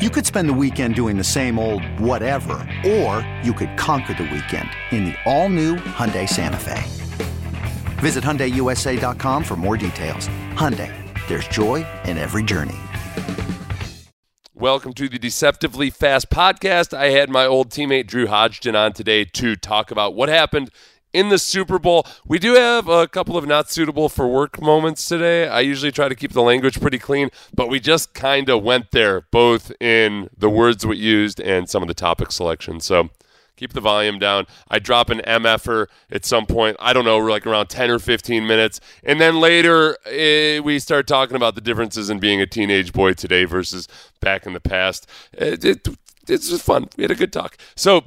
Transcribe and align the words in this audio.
You 0.00 0.08
could 0.08 0.24
spend 0.24 0.48
the 0.48 0.54
weekend 0.54 0.94
doing 0.94 1.18
the 1.18 1.22
same 1.22 1.58
old 1.58 1.84
whatever, 2.00 2.66
or 2.86 3.30
you 3.44 3.52
could 3.52 3.76
conquer 3.76 4.14
the 4.14 4.22
weekend 4.22 4.70
in 4.92 5.04
the 5.04 5.14
all-new 5.26 5.76
Hyundai 5.76 6.26
Santa 6.26 6.56
Fe. 6.56 6.82
Visit 8.00 8.24
HyundaiUSA.com 8.24 9.44
for 9.44 9.56
more 9.56 9.76
details. 9.76 10.26
Hyundai, 10.54 10.90
there's 11.28 11.46
joy 11.48 11.86
in 12.06 12.16
every 12.16 12.42
journey. 12.42 12.78
Welcome 14.54 14.94
to 14.94 15.06
the 15.06 15.18
Deceptively 15.18 15.90
Fast 15.90 16.30
podcast. 16.30 16.96
I 16.96 17.10
had 17.10 17.28
my 17.28 17.44
old 17.44 17.68
teammate 17.68 18.06
Drew 18.06 18.26
Hodgson 18.26 18.74
on 18.74 18.94
today 18.94 19.26
to 19.26 19.54
talk 19.54 19.90
about 19.90 20.14
what 20.14 20.30
happened 20.30 20.70
in 21.12 21.28
the 21.28 21.38
Super 21.38 21.78
Bowl. 21.78 22.06
We 22.26 22.38
do 22.38 22.54
have 22.54 22.88
a 22.88 23.08
couple 23.08 23.36
of 23.36 23.46
not 23.46 23.70
suitable 23.70 24.08
for 24.08 24.28
work 24.28 24.60
moments 24.60 25.06
today. 25.06 25.48
I 25.48 25.60
usually 25.60 25.92
try 25.92 26.08
to 26.08 26.14
keep 26.14 26.32
the 26.32 26.42
language 26.42 26.80
pretty 26.80 26.98
clean, 26.98 27.30
but 27.54 27.68
we 27.68 27.80
just 27.80 28.14
kind 28.14 28.48
of 28.48 28.62
went 28.62 28.90
there, 28.92 29.22
both 29.30 29.72
in 29.80 30.30
the 30.36 30.50
words 30.50 30.86
we 30.86 30.96
used 30.96 31.40
and 31.40 31.68
some 31.68 31.82
of 31.82 31.88
the 31.88 31.94
topic 31.94 32.32
selection. 32.32 32.80
So 32.80 33.10
keep 33.60 33.74
the 33.74 33.80
volume 33.80 34.18
down. 34.18 34.46
I 34.68 34.78
drop 34.78 35.10
an 35.10 35.20
MFer 35.20 35.86
at 36.10 36.24
some 36.24 36.46
point. 36.46 36.76
I 36.80 36.92
don't 36.92 37.04
know, 37.04 37.18
like 37.18 37.46
around 37.46 37.68
10 37.68 37.90
or 37.90 37.98
15 37.98 38.46
minutes. 38.46 38.80
And 39.04 39.20
then 39.20 39.38
later, 39.38 39.98
eh, 40.06 40.60
we 40.60 40.78
start 40.78 41.06
talking 41.06 41.36
about 41.36 41.54
the 41.54 41.60
differences 41.60 42.08
in 42.08 42.18
being 42.18 42.40
a 42.40 42.46
teenage 42.46 42.92
boy 42.92 43.12
today 43.12 43.44
versus 43.44 43.86
back 44.20 44.46
in 44.46 44.54
the 44.54 44.60
past. 44.60 45.06
It, 45.32 45.64
it, 45.64 45.88
it's 46.26 46.48
just 46.48 46.64
fun. 46.64 46.88
We 46.96 47.04
had 47.04 47.10
a 47.10 47.14
good 47.14 47.32
talk. 47.32 47.58
So, 47.76 48.04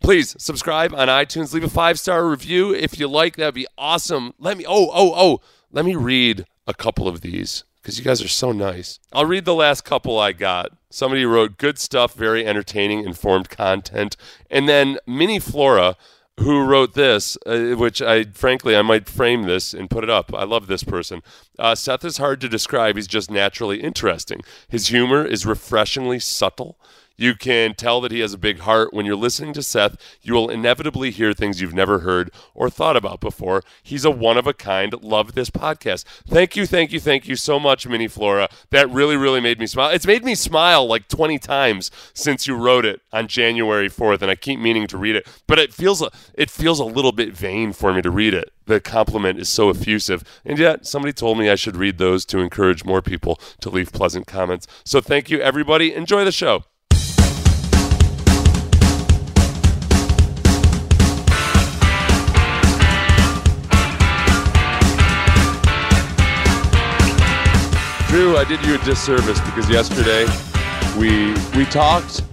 Please 0.00 0.36
subscribe 0.38 0.94
on 0.94 1.08
iTunes. 1.08 1.52
Leave 1.52 1.64
a 1.64 1.68
five 1.68 1.98
star 1.98 2.28
review 2.28 2.74
if 2.74 2.98
you 2.98 3.08
like. 3.08 3.36
That'd 3.36 3.54
be 3.54 3.66
awesome. 3.76 4.34
Let 4.38 4.56
me, 4.56 4.64
oh, 4.66 4.90
oh, 4.92 5.12
oh, 5.16 5.40
let 5.70 5.84
me 5.84 5.94
read 5.94 6.46
a 6.66 6.74
couple 6.74 7.08
of 7.08 7.20
these 7.20 7.64
because 7.82 7.98
you 7.98 8.04
guys 8.04 8.22
are 8.22 8.28
so 8.28 8.52
nice. 8.52 9.00
I'll 9.12 9.26
read 9.26 9.44
the 9.44 9.54
last 9.54 9.84
couple 9.84 10.18
I 10.18 10.32
got. 10.32 10.72
Somebody 10.90 11.24
wrote 11.24 11.58
good 11.58 11.78
stuff, 11.78 12.14
very 12.14 12.46
entertaining, 12.46 13.04
informed 13.04 13.50
content. 13.50 14.16
And 14.50 14.68
then 14.68 14.98
Mini 15.06 15.38
Flora, 15.38 15.96
who 16.38 16.64
wrote 16.64 16.94
this, 16.94 17.36
uh, 17.46 17.74
which 17.76 18.00
I 18.00 18.24
frankly 18.24 18.76
I 18.76 18.82
might 18.82 19.08
frame 19.08 19.42
this 19.42 19.74
and 19.74 19.90
put 19.90 20.04
it 20.04 20.10
up. 20.10 20.32
I 20.34 20.44
love 20.44 20.66
this 20.66 20.84
person. 20.84 21.22
Uh, 21.58 21.74
Seth 21.74 22.04
is 22.04 22.18
hard 22.18 22.40
to 22.42 22.48
describe. 22.48 22.96
He's 22.96 23.08
just 23.08 23.30
naturally 23.30 23.80
interesting. 23.80 24.42
His 24.68 24.88
humor 24.88 25.24
is 25.24 25.44
refreshingly 25.44 26.20
subtle. 26.20 26.78
You 27.20 27.34
can 27.34 27.74
tell 27.74 28.00
that 28.00 28.12
he 28.12 28.20
has 28.20 28.32
a 28.32 28.38
big 28.38 28.60
heart. 28.60 28.94
When 28.94 29.04
you're 29.04 29.16
listening 29.16 29.52
to 29.54 29.62
Seth, 29.62 29.96
you 30.22 30.34
will 30.34 30.48
inevitably 30.48 31.10
hear 31.10 31.32
things 31.32 31.60
you've 31.60 31.74
never 31.74 31.98
heard 31.98 32.30
or 32.54 32.70
thought 32.70 32.96
about 32.96 33.18
before. 33.18 33.64
He's 33.82 34.04
a 34.04 34.10
one 34.10 34.38
of 34.38 34.46
a 34.46 34.54
kind. 34.54 34.94
Love 35.02 35.32
this 35.32 35.50
podcast. 35.50 36.04
Thank 36.28 36.54
you, 36.54 36.64
thank 36.64 36.92
you, 36.92 37.00
thank 37.00 37.26
you 37.26 37.34
so 37.34 37.58
much, 37.58 37.88
Mini 37.88 38.06
Flora. 38.06 38.48
That 38.70 38.88
really, 38.88 39.16
really 39.16 39.40
made 39.40 39.58
me 39.58 39.66
smile. 39.66 39.90
It's 39.90 40.06
made 40.06 40.24
me 40.24 40.36
smile 40.36 40.86
like 40.86 41.08
20 41.08 41.40
times 41.40 41.90
since 42.14 42.46
you 42.46 42.54
wrote 42.54 42.84
it 42.84 43.00
on 43.12 43.26
January 43.26 43.90
4th, 43.90 44.22
and 44.22 44.30
I 44.30 44.36
keep 44.36 44.60
meaning 44.60 44.86
to 44.86 44.96
read 44.96 45.16
it. 45.16 45.26
But 45.48 45.58
it 45.58 45.74
feels 45.74 46.04
it 46.34 46.50
feels 46.50 46.78
a 46.78 46.84
little 46.84 47.12
bit 47.12 47.36
vain 47.36 47.72
for 47.72 47.92
me 47.92 48.00
to 48.00 48.12
read 48.12 48.32
it. 48.32 48.52
The 48.66 48.80
compliment 48.80 49.40
is 49.40 49.48
so 49.48 49.70
effusive. 49.70 50.22
And 50.44 50.56
yet, 50.56 50.86
somebody 50.86 51.12
told 51.12 51.36
me 51.36 51.50
I 51.50 51.56
should 51.56 51.76
read 51.76 51.98
those 51.98 52.24
to 52.26 52.38
encourage 52.38 52.84
more 52.84 53.02
people 53.02 53.40
to 53.60 53.70
leave 53.70 53.90
pleasant 53.90 54.28
comments. 54.28 54.68
So 54.84 55.00
thank 55.00 55.30
you, 55.30 55.40
everybody. 55.40 55.92
Enjoy 55.92 56.24
the 56.24 56.30
show. 56.30 56.64
Drew, 68.18 68.36
I 68.36 68.42
did 68.42 68.60
you 68.66 68.74
a 68.74 68.78
disservice 68.78 69.40
because 69.42 69.70
yesterday 69.70 70.26
we 70.98 71.34
we 71.56 71.64
talked, 71.66 72.24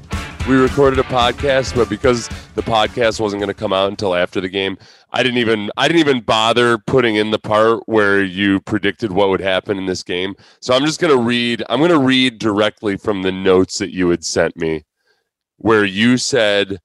we 0.49 0.55
recorded 0.55 0.97
a 0.97 1.03
podcast, 1.03 1.75
but 1.75 1.89
because 1.89 2.27
the 2.55 2.63
podcast 2.63 3.19
wasn't 3.19 3.39
going 3.39 3.53
to 3.53 3.53
come 3.53 3.71
out 3.71 3.91
until 3.91 4.15
after 4.15 4.41
the 4.41 4.49
game, 4.49 4.79
I 5.11 5.21
didn't 5.21 5.37
even 5.37 5.69
I 5.77 5.87
didn't 5.87 5.99
even 5.99 6.21
bother 6.21 6.79
putting 6.79 7.17
in 7.17 7.29
the 7.29 7.37
part 7.37 7.83
where 7.85 8.23
you 8.23 8.61
predicted 8.61 9.11
what 9.11 9.29
would 9.29 9.41
happen 9.41 9.77
in 9.77 9.85
this 9.85 10.01
game. 10.01 10.33
So 10.59 10.73
I'm 10.73 10.87
just 10.87 10.99
going 10.99 11.15
to 11.15 11.21
read 11.21 11.63
I'm 11.69 11.77
going 11.77 11.91
to 11.91 11.99
read 11.99 12.39
directly 12.39 12.97
from 12.97 13.21
the 13.21 13.31
notes 13.31 13.77
that 13.77 13.93
you 13.93 14.09
had 14.09 14.25
sent 14.25 14.57
me 14.57 14.85
where 15.57 15.85
you 15.85 16.17
said 16.17 16.79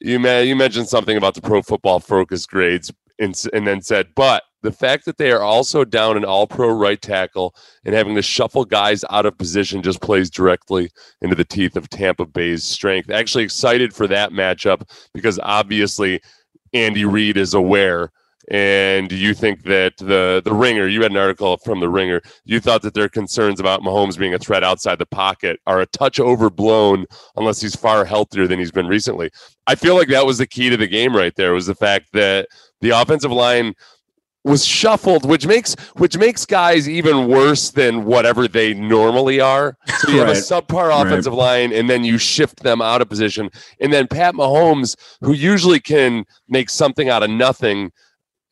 you 0.00 0.18
you 0.18 0.56
mentioned 0.56 0.88
something 0.88 1.16
about 1.16 1.34
the 1.34 1.42
pro 1.42 1.62
football 1.62 2.00
focus 2.00 2.44
grades 2.46 2.92
and, 3.18 3.40
and 3.52 3.66
then 3.66 3.82
said, 3.82 4.08
but 4.14 4.42
the 4.62 4.72
fact 4.72 5.04
that 5.04 5.18
they 5.18 5.32
are 5.32 5.42
also 5.42 5.84
down 5.84 6.16
an 6.16 6.24
all 6.24 6.46
pro 6.46 6.70
right 6.70 7.00
tackle 7.00 7.54
and 7.84 7.94
having 7.94 8.14
to 8.14 8.22
shuffle 8.22 8.64
guys 8.64 9.04
out 9.10 9.26
of 9.26 9.36
position 9.36 9.82
just 9.82 10.00
plays 10.00 10.30
directly 10.30 10.90
into 11.20 11.34
the 11.34 11.44
teeth 11.44 11.76
of 11.76 11.88
Tampa 11.90 12.26
Bay's 12.26 12.64
strength. 12.64 13.10
Actually, 13.10 13.44
excited 13.44 13.92
for 13.92 14.06
that 14.06 14.30
matchup 14.30 14.88
because 15.12 15.40
obviously 15.42 16.20
Andy 16.72 17.04
Reid 17.04 17.36
is 17.36 17.54
aware. 17.54 18.12
And 18.50 19.12
you 19.12 19.34
think 19.34 19.62
that 19.64 19.96
the 19.98 20.42
the 20.44 20.52
ringer, 20.52 20.88
you 20.88 21.02
had 21.02 21.12
an 21.12 21.16
article 21.16 21.56
from 21.58 21.80
the 21.80 21.88
ringer, 21.88 22.20
you 22.44 22.60
thought 22.60 22.82
that 22.82 22.94
their 22.94 23.08
concerns 23.08 23.60
about 23.60 23.82
Mahomes 23.82 24.18
being 24.18 24.34
a 24.34 24.38
threat 24.38 24.64
outside 24.64 24.98
the 24.98 25.06
pocket 25.06 25.60
are 25.66 25.80
a 25.80 25.86
touch 25.86 26.18
overblown 26.18 27.06
unless 27.36 27.60
he's 27.60 27.76
far 27.76 28.04
healthier 28.04 28.46
than 28.46 28.58
he's 28.58 28.72
been 28.72 28.88
recently. 28.88 29.30
I 29.66 29.76
feel 29.76 29.94
like 29.94 30.08
that 30.08 30.26
was 30.26 30.38
the 30.38 30.46
key 30.46 30.70
to 30.70 30.76
the 30.76 30.88
game 30.88 31.14
right 31.14 31.34
there 31.36 31.52
was 31.52 31.66
the 31.66 31.74
fact 31.74 32.12
that 32.12 32.48
the 32.80 32.90
offensive 32.90 33.30
line 33.30 33.74
was 34.44 34.64
shuffled, 34.64 35.24
which 35.24 35.46
makes 35.46 35.74
which 35.96 36.16
makes 36.16 36.44
guys 36.44 36.88
even 36.88 37.28
worse 37.28 37.70
than 37.70 38.04
whatever 38.04 38.48
they 38.48 38.74
normally 38.74 39.40
are. 39.40 39.76
So 39.98 40.10
you 40.10 40.20
right. 40.20 40.28
have 40.28 40.36
a 40.36 40.40
subpar 40.40 41.00
offensive 41.00 41.32
right. 41.32 41.38
line, 41.38 41.72
and 41.72 41.88
then 41.88 42.04
you 42.04 42.18
shift 42.18 42.62
them 42.62 42.82
out 42.82 43.00
of 43.00 43.08
position, 43.08 43.50
and 43.80 43.92
then 43.92 44.08
Pat 44.08 44.34
Mahomes, 44.34 44.96
who 45.20 45.32
usually 45.32 45.80
can 45.80 46.24
make 46.48 46.70
something 46.70 47.08
out 47.08 47.22
of 47.22 47.30
nothing, 47.30 47.92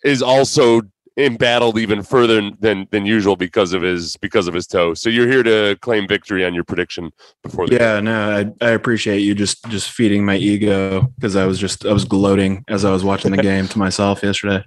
is 0.04 0.22
also 0.22 0.82
embattled 1.16 1.78
even 1.78 2.02
further 2.02 2.50
than 2.60 2.86
than 2.90 3.04
usual 3.04 3.36
because 3.36 3.72
of 3.72 3.82
his 3.82 4.16
because 4.18 4.48
of 4.48 4.54
his 4.54 4.66
toe. 4.66 4.94
So 4.94 5.10
you're 5.10 5.28
here 5.28 5.42
to 5.42 5.76
claim 5.80 6.06
victory 6.08 6.44
on 6.44 6.54
your 6.54 6.64
prediction 6.64 7.10
before 7.42 7.66
the 7.66 7.74
Yeah, 7.74 7.96
game. 7.96 8.04
no, 8.04 8.54
I, 8.60 8.66
I 8.66 8.70
appreciate 8.70 9.18
you 9.20 9.34
just 9.34 9.64
just 9.68 9.90
feeding 9.90 10.24
my 10.24 10.36
ego 10.36 11.02
because 11.16 11.36
I 11.36 11.46
was 11.46 11.58
just 11.58 11.84
I 11.84 11.92
was 11.92 12.04
gloating 12.04 12.64
as 12.68 12.84
I 12.84 12.90
was 12.90 13.04
watching 13.04 13.32
the 13.32 13.42
game 13.42 13.68
to 13.68 13.78
myself 13.78 14.22
yesterday. 14.22 14.64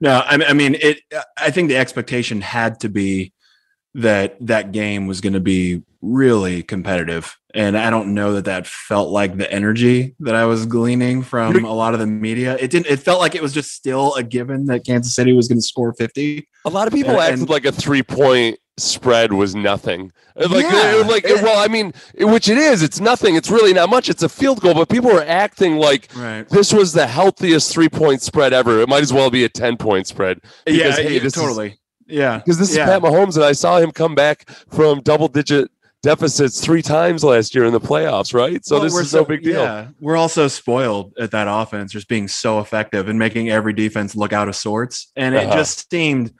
No, 0.00 0.22
I, 0.24 0.38
I 0.48 0.52
mean 0.52 0.76
it. 0.80 1.00
I 1.38 1.50
think 1.50 1.68
the 1.68 1.76
expectation 1.76 2.40
had 2.40 2.80
to 2.80 2.88
be 2.88 3.32
that 3.94 4.36
that 4.40 4.72
game 4.72 5.06
was 5.06 5.20
going 5.20 5.32
to 5.32 5.40
be 5.40 5.82
really 6.00 6.62
competitive, 6.62 7.36
and 7.54 7.76
I 7.76 7.90
don't 7.90 8.14
know 8.14 8.34
that 8.34 8.44
that 8.44 8.66
felt 8.66 9.10
like 9.10 9.36
the 9.36 9.50
energy 9.50 10.14
that 10.20 10.34
I 10.34 10.44
was 10.44 10.66
gleaning 10.66 11.22
from 11.22 11.64
a 11.64 11.72
lot 11.72 11.94
of 11.94 12.00
the 12.00 12.06
media. 12.06 12.56
It 12.58 12.70
didn't. 12.70 12.86
It 12.86 13.00
felt 13.00 13.20
like 13.20 13.34
it 13.34 13.42
was 13.42 13.52
just 13.52 13.72
still 13.72 14.14
a 14.14 14.22
given 14.22 14.66
that 14.66 14.84
Kansas 14.84 15.14
City 15.14 15.32
was 15.32 15.48
going 15.48 15.58
to 15.58 15.66
score 15.66 15.92
fifty. 15.94 16.48
A 16.64 16.70
lot 16.70 16.86
of 16.86 16.94
people 16.94 17.12
and, 17.12 17.20
acted 17.20 17.40
and, 17.40 17.48
like 17.48 17.64
a 17.64 17.72
three 17.72 18.02
point 18.02 18.58
spread 18.76 19.32
was 19.32 19.54
nothing. 19.54 20.12
Like, 20.36 20.64
yeah. 20.64 21.02
like, 21.08 21.24
well, 21.24 21.58
I 21.58 21.66
mean, 21.66 21.92
which 22.16 22.48
it 22.48 22.58
is. 22.58 22.82
It's 22.82 23.00
nothing. 23.00 23.34
It's 23.34 23.50
really 23.50 23.72
not 23.72 23.90
much. 23.90 24.08
It's 24.08 24.22
a 24.22 24.28
field 24.28 24.60
goal, 24.60 24.74
but 24.74 24.88
people 24.88 25.10
were 25.10 25.24
acting 25.24 25.78
like 25.78 26.08
right. 26.14 26.48
this 26.48 26.72
was 26.72 26.92
the 26.92 27.06
healthiest 27.06 27.72
three 27.72 27.88
point 27.88 28.22
spread 28.22 28.52
ever. 28.52 28.80
It 28.80 28.88
might 28.88 29.02
as 29.02 29.12
well 29.12 29.30
be 29.30 29.44
a 29.44 29.48
ten 29.48 29.76
point 29.76 30.06
spread. 30.06 30.40
Because, 30.64 30.78
yeah, 30.78 30.92
hey, 30.92 31.14
yeah 31.14 31.28
totally. 31.28 31.70
Is, 31.70 31.77
yeah, 32.08 32.38
because 32.38 32.58
this 32.58 32.74
yeah. 32.74 32.84
is 32.84 32.90
Pat 32.90 33.02
Mahomes, 33.02 33.36
and 33.36 33.44
I 33.44 33.52
saw 33.52 33.78
him 33.78 33.90
come 33.90 34.14
back 34.14 34.48
from 34.70 35.00
double 35.00 35.28
digit 35.28 35.70
deficits 36.02 36.60
three 36.60 36.82
times 36.82 37.24
last 37.24 37.54
year 37.54 37.64
in 37.64 37.72
the 37.72 37.80
playoffs, 37.80 38.32
right? 38.32 38.64
So 38.64 38.76
well, 38.76 38.84
this 38.84 38.96
is 38.96 39.10
so, 39.10 39.18
no 39.18 39.24
big 39.24 39.42
deal. 39.42 39.62
Yeah, 39.62 39.88
we're 40.00 40.16
also 40.16 40.48
spoiled 40.48 41.14
at 41.18 41.30
that 41.32 41.48
offense, 41.48 41.92
just 41.92 42.08
being 42.08 42.28
so 42.28 42.60
effective 42.60 43.08
and 43.08 43.18
making 43.18 43.50
every 43.50 43.72
defense 43.72 44.14
look 44.16 44.32
out 44.32 44.48
of 44.48 44.56
sorts. 44.56 45.10
And 45.16 45.34
it 45.34 45.46
uh-huh. 45.46 45.56
just 45.56 45.90
seemed 45.90 46.32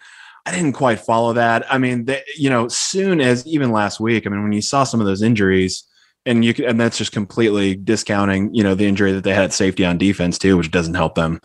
I 0.47 0.53
didn't 0.53 0.73
quite 0.73 1.01
follow 1.01 1.35
that. 1.35 1.71
I 1.73 1.77
mean, 1.77 2.07
they, 2.07 2.23
you 2.37 2.49
know, 2.49 2.69
soon 2.69 3.21
as 3.21 3.47
even 3.47 3.71
last 3.71 4.01
week, 4.01 4.27
I 4.27 4.31
mean, 4.31 4.43
when 4.43 4.53
you 4.53 4.63
saw 4.63 4.85
some 4.85 5.01
of 5.01 5.07
those 5.07 5.23
injuries, 5.23 5.85
and 6.25 6.45
you 6.45 6.55
and 6.67 6.81
that's 6.81 6.99
just 6.99 7.13
completely 7.13 7.75
discounting, 7.75 8.55
you 8.55 8.63
know, 8.63 8.75
the 8.75 8.87
injury 8.87 9.13
that 9.13 9.25
they 9.25 9.35
had 9.35 9.53
safety 9.53 9.85
on 9.85 9.99
defense 9.99 10.39
too, 10.39 10.57
which 10.57 10.71
doesn't 10.71 10.95
help 10.95 11.15
them. 11.15 11.41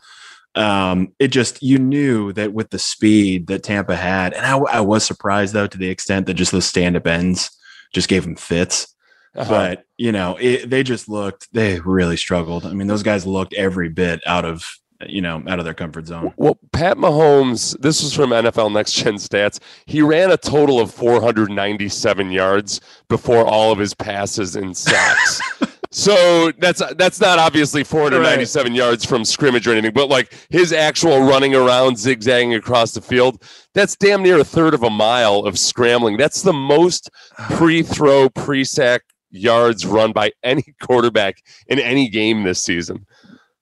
Um, 0.55 1.13
it 1.19 1.29
just 1.29 1.63
you 1.63 1.79
knew 1.79 2.31
that 2.33 2.53
with 2.53 2.69
the 2.69 2.79
speed 2.79 3.47
that 3.47 3.63
Tampa 3.63 3.95
had, 3.95 4.33
and 4.33 4.45
I, 4.45 4.57
I 4.57 4.81
was 4.81 5.03
surprised 5.03 5.53
though 5.53 5.67
to 5.67 5.77
the 5.77 5.89
extent 5.89 6.27
that 6.27 6.35
just 6.35 6.51
those 6.51 6.65
stand 6.65 6.95
up 6.95 7.07
ends 7.07 7.49
just 7.93 8.09
gave 8.09 8.23
them 8.23 8.35
fits. 8.35 8.93
Uh-huh. 9.35 9.49
but 9.49 9.85
you 9.97 10.11
know, 10.11 10.37
it, 10.39 10.69
they 10.69 10.83
just 10.83 11.09
looked. 11.09 11.51
They 11.53 11.79
really 11.79 12.17
struggled. 12.17 12.65
I 12.67 12.73
mean, 12.73 12.87
those 12.87 13.01
guys 13.01 13.25
looked 13.25 13.53
every 13.53 13.89
bit 13.89 14.21
out 14.27 14.45
of 14.45 14.63
you 15.07 15.21
know 15.21 15.43
out 15.47 15.57
of 15.57 15.65
their 15.65 15.73
comfort 15.73 16.05
zone. 16.05 16.33
Well, 16.37 16.59
Pat 16.71 16.97
Mahomes, 16.97 17.79
this 17.79 18.03
was 18.03 18.13
from 18.13 18.29
NFL 18.29 18.71
Next 18.71 18.93
Gen 18.93 19.15
Stats. 19.15 19.59
He 19.85 20.01
ran 20.01 20.31
a 20.31 20.37
total 20.37 20.79
of 20.79 20.93
497 20.93 22.31
yards 22.31 22.79
before 23.09 23.45
all 23.45 23.71
of 23.71 23.79
his 23.79 23.93
passes 23.93 24.55
and 24.55 24.77
sacks. 24.77 25.41
so 25.93 26.51
that's 26.57 26.81
that's 26.95 27.21
not 27.21 27.37
obviously 27.37 27.83
497 27.83 28.73
yards 28.73 29.05
from 29.05 29.23
scrimmage 29.23 29.67
or 29.67 29.71
anything, 29.73 29.93
but 29.93 30.09
like 30.09 30.33
his 30.49 30.73
actual 30.73 31.21
running 31.21 31.53
around, 31.53 31.97
zigzagging 31.97 32.55
across 32.55 32.93
the 32.93 33.01
field, 33.01 33.43
that's 33.73 33.95
damn 33.95 34.23
near 34.23 34.39
a 34.39 34.43
third 34.43 34.73
of 34.73 34.81
a 34.81 34.89
mile 34.89 35.39
of 35.39 35.59
scrambling. 35.59 36.17
That's 36.17 36.41
the 36.41 36.53
most 36.53 37.11
pre-throw, 37.51 38.29
pre-sack 38.29 39.03
yards 39.29 39.85
run 39.85 40.11
by 40.13 40.31
any 40.43 40.63
quarterback 40.81 41.37
in 41.67 41.77
any 41.79 42.09
game 42.09 42.43
this 42.43 42.61
season. 42.63 43.05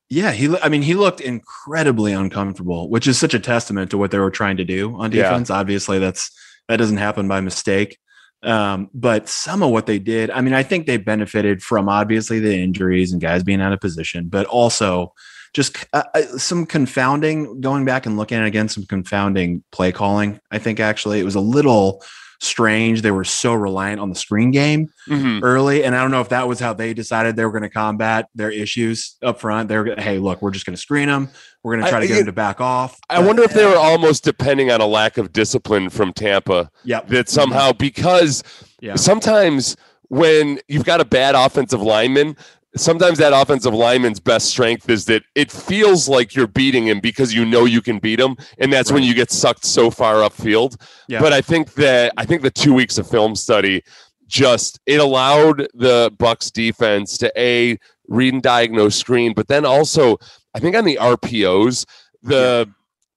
Yeah, 0.10 0.32
he. 0.32 0.58
I 0.58 0.70
mean, 0.70 0.82
he 0.82 0.94
looked 0.94 1.22
incredibly 1.22 2.12
uncomfortable, 2.14 2.90
which 2.90 3.08
is 3.08 3.18
such 3.18 3.34
a 3.34 3.40
testament 3.40 3.92
to 3.92 3.98
what 3.98 4.12
they 4.12 4.20
were 4.20 4.32
trying 4.32 4.58
to 4.58 4.66
do 4.66 4.96
on 4.96 5.12
Yeah. 5.12 5.24
defense. 5.24 5.50
Obviously, 5.50 6.00
that's 6.00 6.32
that 6.68 6.78
doesn't 6.78 6.98
happen 6.98 7.28
by 7.28 7.42
mistake. 7.42 7.98
Um, 8.44 8.90
but 8.94 9.30
some 9.30 9.62
of 9.62 9.72
what 9.72 9.86
they 9.86 10.00
did, 10.00 10.32
I 10.32 10.42
mean, 10.42 10.54
I 10.54 10.64
think 10.64 10.88
they 10.88 10.98
benefited 10.98 11.62
from 11.62 11.88
obviously 11.88 12.40
the 12.40 12.58
injuries 12.58 13.12
and 13.12 13.22
guys 13.22 13.44
being 13.44 13.62
out 13.62 13.74
of 13.74 13.80
position, 13.80 14.30
but 14.30 14.46
also 14.48 15.14
just 15.54 15.86
uh, 15.94 16.04
uh, 16.14 16.22
some 16.38 16.66
confounding. 16.66 17.62
Going 17.62 17.86
back 17.86 18.06
and 18.06 18.18
looking 18.18 18.38
at 18.38 18.44
it 18.44 18.48
again, 18.48 18.70
some 18.70 18.86
confounding 18.86 19.64
play 19.72 19.92
calling. 19.92 20.40
I 20.50 20.58
think 20.58 20.80
actually 20.80 21.20
it 21.20 21.26
was 21.26 21.36
a 21.36 21.42
little 21.42 22.04
strange. 22.42 23.02
They 23.04 23.12
were 23.12 23.24
so 23.24 23.54
reliant 23.54 24.02
on 24.02 24.10
the 24.10 24.16
screen 24.16 24.50
game 24.52 24.90
Mhm. 25.08 25.42
early, 25.44 25.84
and 25.84 25.96
I 25.96 26.02
don't 26.02 26.10
know 26.12 26.22
if 26.22 26.30
that 26.30 26.48
was 26.48 26.60
how 26.60 26.74
they 26.74 26.94
decided 26.94 27.36
they 27.36 27.46
were 27.46 27.52
going 27.52 27.62
to 27.64 27.70
combat 27.70 28.28
their 28.34 28.50
issues 28.50 29.16
up 29.22 29.40
front. 29.40 29.70
They 29.70 29.78
were, 29.78 29.84
gonna, 29.84 30.02
hey, 30.02 30.18
look, 30.18 30.42
we're 30.42 30.50
just 30.52 30.66
going 30.66 30.76
to 30.76 30.82
screen 30.82 31.08
them. 31.08 31.30
We're 31.64 31.74
going 31.76 31.84
to 31.86 31.90
try 31.90 32.00
I- 32.00 32.02
to 32.02 32.08
get 32.08 32.14
it- 32.16 32.20
them 32.22 32.26
to 32.28 32.32
back 32.32 32.60
off. 32.60 32.98
I 33.10 33.20
wonder 33.22 33.44
if 33.44 33.54
they 33.54 33.66
were 33.66 33.76
almost 33.78 34.24
depending 34.24 34.72
on 34.72 34.82
a 34.82 34.88
lack 34.88 35.18
of 35.20 35.32
discipline 35.32 35.90
from 35.92 36.14
Tampa. 36.14 36.72
yeah, 36.84 37.02
that 37.10 37.30
somehow 37.30 37.72
because 37.74 38.44
Yeah. 38.80 38.96
sometimes 38.96 39.78
when 40.10 40.60
you've 40.68 40.84
got 40.86 41.00
a 41.00 41.06
bad 41.06 41.36
offensive 41.36 41.82
lineman 41.82 42.36
sometimes 42.76 43.18
that 43.18 43.34
offensive 43.34 43.74
lineman's 43.74 44.20
best 44.20 44.48
strength 44.48 44.90
is 44.90 45.06
that 45.06 45.24
it 45.36 45.52
feels 45.52 46.08
like 46.08 46.36
you're 46.36 46.48
beating 46.48 46.88
him 46.88 47.00
because 47.00 47.34
you 47.34 47.46
know 47.46 47.66
you 47.66 47.82
can 47.82 48.00
beat 48.00 48.20
him 48.20 48.36
and 48.60 48.72
that's 48.72 48.92
when 48.92 49.04
you 49.04 49.14
get 49.14 49.30
sucked 49.30 49.66
so 49.66 49.90
far 49.90 50.16
upfield. 50.18 50.82
Yeah. 51.08 51.20
but 51.20 51.34
i 51.34 51.42
think 51.42 51.74
that 51.74 52.14
i 52.18 52.26
think 52.26 52.42
the 52.42 52.52
two 52.52 52.74
weeks 52.74 52.98
of 52.98 53.10
film 53.10 53.36
study 53.36 53.84
just 54.28 54.80
it 54.86 55.00
allowed 55.00 55.68
the 55.74 56.14
bucks 56.18 56.50
defense 56.52 57.18
to 57.18 57.32
a 57.38 57.78
read 58.08 58.34
and 58.34 58.44
diagnose 58.44 58.96
screen 58.96 59.34
but 59.34 59.48
then 59.48 59.66
also 59.66 60.18
i 60.54 60.60
think 60.60 60.76
on 60.76 60.86
the 60.86 60.98
rpos 61.02 61.86
the 62.24 62.70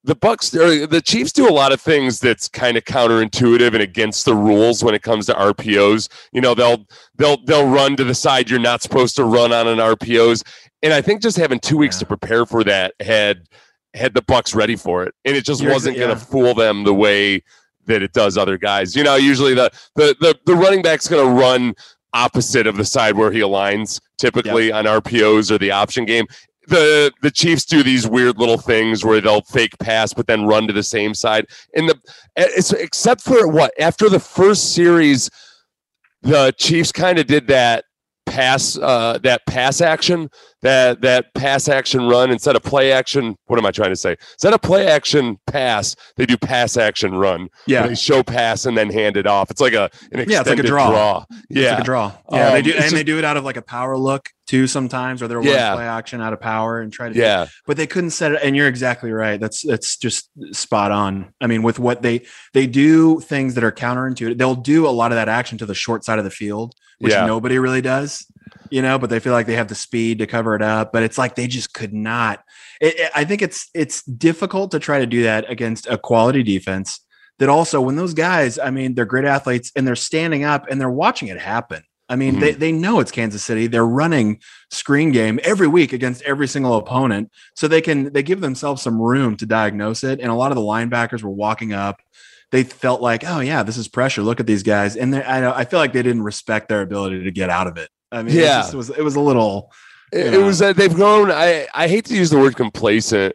the 0.04 0.14
Bucks, 0.14 0.50
the 0.50 1.02
Chiefs, 1.04 1.32
do 1.32 1.48
a 1.48 1.50
lot 1.50 1.72
of 1.72 1.80
things 1.80 2.20
that's 2.20 2.46
kind 2.46 2.76
of 2.76 2.84
counterintuitive 2.84 3.68
and 3.68 3.82
against 3.82 4.26
the 4.26 4.34
rules 4.34 4.84
when 4.84 4.94
it 4.94 5.02
comes 5.02 5.26
to 5.26 5.32
RPOs. 5.32 6.08
You 6.32 6.42
know, 6.42 6.54
they'll 6.54 6.86
they'll 7.16 7.42
they'll 7.44 7.66
run 7.68 7.96
to 7.96 8.04
the 8.04 8.14
side 8.14 8.50
you're 8.50 8.60
not 8.60 8.82
supposed 8.82 9.16
to 9.16 9.24
run 9.24 9.52
on 9.52 9.66
an 9.66 9.78
RPOs, 9.78 10.44
and 10.82 10.92
I 10.92 11.00
think 11.00 11.22
just 11.22 11.38
having 11.38 11.58
two 11.58 11.78
weeks 11.78 11.96
Yeah. 11.96 12.00
to 12.00 12.06
prepare 12.06 12.44
for 12.44 12.62
that 12.64 12.94
had 13.00 13.48
had 13.94 14.12
the 14.12 14.22
Bucks 14.22 14.54
ready 14.54 14.76
for 14.76 15.04
it, 15.04 15.14
and 15.24 15.34
it 15.36 15.44
just 15.44 15.62
You're 15.62 15.72
wasn't 15.72 15.96
going 15.96 16.10
to 16.10 16.16
fool 16.22 16.52
them 16.52 16.84
the 16.84 16.94
way 16.94 17.42
that 17.86 18.02
it 18.02 18.12
does 18.12 18.36
other 18.36 18.58
guys. 18.58 18.94
You 18.94 19.04
know, 19.04 19.16
usually 19.16 19.54
the 19.54 19.70
the 19.94 20.14
the, 20.20 20.38
the 20.44 20.54
running 20.54 20.82
back's 20.82 21.08
going 21.08 21.26
to 21.26 21.32
run 21.32 21.74
opposite 22.12 22.66
of 22.66 22.76
the 22.76 22.84
side 22.84 23.16
where 23.16 23.32
he 23.32 23.40
aligns 23.40 24.00
typically 24.18 24.70
on 24.70 24.84
RPOs 24.84 25.50
or 25.50 25.58
the 25.58 25.70
option 25.70 26.04
game 26.04 26.26
the 26.66 27.12
the 27.22 27.30
Chiefs 27.30 27.64
do 27.64 27.82
these 27.82 28.06
weird 28.06 28.38
little 28.38 28.58
things 28.58 29.04
where 29.04 29.20
they'll 29.20 29.42
fake 29.42 29.78
pass 29.78 30.12
but 30.12 30.26
then 30.26 30.46
run 30.46 30.66
to 30.66 30.72
the 30.72 30.82
same 30.82 31.14
side. 31.14 31.46
And 31.74 31.88
the 31.88 31.98
it's 32.36 32.72
except 32.72 33.20
for 33.22 33.48
what 33.48 33.72
after 33.80 34.08
the 34.08 34.20
first 34.20 34.74
series, 34.74 35.30
the 36.22 36.52
Chiefs 36.56 36.92
kind 36.92 37.18
of 37.18 37.26
did 37.26 37.48
that 37.48 37.84
pass 38.26 38.78
uh 38.78 39.18
that 39.22 39.44
pass 39.46 39.80
action 39.80 40.30
that 40.64 41.00
that 41.02 41.32
pass 41.34 41.68
action 41.68 42.08
run 42.08 42.30
instead 42.32 42.56
of 42.56 42.62
play 42.62 42.90
action 42.90 43.36
what 43.46 43.58
am 43.58 43.64
i 43.66 43.70
trying 43.70 43.90
to 43.90 43.96
say 43.96 44.16
instead 44.32 44.52
of 44.52 44.60
play 44.60 44.88
action 44.88 45.38
pass 45.46 45.94
they 46.16 46.26
do 46.26 46.36
pass 46.36 46.76
action 46.76 47.14
run 47.14 47.48
yeah, 47.68 47.86
they 47.86 47.94
show 47.94 48.22
pass 48.24 48.66
and 48.66 48.76
then 48.76 48.90
hand 48.90 49.16
it 49.16 49.26
off 49.26 49.50
it's 49.50 49.60
like 49.60 49.74
a 49.74 49.84
an 50.12 50.20
extended 50.20 50.30
Yeah, 50.30 50.40
it's 50.40 50.48
like 50.50 50.58
a 50.58 50.62
draw. 50.62 51.24
yeah 51.48 51.60
It's 51.62 51.70
like 51.70 51.80
a 51.80 51.84
draw. 51.84 52.12
Yeah, 52.32 52.50
they 52.50 52.58
Um, 52.58 52.64
do, 52.64 52.70
it's 52.72 52.86
and 52.88 52.96
they 52.96 53.04
do 53.04 53.18
it 53.18 53.24
out 53.24 53.36
of 53.36 53.44
like 53.44 53.56
a 53.56 53.62
power 53.62 53.96
look 53.96 54.28
too 54.46 54.66
sometimes, 54.66 55.22
or 55.22 55.28
they're 55.28 55.42
Yeah. 55.42 55.74
play 55.74 55.84
action 55.86 56.20
out 56.20 56.32
of 56.34 56.40
power 56.40 56.80
and 56.80 56.92
try 56.92 57.08
to. 57.08 57.14
do- 57.14 57.20
yeah 57.20 57.46
but 57.66 57.76
they 57.78 57.86
couldn't 57.86 58.10
set 58.10 58.32
it. 58.32 58.40
And 58.42 58.54
you're 58.56 58.68
exactly 58.68 59.10
right. 59.12 59.38
That's 59.40 59.62
that's 59.66 59.96
just 59.96 60.28
spot 60.52 60.90
on. 60.92 61.32
I 61.40 61.46
mean, 61.46 61.62
with 61.62 61.78
what 61.78 62.02
they 62.02 62.22
they 62.52 62.66
do 62.66 63.20
things 63.20 63.54
that 63.54 63.64
are 63.64 63.72
counterintuitive. 63.72 64.36
They'll 64.38 64.54
do 64.54 64.86
a 64.86 64.90
lot 64.90 65.12
of 65.12 65.16
that 65.16 65.28
action 65.28 65.56
to 65.58 65.66
the 65.66 65.74
short 65.74 66.04
side 66.04 66.18
of 66.18 66.24
the 66.24 66.30
field, 66.30 66.74
which 66.98 67.12
Yeah. 67.12 67.26
nobody 67.26 67.58
really 67.58 67.80
does. 67.82 68.26
You 68.74 68.82
know, 68.82 68.98
but 68.98 69.08
they 69.08 69.20
feel 69.20 69.32
like 69.32 69.46
they 69.46 69.54
have 69.54 69.68
the 69.68 69.74
speed 69.76 70.18
to 70.18 70.26
cover 70.26 70.56
it 70.56 70.62
up. 70.62 70.92
But 70.92 71.04
it's 71.04 71.16
like 71.16 71.36
they 71.36 71.46
just 71.46 71.72
could 71.74 71.94
not. 71.94 72.42
It, 72.80 72.98
it- 72.98 73.10
I 73.14 73.24
think 73.24 73.40
it's 73.40 73.70
it's 73.72 74.02
difficult 74.02 74.72
to 74.72 74.80
try 74.80 74.98
to 74.98 75.06
do 75.06 75.22
that 75.22 75.48
against 75.48 75.86
a 75.86 75.96
quality 75.96 76.42
defense. 76.42 76.98
That 77.38 77.48
also, 77.48 77.80
when 77.80 77.96
those 77.96 78.14
guys, 78.14 78.58
I 78.58 78.70
mean, 78.70 78.94
they're 78.94 79.04
great 79.04 79.24
athletes 79.24 79.70
and 79.76 79.86
they're 79.86 79.96
standing 79.96 80.42
up 80.44 80.66
and 80.68 80.80
they're 80.80 80.90
watching 81.04 81.28
it 81.28 81.38
happen. 81.40 81.82
I 82.08 82.16
mean, 82.16 82.36
Mhm. 82.36 82.40
they, 82.40 82.52
they 82.52 82.72
know 82.72 83.00
it's 83.00 83.10
Kansas 83.12 83.42
City. 83.44 83.66
They're 83.68 83.86
running 83.86 84.40
screen 84.72 85.10
game 85.12 85.38
every 85.44 85.66
week 85.68 85.92
against 85.92 86.22
every 86.22 86.46
single 86.48 86.76
opponent. 86.76 87.30
So 87.56 87.66
they 87.68 87.80
can 87.80 88.12
they 88.12 88.22
give 88.24 88.40
themselves 88.40 88.82
some 88.82 89.00
room 89.00 89.36
to 89.38 89.46
diagnose 89.46 90.02
it. 90.04 90.18
And 90.20 90.30
a 90.30 90.34
lot 90.34 90.50
of 90.52 90.56
the 90.56 90.62
linebackers 90.62 91.22
were 91.22 91.30
walking 91.46 91.72
up. 91.72 92.00
They 92.50 92.62
felt 92.64 93.00
like, 93.00 93.22
oh 93.26 93.38
yeah, 93.40 93.62
this 93.62 93.76
is 93.76 93.86
pressure. 93.88 94.22
Look 94.22 94.40
at 94.40 94.46
these 94.46 94.62
guys. 94.64 94.96
And 94.96 95.14
they, 95.14 95.22
I, 95.22 95.60
I 95.60 95.64
feel 95.64 95.78
like 95.78 95.92
they 95.92 96.02
didn't 96.02 96.22
respect 96.22 96.68
their 96.68 96.82
ability 96.82 97.22
to 97.24 97.30
get 97.30 97.50
out 97.50 97.66
of 97.68 97.76
it. 97.76 97.88
I 98.14 98.22
mean, 98.22 98.34
Yeah. 98.36 98.60
it, 98.60 98.62
just 98.62 98.74
was 98.74 98.90
it 98.90 99.02
was 99.02 99.16
a 99.16 99.20
little 99.20 99.70
It, 100.12 100.32
know. 100.32 100.42
was 100.46 100.58
that 100.60 100.76
they've 100.76 100.94
grown. 100.94 101.30
I 101.30 101.66
I 101.74 101.88
hate 101.88 102.04
to 102.06 102.14
use 102.14 102.30
the 102.30 102.38
word 102.38 102.56
complacent, 102.56 103.34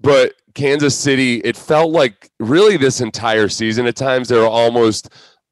but 0.00 0.34
Kansas 0.54 0.96
City. 0.96 1.36
It 1.44 1.56
felt 1.56 1.92
like 1.92 2.30
really 2.40 2.76
this 2.76 3.00
entire 3.00 3.48
season. 3.48 3.86
At 3.86 3.96
times 3.96 4.28
they're 4.28 4.46
almost 4.46 5.08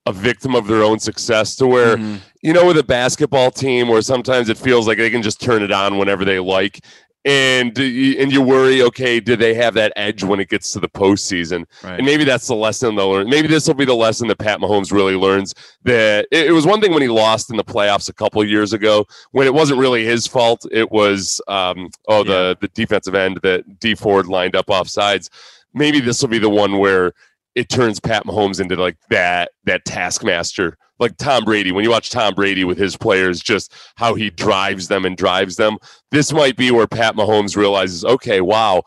a 0.07 0.13
victim 0.13 0.55
of 0.55 0.67
their 0.67 0.83
own 0.83 0.99
success. 0.99 1.57
To 1.57 1.67
where 1.67 1.97
Mhm. 1.97 2.19
you 2.43 2.53
know 2.53 2.67
with 2.67 2.79
a 2.79 2.83
basketball 2.83 3.51
team, 3.51 3.89
where 3.89 4.03
sometimes 4.03 4.49
it 4.49 4.59
feels 4.59 4.87
like 4.87 4.99
they 4.99 5.11
can 5.11 5.23
just 5.23 5.41
turn 5.41 5.63
it 5.63 5.71
on 5.73 5.99
whenever 5.99 6.25
they 6.25 6.39
like. 6.41 6.81
And 7.27 7.77
you- 7.79 8.17
and 8.19 8.31
you 8.31 8.43
worry, 8.43 8.83
okay, 8.83 9.19
do 9.19 9.35
they 9.35 9.55
have 9.55 9.73
that 9.75 9.93
edge 9.97 10.23
when 10.23 10.41
it 10.41 10.51
gets 10.51 10.73
to 10.73 10.81
the 10.81 10.89
postseason? 10.91 11.65
right. 11.83 11.97
And 11.97 12.05
maybe 12.05 12.25
that's 12.25 12.47
the 12.47 12.55
lesson 12.55 12.97
they'll 12.97 13.11
learn. 13.11 13.31
Maybe 13.31 13.49
this 13.49 13.67
will 13.67 13.75
be 13.75 13.87
the 13.87 13.95
lesson 13.95 14.29
that 14.29 14.39
Pat 14.39 14.61
Mahomes 14.61 14.93
really 14.93 15.17
learns. 15.17 15.55
That 15.85 16.27
it, 16.31 16.49
it 16.49 16.53
was 16.53 16.67
one 16.67 16.81
thing 16.83 16.93
when 16.93 17.01
he 17.03 17.09
lost 17.09 17.51
in 17.51 17.57
the 17.57 17.65
playoffs 17.65 18.09
a 18.11 18.13
couple 18.13 18.43
of 18.43 18.49
years 18.49 18.75
ago, 18.75 19.07
when 19.33 19.47
it 19.47 19.55
wasn't 19.55 19.81
really 19.81 20.05
his 20.05 20.27
fault. 20.27 20.67
It 20.71 20.91
was 20.93 21.41
um, 21.49 21.89
oh 22.09 22.25
the 22.25 22.57
the 22.61 22.69
defensive 22.69 23.15
end 23.15 23.41
that 23.43 23.79
Dee 23.81 23.95
Ford 23.95 24.27
lined 24.27 24.55
up 24.55 24.69
off 24.71 24.89
sides. 24.89 25.31
Maybe 25.73 26.01
this 26.01 26.21
will 26.21 26.29
be 26.29 26.39
the 26.39 26.51
one 26.51 26.79
where 26.79 27.13
it 27.55 27.69
turns 27.71 28.01
Pat 28.01 28.25
Mahomes 28.27 28.61
into 28.61 28.77
like 28.77 28.97
that 29.09 29.51
that 29.65 29.85
taskmaster, 29.87 30.77
like 30.99 31.17
Tom 31.17 31.45
Brady. 31.45 31.73
When 31.73 31.85
you 31.85 31.91
watch 31.91 32.11
Tom 32.11 32.35
Brady 32.35 32.65
with 32.65 32.79
his 32.79 32.97
players, 32.97 33.41
just 33.41 33.73
how 33.97 34.15
he 34.15 34.31
drives 34.31 34.89
them 34.89 35.05
and 35.05 35.17
drives 35.17 35.57
them. 35.57 35.77
This 36.11 36.33
might 36.33 36.57
be 36.57 36.71
where 36.71 36.87
Pat 36.87 37.17
Mahomes 37.17 37.57
realizes, 37.57 38.05
okay, 38.05 38.41
wow, 38.41 38.83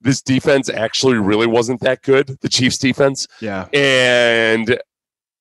this 0.00 0.20
defense 0.22 0.68
actually 0.68 1.18
really 1.18 1.46
wasn't 1.46 1.80
that 1.82 2.02
good. 2.02 2.36
The 2.40 2.48
Chiefs 2.48 2.78
defense, 2.78 3.28
yeah. 3.40 3.68
and 3.72 4.78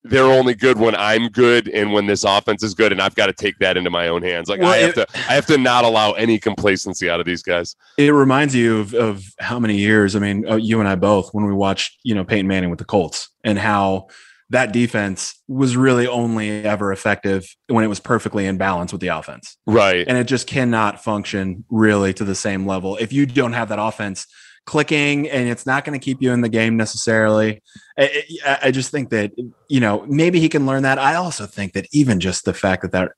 they're 0.03 0.23
only 0.25 0.55
good 0.55 0.79
when 0.79 0.95
I'm 0.95 1.27
good 1.29 1.67
and 1.67 1.93
when 1.93 2.07
this 2.07 2.23
offense 2.23 2.63
is 2.63 2.73
good, 2.73 2.91
and 2.91 2.99
I've 3.01 3.13
got 3.15 3.27
to 3.27 3.33
take 3.33 3.57
that 3.59 3.77
into 3.77 3.89
my 3.91 4.07
own 4.07 4.23
hands. 4.23 4.49
Like 4.49 4.59
Well, 4.59 4.71
I 4.71 4.77
have 4.77 4.89
it- 4.91 4.95
to, 4.95 5.07
I 5.29 5.33
have 5.33 5.45
to 5.47 5.57
not 5.57 5.83
allow 5.83 6.13
any 6.13 6.39
complacency 6.39 7.09
out 7.09 7.19
of 7.19 7.25
these 7.25 7.43
guys. 7.43 7.75
It 7.97 8.11
reminds 8.11 8.55
you 8.55 8.79
of, 8.79 8.93
of 8.95 9.23
how 9.39 9.59
many 9.59 9.77
years, 9.77 10.15
I 10.15 10.19
mean, 10.19 10.47
uh, 10.49 10.55
you 10.55 10.79
and 10.79 10.87
I 10.89 10.95
both, 10.95 11.33
when 11.33 11.45
we 11.45 11.53
watched, 11.53 11.99
you 12.03 12.15
know, 12.15 12.23
Peyton 12.23 12.47
Manning 12.47 12.69
with 12.71 12.79
the 12.79 12.85
Colts 12.85 13.29
and 13.43 13.59
how 13.59 14.07
that 14.51 14.74
defense 14.74 15.41
was 15.48 15.77
really 15.77 16.05
only 16.08 16.63
ever 16.65 16.91
effective 16.91 17.46
when 17.67 17.86
it 17.86 17.88
was 17.88 18.01
perfectly 18.01 18.46
in 18.46 18.58
balance 18.58 18.91
with 18.91 19.00
the 19.00 19.08
offense. 19.08 19.58
Right. 19.65 20.05
And 20.05 20.17
it 20.17 20.25
just 20.25 20.46
cannot 20.46 21.01
function 21.01 21.63
really 21.70 22.13
to 22.13 22.25
the 22.25 22.36
same 22.36 22.67
level 22.67 22.98
if 22.98 23.13
you 23.13 23.25
don't 23.25 23.53
have 23.53 23.70
that 23.70 23.79
offense 23.79 24.27
clicking 24.65 25.29
and 25.29 25.50
it's 25.50 25.65
not 25.65 25.86
going 25.86 25.98
to 25.98 26.03
keep 26.03 26.22
you 26.22 26.34
in 26.34 26.41
the 26.41 26.50
game 26.50 26.75
necessarily. 26.75 27.63
I, 27.98 28.24
I 28.46 28.58
I 28.63 28.72
just 28.72 28.91
think 28.91 29.10
that, 29.12 29.31
you 29.70 29.79
know, 29.79 30.05
maybe 30.08 30.39
he 30.41 30.50
can 30.50 30.65
learn 30.65 30.84
that. 30.84 31.00
I 31.00 31.15
also 31.15 31.46
think 31.46 31.72
that 31.74 31.88
even 31.93 32.20
just 32.20 32.43
the 32.43 32.53
fact 32.53 32.81
that 32.81 32.91
that, 32.91 33.12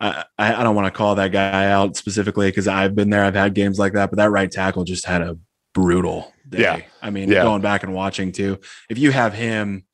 uh, 0.00 0.22
I, 0.38 0.54
I 0.54 0.62
don't 0.62 0.76
want 0.76 0.86
to 0.86 0.96
call 0.96 1.14
that 1.14 1.32
guy 1.32 1.70
out 1.70 1.96
specifically 1.96 2.48
because 2.48 2.68
I've 2.68 2.94
been 2.94 3.08
there. 3.08 3.24
I've 3.24 3.34
had 3.34 3.54
games 3.54 3.78
like 3.78 3.94
that, 3.94 4.10
but 4.10 4.18
that 4.18 4.30
right 4.30 4.50
tackle 4.50 4.84
just 4.84 5.06
had 5.06 5.22
a 5.22 5.38
brutal 5.72 6.32
day. 6.48 6.60
Yeah. 6.60 6.80
I 7.00 7.08
mean, 7.08 7.30
Yeah. 7.30 7.42
going 7.42 7.62
back 7.62 7.84
and 7.84 7.94
watching 7.94 8.32
too, 8.32 8.58
if 8.90 8.98
you 8.98 9.12
have 9.12 9.32
him 9.32 9.84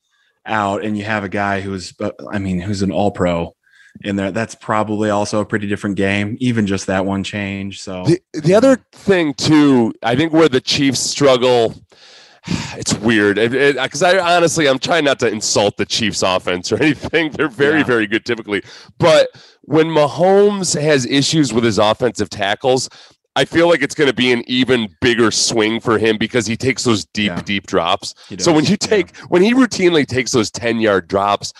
out 0.45 0.83
and 0.83 0.97
you 0.97 1.03
have 1.03 1.23
a 1.23 1.29
guy 1.29 1.61
who's, 1.61 1.93
I 2.31 2.39
mean, 2.39 2.59
who's 2.59 2.81
an 2.81 2.91
all 2.91 3.11
pro 3.11 3.55
in 4.03 4.15
there. 4.15 4.31
That's 4.31 4.55
probably 4.55 5.09
also 5.09 5.39
a 5.41 5.45
pretty 5.45 5.67
different 5.67 5.95
game, 5.97 6.37
even 6.39 6.65
just 6.65 6.87
that 6.87 7.05
one 7.05 7.23
change. 7.23 7.81
So 7.81 8.03
The, 8.05 8.19
the 8.41 8.53
other 8.53 8.77
thing 8.93 9.33
too, 9.33 9.93
I 10.01 10.15
think 10.15 10.33
where 10.33 10.49
the 10.49 10.61
Chiefs 10.61 10.99
struggle, 10.99 11.75
it's 12.77 12.93
weird 12.95 13.35
because 13.35 14.01
I 14.01 14.17
honestly 14.35 14.67
I'm 14.67 14.79
trying 14.79 15.03
not 15.05 15.19
to 15.19 15.27
insult 15.27 15.77
the 15.77 15.85
Chiefs 15.85 16.23
offense 16.23 16.71
or 16.71 16.77
anything. 16.81 17.31
They're 17.31 17.47
very 17.47 17.79
Yeah. 17.79 17.85
very 17.85 18.07
good 18.07 18.25
typically, 18.25 18.63
but 18.97 19.29
when 19.63 19.87
Mahomes 19.87 20.79
has 20.81 21.05
issues 21.05 21.53
with 21.53 21.63
his 21.63 21.77
offensive 21.77 22.29
tackles. 22.29 22.89
I 23.35 23.45
feel 23.45 23.69
like 23.69 23.81
it's 23.81 23.95
going 23.95 24.09
to 24.09 24.15
be 24.15 24.31
an 24.31 24.43
even 24.47 24.89
bigger 24.99 25.31
swing 25.31 25.79
for 25.79 25.97
him 25.97 26.17
because 26.17 26.45
he 26.45 26.57
takes 26.57 26.83
those 26.83 27.05
deep, 27.05 27.27
Yeah. 27.29 27.41
deep 27.41 27.67
drops. 27.67 28.13
So 28.39 28.51
when 28.51 28.65
you 28.65 28.71
yeah. 28.71 28.87
take 28.87 29.17
when 29.29 29.41
he 29.41 29.53
routinely 29.53 30.05
takes 30.05 30.31
those 30.31 30.51
10 30.51 30.79
yard 30.79 31.07
drops, 31.07 31.53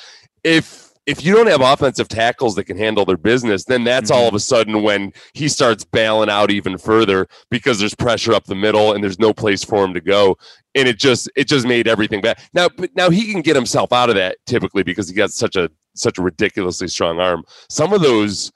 if 0.43 0.91
if 1.07 1.25
you 1.25 1.33
don't 1.33 1.47
have 1.47 1.61
offensive 1.61 2.07
tackles 2.07 2.55
that 2.55 2.65
can 2.65 2.77
handle 2.77 3.05
their 3.05 3.17
business, 3.17 3.65
then 3.65 3.83
that's 3.83 4.11
all 4.11 4.19
mm-hmm. 4.19 4.27
of 4.27 4.33
a 4.35 4.39
sudden 4.39 4.83
when 4.83 5.11
he 5.33 5.47
starts 5.47 5.83
bailing 5.83 6.29
out 6.29 6.51
even 6.51 6.77
further 6.77 7.27
because 7.49 7.79
there's 7.79 7.95
pressure 7.95 8.33
up 8.33 8.45
the 8.45 8.55
middle 8.55 8.93
and 8.93 9.03
there's 9.03 9.17
no 9.17 9.33
place 9.33 9.63
for 9.63 9.83
him 9.83 9.93
to 9.93 10.01
go. 10.01 10.37
And 10.75 10.87
it 10.87 10.99
just 10.99 11.29
it 11.35 11.47
just 11.47 11.65
made 11.65 11.87
everything 11.87 12.21
bad. 12.21 12.37
Now 12.53 12.69
but 12.69 12.95
now 12.95 13.09
he 13.09 13.31
can 13.31 13.41
get 13.41 13.55
himself 13.55 13.93
out 13.93 14.09
of 14.09 14.15
that 14.15 14.37
typically 14.45 14.83
because 14.83 15.07
he 15.07 15.15
got 15.15 15.31
such 15.31 15.55
a 15.55 15.69
such 15.95 16.17
a 16.17 16.21
ridiculously 16.21 16.87
strong 16.87 17.19
arm. 17.19 17.43
Some 17.69 17.93
of 17.93 18.01
those 18.01 18.51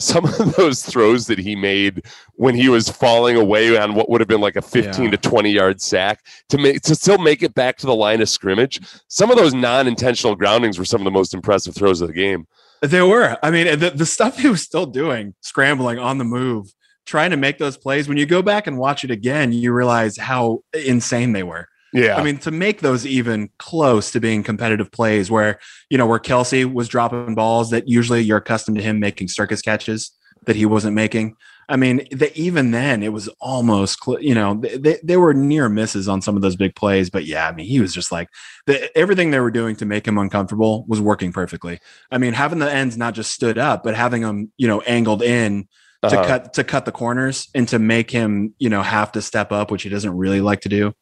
some 0.00 0.24
of 0.40 0.56
those 0.56 0.82
throws 0.82 1.26
that 1.28 1.38
he 1.38 1.54
made 1.54 2.04
when 2.34 2.54
he 2.54 2.68
was 2.68 2.88
falling 2.88 3.36
away 3.36 3.76
on 3.76 3.94
what 3.94 4.10
would 4.10 4.20
have 4.20 4.28
been 4.28 4.40
like 4.40 4.56
a 4.56 4.62
15 4.62 5.04
Yeah. 5.04 5.10
to 5.10 5.16
20 5.16 5.50
yard 5.50 5.80
sack 5.80 6.24
to 6.48 6.58
make 6.58 6.82
to 6.82 6.94
still 6.94 7.18
make 7.18 7.42
it 7.42 7.54
back 7.54 7.76
to 7.78 7.86
the 7.86 7.94
line 7.94 8.20
of 8.20 8.28
scrimmage 8.28 8.80
some 9.08 9.30
of 9.30 9.36
those 9.36 9.54
non-intentional 9.54 10.34
groundings 10.36 10.78
were 10.78 10.84
some 10.84 11.00
of 11.00 11.04
the 11.04 11.10
most 11.10 11.32
impressive 11.34 11.74
throws 11.74 12.00
of 12.00 12.08
the 12.08 12.14
game 12.14 12.46
There 12.82 13.06
were. 13.06 13.38
I 13.42 13.50
mean, 13.50 13.78
the, 13.78 13.90
the 13.90 14.04
stuff 14.06 14.38
he 14.38 14.48
was 14.48 14.62
still 14.62 14.84
doing, 14.86 15.34
scrambling 15.40 15.98
on 15.98 16.18
the 16.18 16.24
move, 16.24 16.66
trying 17.06 17.30
to 17.30 17.36
make 17.38 17.56
those 17.58 17.78
plays. 17.78 18.08
When 18.08 18.18
you 18.18 18.26
go 18.26 18.42
back 18.42 18.66
and 18.66 18.76
watch 18.76 19.04
it 19.04 19.10
again, 19.10 19.52
you 19.52 19.72
realize 19.72 20.18
how 20.18 20.60
insane 20.74 21.32
they 21.32 21.42
were. 21.44 21.66
Yeah 21.94 22.16
I 22.16 22.24
mean, 22.24 22.38
to 22.38 22.50
make 22.50 22.80
those 22.80 23.06
even 23.06 23.50
close 23.58 24.10
to 24.10 24.20
being 24.20 24.42
competitive 24.42 24.90
plays 24.90 25.30
where, 25.30 25.60
you 25.88 25.96
know, 25.96 26.06
where 26.06 26.18
Kelce 26.18 26.70
was 26.70 26.88
dropping 26.88 27.34
balls 27.36 27.70
that 27.70 27.88
usually 27.88 28.20
you're 28.20 28.38
accustomed 28.38 28.76
to 28.78 28.82
him 28.82 28.98
making 28.98 29.28
circus 29.28 29.62
catches 29.62 30.10
that 30.46 30.56
he 30.56 30.66
wasn't 30.66 30.94
making. 30.94 31.36
I 31.68 31.76
mean, 31.76 32.06
the, 32.10 32.30
even 32.38 32.72
then 32.72 33.02
it 33.02 33.12
was 33.12 33.28
almost, 33.40 33.98
you 34.20 34.34
know, 34.34 34.60
they, 34.60 34.98
they 35.02 35.16
were 35.16 35.32
near 35.32 35.68
misses 35.70 36.08
on 36.08 36.20
some 36.20 36.36
of 36.36 36.42
those 36.42 36.56
big 36.56 36.74
plays. 36.74 37.08
But 37.08 37.24
yeah, 37.24 37.48
I 37.48 37.52
mean, 37.52 37.66
he 37.66 37.80
was 37.80 37.94
just 37.94 38.12
like 38.12 38.28
the, 38.66 38.94
everything 38.98 39.30
they 39.30 39.40
were 39.40 39.50
doing 39.50 39.76
to 39.76 39.86
make 39.86 40.06
him 40.06 40.18
uncomfortable 40.18 40.84
was 40.88 41.00
working 41.00 41.32
perfectly. 41.32 41.78
I 42.10 42.18
mean, 42.18 42.34
having 42.34 42.58
the 42.58 42.70
ends 42.70 42.98
not 42.98 43.14
just 43.14 43.32
stood 43.32 43.56
up, 43.56 43.82
but 43.84 43.94
having 43.94 44.22
them, 44.22 44.52
you 44.58 44.68
know, 44.68 44.80
angled 44.82 45.22
in 45.22 45.68
to 46.08 46.18
Uh-huh. 46.18 46.26
cut 46.26 46.52
to 46.54 46.64
cut 46.64 46.84
the 46.84 46.92
corners 46.92 47.48
and 47.54 47.66
to 47.68 47.78
make 47.78 48.10
him, 48.10 48.52
you 48.58 48.68
know, 48.68 48.82
have 48.82 49.10
to 49.12 49.22
step 49.22 49.52
up, 49.52 49.70
which 49.70 49.84
he 49.84 49.88
doesn't 49.88 50.14
really 50.14 50.42
like 50.42 50.60
to 50.62 50.68
do. 50.68 50.92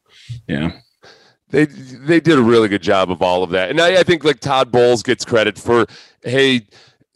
Yeah. 0.47 0.71
they 1.49 1.65
they 1.65 2.19
did 2.19 2.37
a 2.37 2.41
really 2.41 2.67
good 2.67 2.81
job 2.81 3.11
of 3.11 3.21
all 3.21 3.43
of 3.43 3.49
that 3.51 3.69
and 3.69 3.79
i, 3.79 3.99
I 3.99 4.03
think 4.03 4.23
like 4.23 4.39
todd 4.39 4.71
bowles 4.71 5.03
gets 5.03 5.23
credit 5.25 5.57
for 5.57 5.85
hey 6.23 6.67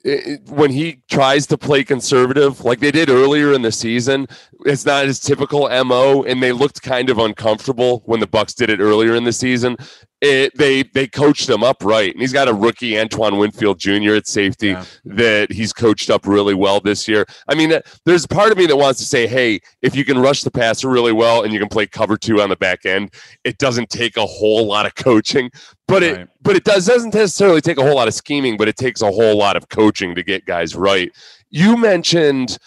it- 0.03 0.41
when 0.47 0.71
he 0.71 1.01
tries 1.09 1.47
to 1.47 1.57
play 1.57 1.83
conservative 1.83 2.63
like 2.63 2.79
they 2.79 2.91
did 2.91 3.09
earlier 3.09 3.51
in 3.53 3.61
the 3.63 3.71
season 3.71 4.27
it's 4.65 4.85
not 4.85 5.05
his 5.05 5.19
typical 5.19 5.67
mo 5.85 6.23
and 6.23 6.41
they 6.43 6.51
looked 6.51 6.81
kind 6.81 7.09
of 7.09 7.17
uncomfortable 7.17 8.03
when 8.05 8.19
the 8.19 8.27
bucks 8.27 8.53
did 8.53 8.69
it 8.69 8.79
earlier 8.79 9.15
in 9.15 9.23
the 9.23 9.33
season 9.33 9.75
it, 10.21 10.51
they 10.57 10.81
they 10.81 11.05
coached 11.07 11.47
him 11.47 11.63
up 11.63 11.83
right 11.83 12.11
and 12.11 12.19
he's 12.19 12.33
got 12.33 12.47
a 12.47 12.53
rookie 12.53 12.99
antoine 12.99 13.37
winfield 13.37 13.77
jr 13.79 14.15
at 14.15 14.25
safety 14.25 14.69
Yeah. 14.69 14.83
that 15.05 15.51
he's 15.51 15.71
coached 15.73 16.09
up 16.09 16.25
really 16.25 16.55
well 16.55 16.79
this 16.79 17.07
year. 17.07 17.25
I 17.47 17.53
mean 17.53 17.79
there's 18.05 18.25
part 18.25 18.51
of 18.51 18.57
me 18.57 18.65
that 18.65 18.75
wants 18.75 18.99
to 18.99 19.05
say 19.05 19.27
hey 19.27 19.59
if 19.83 19.95
you 19.95 20.03
can 20.03 20.17
rush 20.17 20.41
the 20.41 20.49
passer 20.49 20.89
really 20.89 21.13
well 21.13 21.43
and 21.43 21.53
you 21.53 21.59
can 21.59 21.69
play 21.69 21.85
cover 21.85 22.17
two 22.17 22.41
on 22.41 22.49
the 22.49 22.55
back 22.55 22.85
end 22.85 23.13
it 23.43 23.59
doesn't 23.59 23.89
take 23.91 24.17
a 24.17 24.25
whole 24.25 24.65
lot 24.65 24.87
of 24.87 24.95
coaching 24.95 25.51
but 25.87 26.01
it 26.01 26.27
but 26.41 26.55
it 26.55 26.63
does 26.63 26.87
doesn't 26.87 27.13
necessarily 27.13 27.61
take 27.61 27.77
a 27.77 27.83
whole 27.83 27.95
lot 27.95 28.07
of 28.07 28.13
scheming 28.15 28.57
but 28.57 28.67
it 28.67 28.75
takes 28.75 29.03
a 29.03 29.11
whole 29.11 29.37
lot 29.37 29.55
of 29.55 29.69
coaching 29.69 30.15
to 30.15 30.23
get 30.23 30.45
guys 30.45 30.75
right. 30.75 31.11
You 31.51 31.77
mentioned 31.77 32.57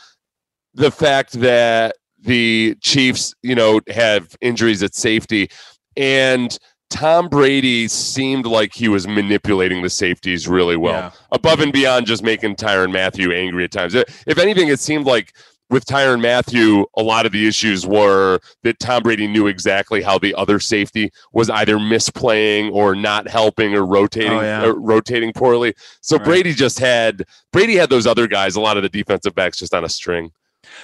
the 0.74 0.90
fact 0.92 1.32
that 1.40 1.96
the 2.20 2.76
chiefs 2.80 3.34
you 3.42 3.56
know 3.56 3.80
have 3.88 4.36
injuries 4.40 4.82
at 4.84 4.94
safety 4.94 5.50
and 5.96 6.56
Tom 6.90 7.28
Brady 7.28 7.88
seemed 7.88 8.46
like 8.46 8.74
he 8.74 8.88
was 8.88 9.06
manipulating 9.08 9.82
the 9.82 9.90
safeties 9.90 10.46
really 10.48 10.76
well, 10.76 10.94
Yeah. 10.94 11.10
above 11.32 11.60
and 11.60 11.72
beyond 11.72 12.06
just 12.06 12.22
making 12.22 12.56
Tyrann 12.56 12.92
Mathieu 12.92 13.32
angry 13.32 13.64
at 13.64 13.70
times. 13.70 13.94
If 13.94 14.38
anything, 14.38 14.68
it 14.68 14.80
seemed 14.80 15.06
like 15.06 15.32
with 15.70 15.84
Tyrann 15.86 16.20
Mathieu, 16.20 16.84
a 16.96 17.02
lot 17.02 17.26
of 17.26 17.32
the 17.32 17.46
issues 17.46 17.86
were 17.86 18.40
that 18.64 18.80
Tom 18.80 19.04
Brady 19.04 19.28
knew 19.28 19.46
exactly 19.46 20.02
how 20.02 20.18
the 20.18 20.34
other 20.34 20.58
safety 20.58 21.12
was 21.32 21.48
either 21.48 21.76
misplaying 21.76 22.72
or 22.72 22.96
not 22.96 23.28
helping 23.28 23.74
or 23.76 23.86
rotating 23.86 24.32
Oh, 24.32 24.40
yeah. 24.40 24.64
or 24.64 24.74
rotating 24.74 25.32
poorly. 25.32 25.74
So 26.00 26.16
Right. 26.16 26.24
Brady 26.24 26.52
just 26.54 26.80
had 26.80 27.24
Brady 27.52 27.76
had 27.76 27.88
those 27.88 28.06
other 28.08 28.26
guys, 28.26 28.56
a 28.56 28.60
lot 28.60 28.76
of 28.78 28.82
the 28.82 28.88
defensive 28.88 29.34
backs 29.36 29.58
just 29.58 29.72
on 29.72 29.84
a 29.84 29.88
string. 29.88 30.32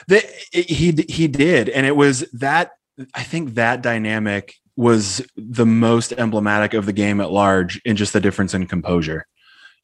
The, 0.07 0.23
he 0.53 0.93
he 1.09 1.27
did, 1.27 1.69
and 1.69 1.85
it 1.85 1.97
was 1.97 2.21
that 2.33 2.71
I 3.13 3.25
think 3.25 3.55
that 3.55 3.83
dynamic 3.83 4.55
was 4.77 5.27
the 5.37 5.67
most 5.67 6.13
emblematic 6.13 6.75
of 6.75 6.87
the 6.87 6.93
game 6.93 7.21
at 7.21 7.31
large, 7.31 7.81
in 7.85 7.97
just 7.97 8.13
the 8.13 8.21
difference 8.21 8.55
in 8.55 8.67
composure. 8.67 9.27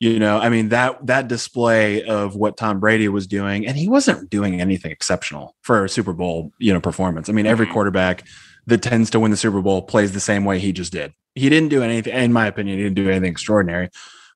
You 0.01 0.19
know, 0.19 0.39
I 0.39 0.49
mean 0.49 0.71
that 0.71 1.07
that 1.07 1.29
display 1.29 2.03
of 2.03 2.35
what 2.35 2.57
Tom 2.57 2.81
Brady 2.81 3.09
was 3.09 3.27
doing, 3.27 3.67
and 3.67 3.77
he 3.77 3.89
wasn't 3.89 4.29
doing 4.31 4.61
anything 4.61 4.91
exceptional 4.91 5.55
for 5.63 5.85
a 5.85 5.89
Super 5.89 6.13
Bowl, 6.13 6.53
you 6.59 6.73
know, 6.73 6.81
performance. 6.81 7.29
I 7.29 7.33
mean, 7.33 7.47
every 7.47 7.67
Mhm. 7.67 7.73
quarterback 7.73 8.25
that 8.67 8.83
tends 8.83 9.11
to 9.11 9.21
win 9.21 9.31
the 9.31 9.37
Super 9.37 9.63
Bowl 9.63 9.83
plays 9.83 10.13
the 10.13 10.21
same 10.21 10.45
way 10.45 10.59
he 10.59 10.73
just 10.73 10.93
did. 10.93 11.13
He 11.35 11.49
didn't 11.49 11.69
do 11.69 11.83
anything, 11.83 12.15
in 12.15 12.33
my 12.33 12.47
opinion, 12.47 12.79
he 12.79 12.85
didn't 12.85 12.97
do 12.97 13.09
anything 13.09 13.31
extraordinary, 13.31 13.89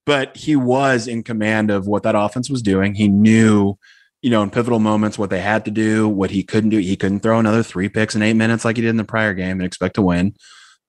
but 0.05 0.37
he 0.37 0.57
was 0.57 1.07
in 1.09 1.23
command 1.23 1.71
of 1.71 1.87
what 1.87 2.05
that 2.05 2.15
offense 2.15 2.49
was 2.49 2.63
doing. 2.63 2.95
He 2.95 3.09
knew 3.09 3.77
you 4.23 4.31
know, 4.31 4.43
in 4.43 4.51
pivotal 4.51 4.79
moments, 4.79 5.19
what 5.19 5.31
they 5.31 5.41
had 5.41 5.65
to 5.67 5.71
do, 5.71 6.09
what 6.09 6.31
he 6.31 6.43
couldn't 6.43 6.71
do. 6.71 6.79
He 6.79 6.97
couldn't 6.97 7.21
throw 7.21 7.39
another 7.39 7.63
three 7.63 7.89
picks 7.89 8.15
in 8.15 8.23
eight 8.23 8.35
minutes 8.35 8.65
like 8.65 8.77
he 8.77 8.83
did 8.83 8.89
in 8.91 8.97
the 8.97 9.05
prior 9.05 9.35
game 9.35 9.59
and 9.59 9.65
expect 9.65 9.95
to 9.97 10.03
win. 10.03 10.35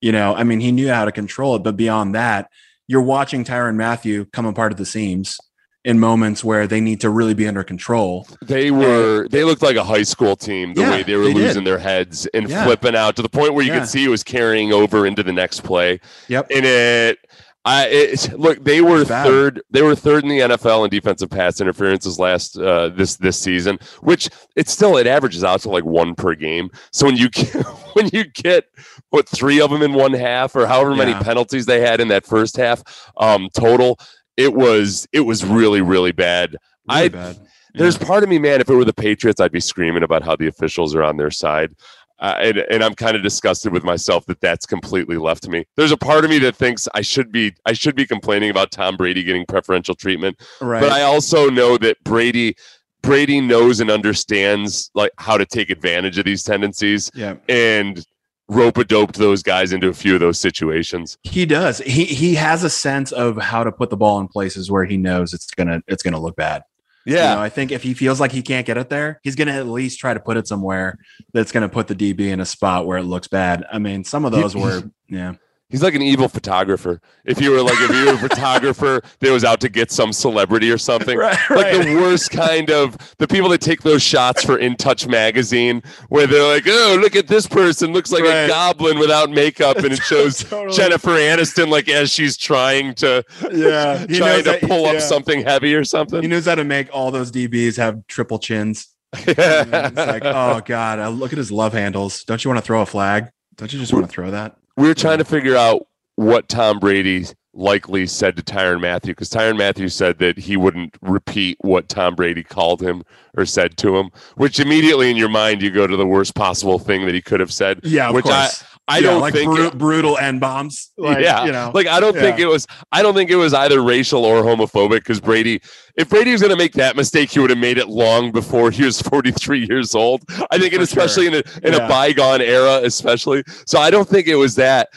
You 0.01 0.11
know, 0.11 0.33
I 0.35 0.43
mean, 0.43 0.59
he 0.59 0.71
knew 0.71 0.89
how 0.89 1.05
to 1.05 1.11
control 1.11 1.55
it. 1.55 1.63
But 1.63 1.75
beyond 1.75 2.15
that, 2.15 2.49
you're 2.87 3.01
watching 3.01 3.43
Tyrann 3.43 3.75
Mathieu 3.75 4.25
come 4.31 4.45
apart 4.45 4.71
at 4.71 4.77
the 4.77 4.85
seams 4.85 5.37
in 5.83 5.99
moments 5.99 6.43
where 6.43 6.67
they 6.67 6.81
need 6.81 6.99
to 7.01 7.09
really 7.09 7.33
be 7.33 7.47
under 7.47 7.63
control. 7.63 8.27
They 8.41 8.71
were 8.71 9.27
they 9.29 9.43
looked 9.43 9.61
like 9.61 9.75
a 9.77 9.83
high 9.83 10.03
school 10.03 10.35
team 10.35 10.73
the 10.73 10.81
Yeah, 10.81 10.91
way 10.91 11.03
they 11.03 11.15
were 11.15 11.23
they 11.25 11.33
did. 11.33 11.43
losing 11.47 11.63
their 11.63 11.77
heads 11.79 12.25
and 12.33 12.49
Yeah. 12.49 12.63
flipping 12.65 12.95
out 12.95 13.15
to 13.17 13.21
the 13.21 13.29
point 13.29 13.53
where 13.53 13.63
you 13.65 13.71
Yeah. 13.71 13.79
could 13.79 13.87
see 13.89 14.03
it 14.03 14.09
was 14.09 14.23
carrying 14.23 14.73
over 14.73 15.05
into 15.07 15.23
the 15.23 15.31
next 15.31 15.61
play. 15.63 15.99
Yep. 16.27 16.47
And 16.53 16.65
it 16.65 17.19
I 17.67 17.87
it, 17.87 18.39
look 18.39 18.63
they 18.63 18.79
were 18.79 19.03
bad. 19.03 19.25
third 19.25 19.61
they 19.69 19.81
were 19.81 19.93
third 19.93 20.23
in 20.23 20.29
the 20.29 20.39
NFL 20.39 20.85
in 20.85 20.89
defensive 20.89 21.29
pass 21.29 21.59
interferences 21.59 22.17
last 22.17 22.57
uh, 22.57 22.87
this 22.87 23.17
this 23.17 23.37
season, 23.37 23.77
which 23.99 24.29
it's 24.55 24.71
still 24.71 24.95
it 24.95 25.05
averages 25.05 25.43
out 25.43 25.59
to 25.61 25.69
like 25.69 25.83
one 25.83 26.15
per 26.15 26.33
game. 26.33 26.69
So 26.93 27.05
when 27.05 27.17
you 27.17 27.27
get, 27.31 27.65
when 27.93 28.09
you 28.13 28.23
get 28.23 28.69
what 29.09 29.27
three 29.27 29.59
of 29.59 29.69
them 29.69 29.81
in 29.81 29.93
one 29.93 30.13
half 30.13 30.55
or 30.55 30.65
however 30.65 30.95
many 30.95 31.13
penalties 31.15 31.65
they 31.65 31.81
had 31.81 31.99
in 31.99 32.07
that 32.07 32.25
first 32.25 32.55
half 32.55 32.81
um, 33.17 33.49
total, 33.53 33.99
it 34.37 34.53
was 34.53 35.05
it 35.11 35.21
was 35.21 35.43
really 35.43 35.81
really 35.81 36.13
bad. 36.13 36.55
Really 36.87 37.01
I 37.01 37.09
bad. 37.09 37.37
there's 37.73 37.97
part 37.97 38.23
of 38.23 38.29
me, 38.29 38.39
man, 38.39 38.61
if 38.61 38.69
it 38.69 38.75
were 38.75 38.85
the 38.85 38.93
Patriots, 38.93 39.41
I'd 39.41 39.51
be 39.51 39.59
screaming 39.59 40.03
about 40.03 40.23
how 40.23 40.37
the 40.37 40.47
officials 40.47 40.95
are 40.95 41.03
on 41.03 41.17
their 41.17 41.31
side. 41.31 41.75
Uh, 42.19 42.35
and, 42.39 42.57
and 42.57 42.83
I'm 42.83 42.95
kind 42.95 43.15
of 43.15 43.21
disgusted 43.21 43.71
with 43.71 43.83
myself 43.83 44.25
that 44.25 44.41
that's 44.41 44.65
completely 44.65 45.17
left 45.17 45.47
me. 45.47 45.65
There's 45.75 45.91
a 45.91 45.97
part 45.97 46.23
of 46.23 46.31
me 46.31 46.39
that 46.39 46.55
thinks 46.55 46.87
I 46.95 47.01
should 47.01 47.31
be 47.31 47.53
I 47.65 47.73
should 47.73 47.95
be 47.95 48.05
complaining 48.05 48.49
about 48.49 48.71
Tom 48.71 48.97
Brady 48.97 49.23
getting 49.23 49.45
preferential 49.45 49.93
treatment, 49.93 50.41
right. 50.59 50.79
but 50.79 50.91
I 50.91 51.03
also 51.03 51.49
know 51.49 51.77
that 51.77 52.03
Brady 52.03 52.55
Brady 53.01 53.39
knows 53.39 53.79
and 53.79 53.91
understands 53.91 54.89
like 54.95 55.11
how 55.17 55.37
to 55.37 55.45
take 55.45 55.69
advantage 55.69 56.17
of 56.17 56.25
these 56.25 56.43
tendencies 56.43 57.11
yeah. 57.13 57.35
and 57.47 58.05
rope 58.49 58.77
a 58.77 58.83
doped 58.83 59.15
those 59.15 59.43
guys 59.43 59.73
into 59.73 59.89
a 59.89 59.93
few 59.93 60.13
of 60.13 60.19
those 60.19 60.39
situations. 60.39 61.17
He 61.23 61.45
does. 61.45 61.79
He 61.79 62.05
he 62.05 62.35
has 62.35 62.63
a 62.63 62.69
sense 62.69 63.11
of 63.11 63.37
how 63.37 63.63
to 63.63 63.71
put 63.71 63.89
the 63.89 63.97
ball 63.97 64.19
in 64.19 64.27
places 64.27 64.71
where 64.71 64.85
he 64.85 64.97
knows 64.97 65.33
it's 65.33 65.51
gonna 65.53 65.81
it's 65.87 66.03
gonna 66.03 66.19
look 66.19 66.35
bad. 66.35 66.63
Yeah. 67.07 67.29
You 67.29 67.35
know, 67.37 67.41
I 67.41 67.49
think 67.49 67.71
if 67.71 67.83
he 67.83 67.93
feels 67.93 68.19
like 68.19 68.33
he 68.33 68.41
can't 68.41 68.65
get 68.65 68.77
it 68.77 68.89
there, 68.89 69.19
he's 69.23 69.35
going 69.35 69.47
to 69.47 69.53
at 69.53 69.65
least 69.65 69.99
try 69.99 70.13
to 70.13 70.19
put 70.19 70.35
it 70.35 70.47
somewhere 70.47 70.97
that's 71.33 71.53
going 71.53 71.61
to 71.61 71.69
put 71.69 71.87
the 71.87 71.95
DB 71.95 72.31
in 72.31 72.41
a 72.41 72.45
spot 72.45 72.85
where 72.85 72.97
it 72.97 73.03
looks 73.03 73.29
bad. 73.29 73.65
I 73.71 73.79
mean, 73.79 74.03
some 74.03 74.25
of 74.25 74.33
those 74.33 74.55
were, 74.55 74.83
yeah, 75.07 75.35
He's 75.69 75.83
like 75.83 75.95
an 75.95 76.01
evil 76.01 76.29
photographer. 76.29 77.01
If 77.25 77.41
you 77.41 77.51
were 77.51 77.61
like 77.61 77.75
if 77.81 77.89
you 77.91 78.05
were 78.05 78.13
a 78.13 78.17
photographer 78.17 79.01
that 79.19 79.31
was 79.31 79.43
out 79.43 79.59
to 79.61 79.69
get 79.69 79.91
some 79.91 80.13
celebrity 80.13 80.71
or 80.71 80.77
something, 80.77 81.17
Right, 81.17 81.37
like 81.49 81.85
the 81.85 81.95
worst 81.95 82.31
kind 82.31 82.71
of 82.71 82.97
the 83.17 83.27
people 83.27 83.49
that 83.49 83.59
take 83.59 83.81
those 83.81 84.01
shots 84.01 84.43
for 84.45 84.57
In 84.57 84.77
Touch 84.77 85.07
magazine, 85.07 85.83
where 86.07 86.25
they're 86.25 86.47
like, 86.47 86.63
"Oh, 86.67 86.97
look 87.01 87.17
at 87.17 87.27
this 87.27 87.47
person, 87.47 87.91
looks 87.91 88.13
like 88.13 88.23
a 88.23 88.47
goblin 88.47 88.97
without 88.97 89.29
makeup," 89.29 89.75
and 89.77 89.87
it 89.91 90.01
shows 90.03 90.41
Totally. 90.41 90.75
Jennifer 90.77 91.09
Aniston 91.11 91.67
like 91.67 91.89
as 91.89 92.11
she's 92.11 92.37
trying 92.37 92.93
to 92.95 93.23
Yeah, 93.51 94.05
he 94.07 94.17
trying 94.17 94.43
to 94.45 94.51
that- 94.51 94.61
pull 94.61 94.85
up 94.85 95.01
something 95.01 95.41
heavy 95.43 95.75
or 95.75 95.83
something. 95.83 96.21
He 96.21 96.29
knows 96.29 96.45
how 96.45 96.55
to 96.55 96.63
make 96.63 96.87
all 96.93 97.11
those 97.11 97.29
DBs 97.31 97.75
have 97.75 98.07
triple 98.07 98.39
chins. 98.39 98.87
it's 99.13 99.97
like, 99.97 100.23
oh 100.23 100.61
god, 100.65 100.99
I 100.99 101.07
look 101.09 101.33
at 101.33 101.37
his 101.37 101.51
love 101.51 101.73
handles. 101.73 102.23
Don't 102.23 102.43
you 102.43 102.49
want 102.49 102.59
to 102.59 102.65
throw 102.65 102.81
a 102.81 102.85
flag? 102.85 103.27
Don't 103.57 103.71
you 103.73 103.79
just 103.79 103.91
want 103.91 104.05
to 104.05 104.11
throw 104.11 104.31
that? 104.31 104.55
We 104.77 104.87
were 104.87 104.93
trying 104.93 105.17
to 105.17 105.25
figure 105.25 105.55
out 105.55 105.87
what 106.15 106.47
Tom 106.47 106.79
Brady 106.79 107.25
likely 107.53 108.05
said 108.05 108.35
to 108.37 108.43
Tyrann 108.43 108.79
Mathieu 108.79 109.11
because 109.11 109.29
Tyrann 109.29 109.57
Mathieu 109.57 109.89
said 109.89 110.19
that 110.19 110.37
he 110.37 110.55
wouldn't 110.55 110.95
repeat 111.01 111.57
what 111.61 111.89
Tom 111.89 112.15
Brady 112.15 112.43
called 112.43 112.81
him 112.81 113.03
or 113.35 113.45
said 113.45 113.77
to 113.77 113.97
him, 113.97 114.11
which 114.35 114.59
immediately 114.59 115.09
in 115.09 115.17
your 115.17 115.29
mind 115.29 115.61
you 115.61 115.71
go 115.71 115.87
to 115.87 115.97
the 115.97 116.05
worst 116.05 116.35
possible 116.35 116.77
thing 116.77 117.05
that 117.05 117.15
he 117.15 117.21
could 117.21 117.39
have 117.39 117.51
said. 117.51 117.79
Yeah, 117.83 118.09
of 118.09 118.15
which 118.15 118.25
course. 118.25 118.63
I 118.89 118.99
Yeah, 118.99 119.01
don't 119.11 119.21
like 119.21 119.33
think. 119.33 119.53
bru- 119.53 119.71
brutal 119.71 120.17
end 120.17 120.39
bombs. 120.39 120.91
Like, 120.97 121.19
yeah, 121.19 121.45
you 121.45 121.51
know, 121.51 121.71
like 121.73 121.87
I 121.87 121.99
don't 121.99 122.13
think 122.15 122.39
it 122.39 122.45
was. 122.47 122.65
I 122.91 123.01
don't 123.01 123.13
think 123.13 123.29
it 123.29 123.35
was 123.35 123.53
either 123.53 123.81
racial 123.81 124.23
or 124.23 124.43
homophobic 124.43 124.91
because 124.99 125.19
Brady, 125.19 125.61
if 125.95 126.07
Brady 126.09 126.31
was 126.31 126.41
going 126.41 126.51
to 126.51 126.57
make 126.57 126.73
that 126.73 126.95
mistake, 126.95 127.31
he 127.31 127.39
would 127.39 127.49
have 127.49 127.59
made 127.59 127.77
it 127.77 127.89
long 127.89 128.31
before 128.31 128.71
he 128.71 128.85
was 128.85 129.01
43 129.13 129.65
years 129.67 129.93
old. 129.93 130.23
I 130.51 130.57
think, 130.57 130.73
and 130.73 130.81
especially 130.81 131.25
sure. 131.27 131.35
in 131.35 131.43
a 131.65 131.67
in 131.67 131.73
a 131.73 131.87
bygone 131.87 132.41
era, 132.41 132.79
especially. 132.83 133.43
So 133.65 133.79
I 133.79 133.89
don't 133.89 134.07
think 134.07 134.27
it 134.27 134.35
was 134.35 134.55
that. 134.55 134.89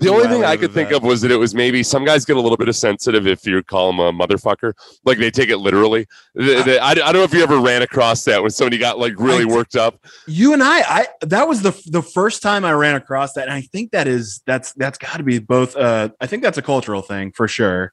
The 0.00 0.08
only 0.10 0.28
thing 0.28 0.44
I 0.44 0.56
could 0.56 0.72
think 0.72 0.90
that. 0.90 0.96
of 0.96 1.02
was 1.02 1.20
that 1.22 1.30
it 1.30 1.36
was 1.36 1.54
maybe 1.54 1.82
some 1.82 2.04
guys 2.04 2.24
get 2.24 2.36
a 2.36 2.40
little 2.40 2.56
bit 2.58 2.68
of 2.68 2.76
sensitive 2.76 3.26
if 3.26 3.46
you 3.46 3.62
call 3.62 3.90
them 3.92 4.00
a 4.00 4.12
motherfucker, 4.12 4.74
like 5.04 5.18
they 5.18 5.30
take 5.30 5.48
it 5.48 5.56
literally. 5.58 6.06
The- 6.34 6.62
the- 6.64 6.78
I, 6.82 6.90
I 6.90 6.94
don't 6.94 7.14
know 7.14 7.22
if 7.22 7.32
you 7.32 7.42
ever 7.42 7.58
ran 7.60 7.82
across 7.82 8.24
that 8.24 8.42
when 8.42 8.50
somebody 8.50 8.78
got 8.78 8.98
like 8.98 9.14
really 9.18 9.42
I- 9.50 9.54
worked 9.54 9.74
up. 9.76 10.04
you 10.26 10.52
and 10.52 10.62
I, 10.62 10.80
I 10.80 11.06
that 11.22 11.48
was 11.48 11.62
the 11.62 11.72
the 11.86 12.02
first 12.02 12.42
time 12.42 12.64
I 12.64 12.72
ran 12.72 12.94
across 12.94 13.32
that, 13.34 13.44
and 13.48 13.52
I 13.52 13.62
think 13.62 13.92
that 13.92 14.06
is 14.06 14.42
that's 14.46 14.72
that's 14.74 14.98
got 14.98 15.16
to 15.16 15.22
be 15.22 15.38
both. 15.38 15.76
Uh, 15.76 16.10
I 16.20 16.26
think 16.26 16.42
that's 16.42 16.58
a 16.58 16.62
cultural 16.62 17.02
thing 17.02 17.32
for 17.32 17.48
sure, 17.48 17.92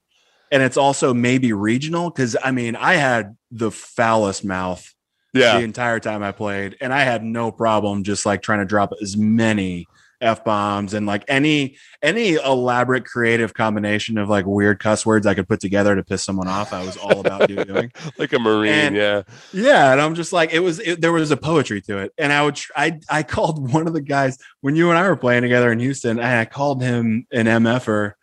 and 0.52 0.62
it's 0.62 0.78
also 0.78 1.14
maybe 1.14 1.54
regional 1.54 2.10
because 2.10 2.36
I 2.44 2.52
mean 2.52 2.76
I 2.76 2.96
had 2.96 3.38
the 3.52 3.72
foulest 3.72 4.44
mouth 4.44 4.86
Yeah, 5.34 5.58
the 5.58 5.64
entire 5.64 6.00
time 6.02 6.22
I 6.22 6.32
played, 6.34 6.76
and 6.82 6.94
I 6.94 7.04
had 7.04 7.24
no 7.24 7.52
problem 7.52 8.04
just 8.04 8.26
like 8.26 8.42
trying 8.42 8.60
to 8.60 8.66
drop 8.66 8.92
as 9.02 9.16
many 9.16 9.88
f 10.24 10.44
bombs 10.44 10.94
and 10.94 11.06
like 11.06 11.24
any 11.28 11.78
any 12.02 12.34
elaborate 12.34 13.06
creative 13.06 13.54
combination 13.54 14.18
of 14.18 14.30
like 14.30 14.46
weird 14.46 14.80
cuss 14.80 15.06
words 15.06 15.28
I 15.28 15.34
could 15.34 15.48
put 15.48 15.60
together 15.60 15.96
to 15.96 16.04
piss 16.04 16.24
someone 16.24 16.48
off. 16.48 16.74
I 16.74 16.84
was 16.86 16.98
all 16.98 17.20
about 17.20 17.48
doing. 17.48 17.92
like 18.18 18.34
a 18.34 18.40
marine. 18.40 18.72
And- 18.74 18.96
yeah, 18.96 19.22
Yeah, 19.52 19.92
and 19.92 20.02
I'm 20.02 20.16
just 20.16 20.34
like 20.34 20.54
it 20.54 20.60
was. 20.60 20.80
It, 20.80 21.02
there 21.02 21.12
was 21.12 21.32
a 21.32 21.38
poetry 21.38 21.82
to 21.82 21.98
it, 22.00 22.14
and 22.18 22.32
I 22.34 22.44
would. 22.44 22.56
Tr- 22.56 22.72
I 22.76 23.00
I 23.10 23.24
called 23.24 23.72
one 23.74 23.88
of 23.88 23.94
the 23.94 24.02
guys 24.02 24.38
when 24.62 24.76
you 24.76 24.90
and 24.90 24.98
I 24.98 25.08
were 25.08 25.16
playing 25.16 25.44
together 25.44 25.72
in 25.72 25.80
Houston, 25.80 26.20
and 26.20 26.28
I 26.28 26.46
called 26.46 26.82
him 26.82 27.28
an 27.32 27.46
MFer, 27.46 28.14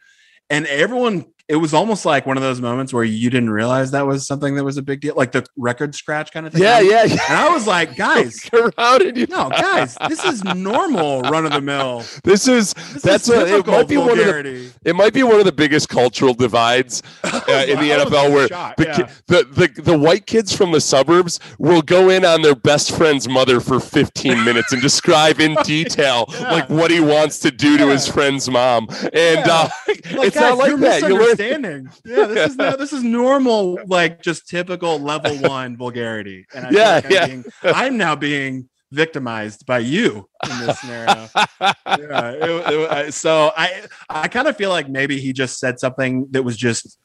and 0.49 0.67
everyone. 0.67 1.27
It 1.51 1.57
was 1.57 1.75
almost 1.75 2.05
like 2.07 2.27
one 2.27 2.37
of 2.37 2.43
those 2.45 2.61
moments 2.61 2.93
where 2.93 3.03
you 3.03 3.29
didn't 3.29 3.51
realize 3.51 3.91
that 3.91 4.07
was 4.07 4.25
something 4.27 4.55
that 4.55 4.63
was 4.63 4.77
a 4.77 4.83
big 4.83 5.01
deal, 5.01 5.15
like 5.17 5.33
the 5.33 5.45
record 5.57 5.97
scratch 5.97 6.31
kind 6.31 6.47
of 6.47 6.53
thing. 6.53 6.63
yeah, 6.63 6.79
yeah. 6.81 7.03
yeah. 7.05 7.19
And 7.29 7.37
I 7.39 7.49
was 7.53 7.67
like, 7.67 7.97
guys, 8.07 8.49
how 8.79 8.99
did 8.99 9.17
you 9.17 9.27
no, 9.27 9.51
guys, 9.51 9.97
this 10.09 10.25
is 10.25 10.45
normal 10.45 11.23
run 11.33 11.45
of 11.47 11.53
the 11.53 11.61
mill. 11.61 12.05
This 12.23 12.47
is 12.47 12.73
that's 13.03 13.29
a, 13.29 13.57
it 13.59 13.67
might 13.67 13.89
be 13.89 13.97
one 13.97 14.11
of 14.19 14.27
the 14.27 14.71
it 14.85 14.95
might 14.95 15.13
be 15.13 15.25
one 15.25 15.41
of 15.41 15.45
the 15.45 15.53
biggest 15.53 15.89
cultural 15.89 16.35
divides 16.35 17.03
uh, 17.25 17.65
in 17.69 17.79
the 17.81 17.91
NFL 17.91 18.33
where 18.33 18.47
shocked, 18.49 18.77
the, 18.79 18.85
yeah. 18.85 19.11
the 19.27 19.45
the 19.75 19.83
the 19.83 19.99
white 19.99 20.27
kids 20.27 20.55
from 20.57 20.71
the 20.71 20.81
suburbs 20.81 21.41
will 21.59 21.83
go 21.83 22.11
in 22.11 22.25
on 22.25 22.43
their 22.43 22.55
best 22.55 22.97
friend's 22.97 23.29
mother 23.29 23.59
for 23.61 23.81
15 23.81 24.45
minutes 24.45 24.73
and 24.73 24.81
describe 24.81 25.41
in 25.41 25.57
detail 25.65 26.27
Yeah. 26.31 26.53
like 26.53 26.71
what 26.71 26.91
he 26.93 27.01
wants 27.01 27.41
to 27.41 27.51
do 27.51 27.77
to 27.77 27.89
his 27.89 28.07
friend's 28.07 28.49
mom 28.49 28.89
and 29.13 29.49
uh, 29.49 29.69
Like, 29.89 30.01
it's 30.05 30.35
guys, 30.35 30.35
not 30.35 30.59
like 30.59 30.77
that 30.77 31.03
you 31.03 31.19
learn 31.19 31.37
misunderstanding. 31.41 31.91
Yeah, 32.05 32.27
this 32.27 32.51
is 32.51 32.57
no, 32.57 32.77
this 32.77 32.93
is 32.93 33.03
normal, 33.03 33.79
like 33.87 34.23
just 34.23 34.49
typical 34.49 34.99
level 34.99 35.37
one 35.49 35.77
vulgarity. 35.77 36.47
And 36.55 36.67
I 36.67 36.71
yeah, 36.71 36.95
like 36.95 37.05
I'm, 37.07 37.11
yeah. 37.13 37.27
being, 37.27 37.45
I'm 37.65 37.97
now 37.97 38.17
being 38.17 38.69
victimized 38.93 39.67
by 39.67 39.79
you 39.79 40.29
in 40.51 40.67
this 40.67 40.79
scenario. 40.81 41.29
yeah, 41.61 42.31
it- 42.33 43.07
it- 43.09 43.15
so 43.15 43.53
I 43.57 43.85
I 44.09 44.29
kind 44.29 44.49
of 44.49 44.57
feel 44.57 44.71
like 44.71 44.89
maybe 44.89 45.21
he 45.21 45.33
just 45.33 45.59
said 45.59 45.79
something 45.81 46.27
that 46.31 46.43
was 46.43 46.57
just. 46.57 46.99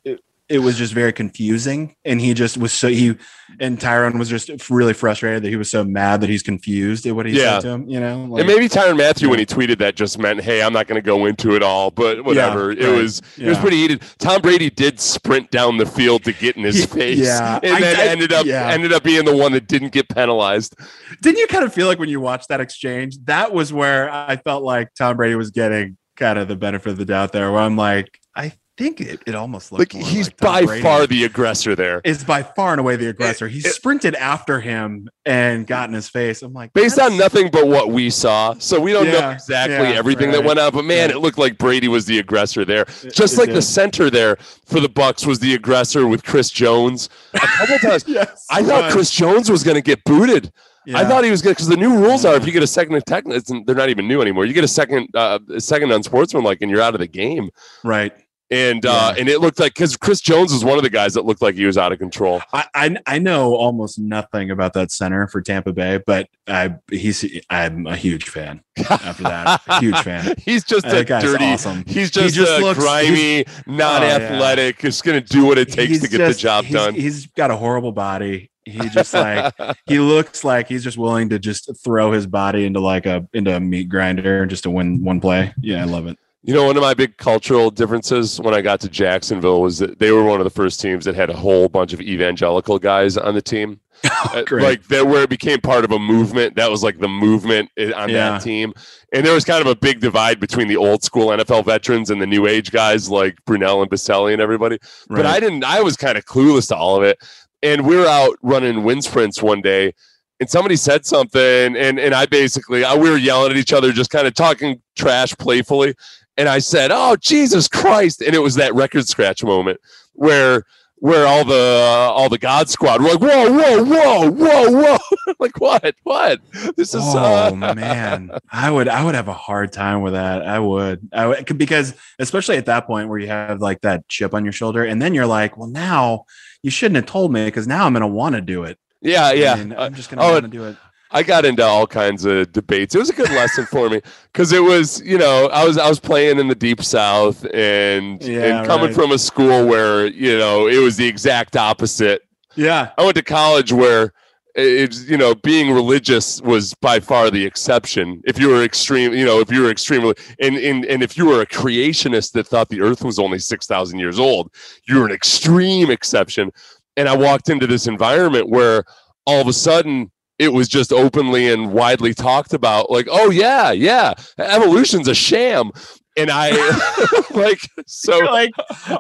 It, 0.48 0.60
was 0.60 0.78
just 0.78 0.94
very 0.94 1.12
confusing, 1.12 1.96
and 2.06 2.22
he 2.22 2.34
just 2.34 2.58
was 2.58 2.72
so 2.72 2.88
he 2.88 3.16
and 3.60 3.80
Tyrann 3.80 4.20
was 4.20 4.30
just 4.30 4.70
really 4.70 4.94
frustrated 4.94 5.44
that 5.44 5.50
he 5.50 5.56
was 5.56 5.70
so 5.72 5.84
mad 5.84 6.22
that 6.22 6.30
he's 6.30 6.44
confused 6.44 7.06
at 7.06 7.16
what 7.16 7.26
he 7.26 7.34
Yeah. 7.34 7.56
said 7.60 7.62
to 7.62 7.70
him. 7.70 7.90
You 7.90 8.00
know, 8.00 8.36
and 8.38 8.48
maybe 8.48 8.68
Tyrann 8.70 8.98
Mathieu 8.98 9.30
when 9.30 9.40
he 9.40 9.46
tweeted 9.46 9.80
that 9.80 9.96
just 9.96 10.20
meant 10.20 10.42
hey 10.42 10.62
I'm 10.62 10.74
not 10.74 10.88
going 10.88 11.02
to 11.02 11.06
go 11.06 11.26
into 11.26 11.56
it 11.56 11.64
all 11.64 11.90
but 11.92 12.26
whatever 12.26 12.72
it 12.72 12.80
right. 12.80 12.90
was 12.96 13.22
it 13.38 13.48
was 13.48 13.58
pretty 13.58 13.78
heated 13.78 14.04
Tom 14.20 14.42
Brady 14.42 14.70
did 14.70 15.00
sprint 15.00 15.50
down 15.52 15.78
the 15.78 15.86
field 15.86 16.24
to 16.26 16.34
get 16.34 16.58
in 16.58 16.64
his 16.64 16.86
face 16.94 17.20
yeah. 17.20 17.60
and 17.64 17.74
I- 17.76 17.80
then 17.82 18.00
I- 18.00 18.12
ended 18.12 18.34
up 18.34 18.46
yeah. 18.46 18.70
ended 18.70 18.94
up 18.94 19.04
being 19.04 19.26
the 19.26 19.36
one 19.36 19.52
that 19.54 19.68
didn't 19.68 19.94
get 19.94 20.10
penalized 20.10 20.76
Didn't 21.22 21.40
you 21.40 21.48
kind 21.48 21.64
of 21.64 21.74
feel 21.74 21.88
like 21.88 21.98
when 22.00 22.10
you 22.10 22.20
watched 22.20 22.50
that 22.50 22.60
exchange, 22.62 23.18
that 23.26 23.54
was 23.54 23.72
where 23.74 24.12
I 24.12 24.36
felt 24.38 24.64
like 24.64 24.90
Tom 24.98 25.18
Brady 25.18 25.36
was 25.36 25.50
getting 25.52 25.98
kind 26.18 26.38
of 26.40 26.48
the 26.48 26.56
benefit 26.56 26.90
of 26.92 26.98
the 26.98 27.06
doubt 27.06 27.32
there, 27.34 27.52
where 27.52 27.62
I'm 27.62 27.76
like, 27.78 28.20
I 28.36 28.54
think 28.78 29.02
it, 29.02 29.22
it 29.26 29.36
almost 29.36 29.72
looks 29.72 29.94
like 29.94 30.04
he's 30.04 30.28
like 30.28 30.38
by 30.38 30.66
Brady 30.66 30.82
far 30.82 31.08
the 31.08 31.24
aggressor 31.24 31.76
there 31.76 32.02
is 32.04 32.24
by 32.24 32.44
far 32.44 32.72
and 32.72 32.80
away 32.80 32.96
the 32.96 33.08
aggressor. 33.08 33.48
He 33.48 33.60
it- 33.60 33.74
sprinted 33.74 34.16
after 34.16 34.60
him 34.60 35.10
and 35.26 35.66
got 35.66 35.90
in 35.90 35.96
his 35.96 36.10
face. 36.10 36.42
I'm 36.42 36.54
like, 36.54 36.74
based 36.74 37.00
on 37.00 37.18
nothing 37.18 37.50
but 37.50 37.68
what 37.68 37.90
we 37.90 38.10
saw 38.10 38.54
so 38.60 38.80
we 38.80 38.92
don't 38.94 39.08
know 39.08 39.32
exactly 39.32 39.90
yeah, 39.90 39.96
everything 39.96 40.32
that 40.32 40.44
went 40.44 40.60
on 40.60 40.72
but 40.72 40.84
man 40.84 41.08
right. 41.08 41.16
it 41.16 41.20
looked 41.20 41.38
like 41.38 41.58
Brady 41.58 41.88
was 41.88 42.06
the 42.06 42.20
aggressor 42.20 42.66
there 42.66 42.86
just 43.12 43.36
it 43.36 43.40
like 43.40 43.50
the 43.50 43.62
center 43.62 44.10
there 44.10 44.38
for 44.66 44.80
the 44.80 44.90
Bucks 44.90 45.26
was 45.26 45.40
the 45.40 45.54
aggressor 45.54 46.08
with 46.08 46.24
Chris 46.24 46.50
Jones 46.50 47.10
a 47.34 47.40
couple 47.40 47.78
times 47.80 48.06
Yes, 48.08 48.46
I 48.50 48.64
thought 48.64 48.92
Chris 48.92 49.12
Jones 49.12 49.50
was 49.50 49.64
going 49.64 49.76
to 49.76 49.82
get 49.82 50.04
booted 50.04 50.52
I 50.94 51.06
thought 51.06 51.24
he 51.24 51.32
was 51.32 51.42
good 51.42 51.52
because 51.52 51.68
the 51.68 51.78
new 51.78 51.98
rules 51.98 52.26
are 52.26 52.36
if 52.36 52.46
you 52.46 52.52
get 52.52 52.62
a 52.62 52.68
second 52.68 53.02
tech, 53.06 53.24
it's, 53.28 53.52
they're 53.66 53.76
not 53.76 53.90
even 53.90 54.08
new 54.08 54.22
anymore. 54.22 54.46
You 54.46 54.54
get 54.54 54.64
a 54.64 54.68
second, 54.68 55.10
uh, 55.16 55.40
a 55.54 55.60
second 55.60 55.92
unsportsmanlike, 55.92 56.62
and 56.62 56.70
you're 56.70 56.82
out 56.82 56.94
of 56.94 57.00
the 57.00 57.08
game. 57.08 57.50
right. 57.84 58.14
And 58.52 58.86
uh, 58.86 59.16
and 59.18 59.28
it 59.28 59.42
looked 59.42 59.60
like 59.60 59.74
because 59.74 59.98
Chris 59.98 60.22
Jones 60.22 60.54
was 60.54 60.64
one 60.64 60.78
of 60.78 60.84
the 60.84 60.90
guys 60.92 61.16
that 61.16 61.26
looked 61.26 61.42
like 61.42 61.56
he 61.56 61.66
was 61.66 61.80
out 61.80 61.92
of 61.92 61.98
control. 61.98 62.42
I, 62.54 62.66
I 62.76 62.96
I 63.08 63.20
know 63.20 63.56
almost 63.56 63.98
nothing 63.98 64.52
about 64.52 64.74
that 64.74 64.92
center 64.92 65.28
for 65.28 65.42
Tampa 65.42 65.74
Bay, 65.74 66.00
but 66.06 66.30
I 66.48 66.76
he's 66.92 67.26
I'm 67.50 67.88
a 67.88 67.96
huge 67.96 68.30
fan. 68.30 68.62
After 68.88 69.24
that, 69.24 69.62
huge 69.80 69.98
fan. 70.00 70.36
He's 70.46 70.64
just 70.64 70.86
That 70.86 71.10
a 71.10 71.22
dirty. 71.22 71.46
awesome. 71.46 71.86
He's 71.88 72.12
just, 72.12 72.36
just 72.36 72.52
a 72.52 72.62
looks- 72.62 72.78
grimy, 72.78 73.46
non-athletic. 73.66 74.82
He's 74.82 75.02
going 75.02 75.24
to 75.24 75.28
do 75.28 75.46
what 75.46 75.58
it 75.58 75.70
takes 75.72 75.90
He's 75.94 76.02
to 76.02 76.08
get 76.10 76.18
just- 76.18 76.40
the 76.40 76.42
job 76.44 76.66
he's- 76.66 76.84
done. 76.86 76.94
He's 76.94 77.26
got 77.28 77.52
a 77.52 77.56
horrible 77.56 77.92
body. 77.94 78.52
He 78.66 78.90
just 78.90 79.14
like 79.14 79.54
he 79.86 80.00
looks 80.00 80.44
like 80.44 80.68
he's 80.68 80.84
just 80.84 80.98
willing 80.98 81.30
to 81.30 81.40
just 81.40 81.70
throw 81.84 82.12
his 82.12 82.26
body 82.28 82.66
into 82.66 82.80
like 82.80 83.06
a 83.06 83.28
into 83.34 83.56
a 83.56 83.60
meat 83.60 83.90
grinder 83.90 84.46
just 84.48 84.64
to 84.64 84.72
win 84.72 85.04
one 85.04 85.22
play. 85.22 85.54
Yeah, 85.62 85.82
I 85.82 85.86
love 85.86 86.08
it. 86.08 86.18
You 86.48 86.54
know, 86.54 86.66
one 86.66 86.78
of 86.78 86.84
my 86.84 86.94
big 86.94 87.18
cultural 87.18 87.72
differences 87.72 88.40
when 88.40 88.54
I 88.54 88.62
got 88.62 88.80
to 88.82 88.90
Jacksonville 88.90 89.62
was 89.62 89.80
that 89.80 89.98
they 89.98 90.12
were 90.12 90.24
one 90.24 90.40
of 90.40 90.44
the 90.44 90.52
first 90.52 90.80
teams 90.80 91.06
that 91.06 91.16
had 91.16 91.32
a 91.32 91.36
whole 91.36 91.68
bunch 91.68 91.92
of 91.92 92.02
evangelical 92.02 92.78
guys 92.78 93.18
on 93.18 93.34
the 93.36 93.42
team. 93.42 93.80
Uh, 94.34 94.44
great. 94.44 94.64
like 94.64 94.84
that, 94.90 95.08
where 95.08 95.24
it 95.24 95.30
became 95.30 95.60
part 95.60 95.84
of 95.86 95.92
a 95.92 95.98
movement. 95.98 96.56
That 96.56 96.70
was 96.70 96.84
like 96.84 97.00
the 97.00 97.08
movement 97.08 97.72
on 97.80 98.10
Yeah. 98.10 98.32
that 98.32 98.42
team. 98.44 98.74
And 99.14 99.26
there 99.26 99.34
was 99.34 99.46
kind 99.46 99.62
of 99.62 99.68
a 99.68 99.76
big 99.76 100.00
divide 100.00 100.40
between 100.40 100.68
the 100.68 100.76
old 100.78 101.04
school 101.04 101.28
NFL 101.30 101.66
veterans 101.66 102.10
and 102.12 102.22
the 102.22 102.28
new 102.28 102.46
age 102.46 102.72
guys 102.72 103.10
like 103.10 103.38
Brunell 103.48 103.82
and 103.82 103.90
Boselli 103.90 104.34
and 104.34 104.42
everybody. 104.42 104.78
But 105.10 105.26
I 105.26 105.40
didn't, 105.40 105.64
I 105.64 105.82
was 105.82 105.96
kind 105.98 106.18
of 106.18 106.26
clueless 106.26 106.68
to 106.68 106.76
all 106.76 106.98
of 106.98 107.04
it. 107.04 107.18
And 107.64 107.88
we 107.88 107.96
were 107.96 108.06
out 108.06 108.38
running 108.44 108.84
wind 108.84 109.04
sprints 109.04 109.42
one 109.42 109.62
day 109.62 109.94
and 110.40 110.50
somebody 110.50 110.76
said 110.76 111.06
something 111.06 111.76
and 111.78 111.98
and 111.98 112.14
I 112.14 112.26
basically 112.26 112.84
I, 112.84 112.96
we 112.96 113.10
were 113.10 113.18
yelling 113.18 113.52
at 113.52 113.58
each 113.58 113.74
other 113.74 113.92
just 113.94 114.10
kind 114.12 114.28
of 114.28 114.34
talking 114.34 114.82
trash 114.96 115.34
playfully 115.38 115.96
and 116.38 116.50
I 116.50 116.60
said 116.60 116.92
oh 116.92 117.16
Jesus 117.16 117.68
Christ. 117.68 118.22
And 118.22 118.36
it 118.36 118.40
was 118.40 118.56
that 118.56 118.74
record 118.76 119.08
scratch 119.08 119.44
moment 119.44 119.80
where 120.14 120.64
where 121.00 121.28
all 121.28 121.44
the 121.44 121.54
uh, 121.54 122.12
all 122.14 122.30
the 122.30 122.38
God 122.38 122.70
squad 122.70 123.02
were 123.02 123.10
like 123.10 123.20
whoa 123.22 123.52
whoa 123.52 123.84
whoa 123.84 124.32
whoa 124.32 124.72
whoa. 124.72 124.98
Like 125.40 125.60
what? 125.60 125.96
What? 126.04 126.40
This 126.78 126.96
is 126.96 127.04
uh, 127.04 127.52
Oh 127.52 127.56
man, 127.76 128.32
I 128.52 128.72
would 128.72 128.88
I 128.88 129.04
would 129.04 129.16
have 129.16 129.28
a 129.28 129.34
hard 129.34 129.74
time 129.74 130.02
with 130.02 130.14
that. 130.14 130.44
I 130.48 130.60
would. 130.60 131.10
I 131.12 131.28
would 131.28 131.58
because 131.58 131.94
especially 132.20 132.58
at 132.58 132.68
that 132.68 132.88
point 132.88 133.10
where 133.10 133.20
you 133.20 133.28
have 133.28 133.60
like 133.62 133.82
that 133.82 134.08
chip 134.08 134.34
on 134.34 134.46
your 134.46 134.54
shoulder, 134.54 134.84
and 134.86 135.02
then 135.02 135.14
you're 135.14 135.26
like, 135.26 135.58
well, 135.58 135.68
now 135.68 136.26
you 136.64 136.72
shouldn't 136.72 136.96
have 136.96 137.06
told 137.06 137.34
me 137.34 137.46
because 137.46 137.68
now 137.68 137.86
I'm 137.86 137.94
gonna 137.94 138.08
want 138.08 138.36
to 138.36 138.42
do 138.42 138.64
it. 138.64 138.80
yeah 139.02 139.32
yeah. 139.34 139.54
I 139.54 139.56
mean, 139.58 139.74
Uh, 139.74 139.82
I'm 139.82 139.94
just 139.94 140.10
gonna 140.10 140.24
oh, 140.24 140.34
want 140.34 140.46
to 140.46 140.50
do 140.50 140.64
it. 140.66 140.78
I 141.16 141.24
got 141.24 141.46
into 141.46 141.64
all 141.64 141.88
kinds 141.88 142.26
of 142.26 142.52
debates. 142.52 142.94
It 142.94 143.00
was 143.00 143.10
a 143.10 143.14
good 143.14 143.30
lesson 143.30 143.66
for 143.66 143.90
me 143.90 144.02
because 144.34 144.52
it 144.52 144.62
was, 144.62 145.02
you 145.02 145.18
know, 145.18 145.48
I 145.48 145.64
was 145.66 145.78
I 145.78 145.88
was 145.88 145.98
playing 145.98 146.40
in 146.40 146.50
the 146.50 146.56
deep 146.56 146.84
south 146.84 147.46
and 147.54 148.22
Yeah, 148.22 148.60
and 148.60 148.68
coming 148.68 148.88
right. 148.88 148.96
from 148.96 149.14
a 149.14 149.18
school 149.18 149.66
where 149.66 150.08
you 150.08 150.38
know 150.38 150.68
it 150.68 150.80
was 150.80 150.98
the 150.98 151.08
exact 151.08 151.56
opposite. 151.56 152.24
Yeah. 152.56 152.92
I 152.98 153.04
went 153.06 153.16
to 153.16 153.24
college 153.24 153.72
where 153.72 154.12
it's 154.56 155.10
you 155.10 155.18
know 155.18 155.34
being 155.36 155.72
religious 155.72 156.42
was 156.42 156.74
by 156.82 157.00
far 157.00 157.32
the 157.32 157.46
exception. 157.46 158.22
If 158.26 158.38
you 158.38 158.50
were 158.50 158.64
extreme, 158.64 159.14
you 159.14 159.26
know, 159.26 159.40
if 159.40 159.50
you 159.50 159.62
were 159.62 159.72
extremely 159.72 160.16
and 160.42 160.58
and 160.58 160.84
and 160.84 161.02
if 161.02 161.18
you 161.18 161.26
were 161.28 161.40
a 161.40 161.46
creationist 161.46 162.34
that 162.34 162.46
thought 162.46 162.68
the 162.68 162.82
Earth 162.82 163.06
was 163.06 163.20
only 163.20 163.40
six 163.40 163.68
thousand 163.68 164.00
years 164.00 164.20
old, 164.20 164.52
you 164.86 165.00
were 165.00 165.06
an 165.06 165.14
extreme 165.14 165.90
exception. 165.90 166.52
And 166.98 167.08
I 167.08 167.16
walked 167.16 167.48
into 167.48 167.68
this 167.68 167.88
environment 167.88 168.50
where 168.50 168.84
all 169.26 169.40
of 169.40 169.48
a 169.48 169.54
sudden 169.54 170.12
it 170.40 170.50
was 170.54 170.68
just 170.68 170.92
openly 170.92 171.52
and 171.52 171.72
widely 171.72 172.14
talked 172.14 172.54
about 172.54 172.90
like 172.92 173.08
oh 173.10 173.30
yeah 173.30 173.72
yeah 173.72 174.14
evolution's 174.38 175.08
a 175.08 175.16
sham 175.16 175.72
and 176.18 176.30
i 176.32 176.50
like 177.36 177.60
so 177.88 178.16
You're 178.18 178.32
like 178.32 178.52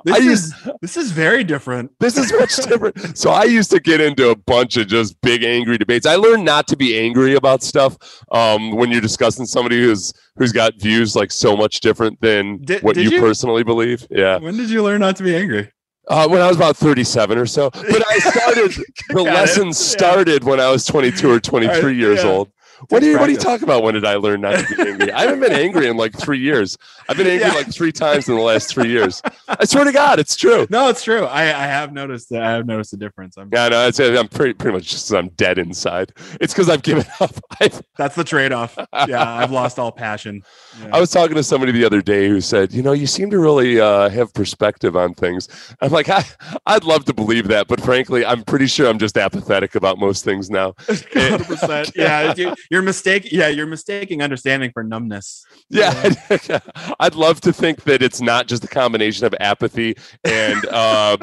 this 0.03 0.15
I 0.15 0.17
is 0.19 0.53
this 0.81 0.97
is 0.97 1.11
very 1.11 1.43
different. 1.43 1.91
this 1.99 2.17
is 2.17 2.31
much 2.33 2.55
different 2.67 3.17
so 3.17 3.29
i 3.31 3.43
used 3.43 3.71
to 3.71 3.79
get 3.79 4.01
into 4.01 4.29
a 4.29 4.35
bunch 4.35 4.75
of 4.77 4.87
just 4.87 5.19
big 5.21 5.43
angry 5.43 5.77
debates 5.77 6.05
i 6.05 6.15
learned 6.15 6.43
not 6.45 6.67
to 6.67 6.75
be 6.77 6.97
angry 6.97 7.35
about 7.35 7.63
stuff 7.63 7.97
um, 8.31 8.75
when 8.75 8.91
you're 8.91 9.01
discussing 9.01 9.45
somebody 9.45 9.81
who's 9.81 10.11
who's 10.37 10.51
got 10.51 10.73
views 10.79 11.15
like 11.15 11.31
so 11.31 11.55
much 11.55 11.79
different 11.79 12.19
than 12.21 12.61
Did- 12.63 12.83
what 12.83 12.95
did 12.95 13.05
you, 13.05 13.11
you? 13.11 13.21
personally 13.21 13.63
believe 13.63 14.05
yeah 14.09 14.37
When 14.37 14.57
did 14.57 14.69
you 14.69 14.83
learn 14.83 14.99
not 14.99 15.15
to 15.17 15.23
be 15.23 15.35
angry? 15.35 15.71
Uh, 16.07 16.27
when 16.27 16.41
i 16.41 16.47
was 16.47 16.55
about 16.57 16.75
37 16.77 17.37
or 17.37 17.45
so 17.45 17.69
but 17.71 18.03
i 18.11 18.19
started 18.19 18.71
the 19.09 19.23
lesson 19.23 19.65
Yeah. 19.67 19.71
started 19.71 20.43
when 20.43 20.59
i 20.59 20.69
was 20.69 20.85
22 20.85 21.29
or 21.29 21.39
23 21.39 21.75
Alright, 21.75 21.95
years 21.95 22.23
yeah. 22.23 22.29
old 22.29 22.51
what 22.89 22.99
do 22.99 23.05
you 23.09 23.17
what 23.17 23.29
are 23.29 23.31
you 23.31 23.37
talking 23.37 23.63
about? 23.63 23.83
When 23.83 23.93
did 23.93 24.03
I 24.03 24.15
learn 24.15 24.41
not 24.41 24.59
to 24.67 24.75
be 24.75 24.81
angry? 24.89 25.11
I 25.11 25.21
haven't 25.21 25.39
been 25.39 25.53
angry 25.53 25.87
in 25.87 25.95
like 25.95 26.11
three 26.13 26.39
years. 26.39 26.77
I've 27.07 27.15
been 27.15 27.25
angry 27.25 27.47
Yeah. 27.47 27.53
like 27.53 27.73
three 27.73 27.93
times 27.93 28.27
in 28.27 28.35
the 28.35 28.41
last 28.41 28.67
three 28.69 28.89
years. 28.89 29.21
I 29.47 29.63
swear 29.63 29.85
to 29.85 29.93
God, 29.93 30.19
it's 30.19 30.35
true. 30.35 30.67
No, 30.69 30.89
it's 30.89 31.01
true. 31.01 31.23
I, 31.23 31.43
I 31.43 31.67
have 31.67 31.93
noticed 31.93 32.29
that. 32.31 32.43
I 32.43 32.51
have 32.51 32.67
noticed 32.67 32.91
a 32.91 32.97
difference. 32.97 33.37
I'm, 33.37 33.49
Yeah, 33.51 33.69
no, 33.69 33.89
I'm 34.19 34.27
pretty 34.27 34.53
pretty 34.55 34.75
much 34.75 34.89
just 34.89 35.11
I'm 35.13 35.29
dead 35.29 35.57
inside. 35.57 36.11
It's 36.41 36.53
because 36.53 36.69
I've 36.69 36.83
given 36.83 37.05
up. 37.21 37.31
I've, 37.61 37.81
That's 37.97 38.15
the 38.15 38.25
trade-off. 38.25 38.77
Yeah, 39.07 39.23
I've 39.23 39.51
lost 39.51 39.79
all 39.79 39.93
passion. 39.93 40.43
Yeah. 40.81 40.89
I 40.95 40.99
was 40.99 41.09
talking 41.11 41.35
to 41.35 41.43
somebody 41.43 41.71
the 41.71 41.85
other 41.85 42.01
day 42.01 42.27
who 42.27 42.41
said, 42.41 42.73
you 42.73 42.81
know, 42.83 42.91
you 42.91 43.07
seem 43.07 43.29
to 43.31 43.39
really 43.39 43.79
uh, 43.79 44.09
have 44.09 44.33
perspective 44.33 44.95
on 44.97 45.13
things. 45.13 45.47
I'm 45.81 45.91
like, 45.91 46.09
I, 46.09 46.23
I'd 46.65 46.83
love 46.83 47.05
to 47.05 47.13
believe 47.13 47.47
that, 47.47 47.67
but 47.67 47.79
frankly, 47.81 48.25
I'm 48.25 48.43
pretty 48.43 48.67
sure 48.67 48.87
I'm 48.89 48.99
just 48.99 49.17
apathetic 49.17 49.75
about 49.75 49.99
most 49.99 50.23
things 50.25 50.49
now. 50.49 50.71
100%. 50.87 51.91
Yeah, 51.95 52.33
you- 52.35 52.55
you're 52.69 52.81
mistaking. 52.81 53.31
Yeah, 53.33 53.47
you're 53.47 53.65
mistaking 53.67 54.21
understanding 54.21 54.71
for 54.73 54.83
numbness. 54.83 55.45
Yeah, 55.69 56.13
I'd 56.99 57.15
love 57.15 57.41
to 57.41 57.53
think 57.53 57.83
that 57.83 58.01
it's 58.01 58.21
not 58.21 58.47
just 58.47 58.63
a 58.63 58.67
combination 58.67 59.25
of 59.25 59.33
apathy 59.39 59.95
and 60.23 60.65
uh, 60.67 61.17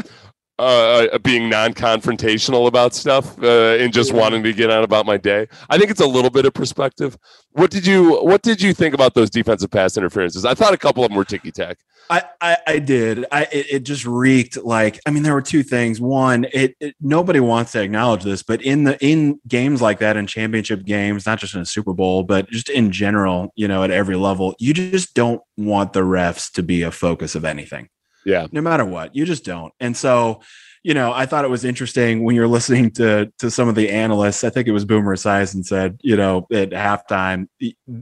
uh, 0.59 1.19
being 1.19 1.49
non-confrontational 1.49 2.67
about 2.67 2.95
stuff 2.95 3.39
uh, 3.43 3.77
and 3.81 3.93
just 3.93 4.13
Yeah. 4.13 4.21
wanting 4.21 4.43
to 4.45 4.53
get 4.53 4.71
on 4.71 4.85
about 4.85 5.07
my 5.07 5.17
day. 5.17 5.47
I 5.71 5.79
think 5.79 5.91
it's 5.91 6.01
a 6.01 6.07
little 6.07 6.31
bit 6.31 6.45
of 6.45 6.55
perspective. 6.55 7.17
What 7.53 7.71
did 7.71 7.87
you 7.87 8.17
What 8.23 8.43
did 8.43 8.61
you 8.63 8.73
think 8.73 8.95
about 8.95 9.15
those 9.15 9.31
defensive 9.31 9.71
pass 9.71 9.97
interferences? 9.97 10.45
I 10.45 10.55
thought 10.55 10.73
a 10.75 10.79
couple 10.79 11.05
of 11.05 11.11
them 11.11 11.17
were 11.17 11.25
ticky 11.25 11.51
tack. 11.53 11.79
I, 12.11 12.23
I, 12.41 12.57
I 12.67 12.79
did. 12.81 13.25
I 13.31 13.43
it, 13.45 13.67
it 13.71 13.83
just 13.85 14.05
reeked 14.05 14.57
like. 14.63 15.01
I 15.07 15.11
mean, 15.11 15.23
there 15.23 15.35
were 15.35 15.43
two 15.43 15.63
things. 15.63 16.01
One, 16.01 16.47
it, 16.53 16.75
it 16.81 16.97
nobody 17.01 17.41
wants 17.41 17.73
to 17.73 17.83
acknowledge 17.83 18.25
this, 18.25 18.43
but 18.43 18.61
in 18.63 18.85
the 18.85 18.99
in 19.05 19.41
games 19.49 19.81
like 19.81 20.01
that, 20.01 20.17
in 20.17 20.27
championship 20.27 20.85
games, 20.85 21.27
not 21.27 21.39
just 21.39 21.55
in 21.55 21.61
a 21.61 21.67
Super 21.67 21.93
Bowl, 21.95 22.25
but 22.25 22.49
just 22.51 22.69
in 22.69 22.91
general, 22.91 23.53
you 23.57 23.69
know, 23.69 23.85
at 23.85 23.91
every 23.91 24.17
level, 24.17 24.55
you 24.59 24.75
just 24.75 25.15
don't 25.15 25.41
want 25.57 25.93
the 25.93 26.03
refs 26.03 26.51
to 26.53 26.63
be 26.63 26.83
a 26.83 26.91
focus 26.91 27.35
of 27.35 27.45
anything. 27.45 27.89
Yeah, 28.25 28.47
no 28.53 28.61
matter 28.61 28.85
what 28.85 29.15
you 29.17 29.25
just 29.25 29.45
don't. 29.45 29.73
And 29.81 29.97
so 29.97 30.41
you 30.85 30.95
know 30.95 31.13
i 31.13 31.25
thought 31.27 31.45
it 31.45 31.49
was 31.49 31.65
interesting 31.65 32.25
when 32.25 32.35
you're 32.35 32.49
listening 32.49 32.91
to 32.91 33.33
to 33.39 33.53
some 33.53 33.69
of 33.69 33.77
the 33.77 33.89
analysts 33.89 34.43
i 34.43 34.51
think 34.51 34.67
it 34.67 34.73
was 34.73 34.85
boomer 34.85 35.15
Esiason 35.15 35.65
said 35.65 35.97
you 36.03 36.17
know 36.17 36.45
at 36.53 36.71
halftime 36.71 37.47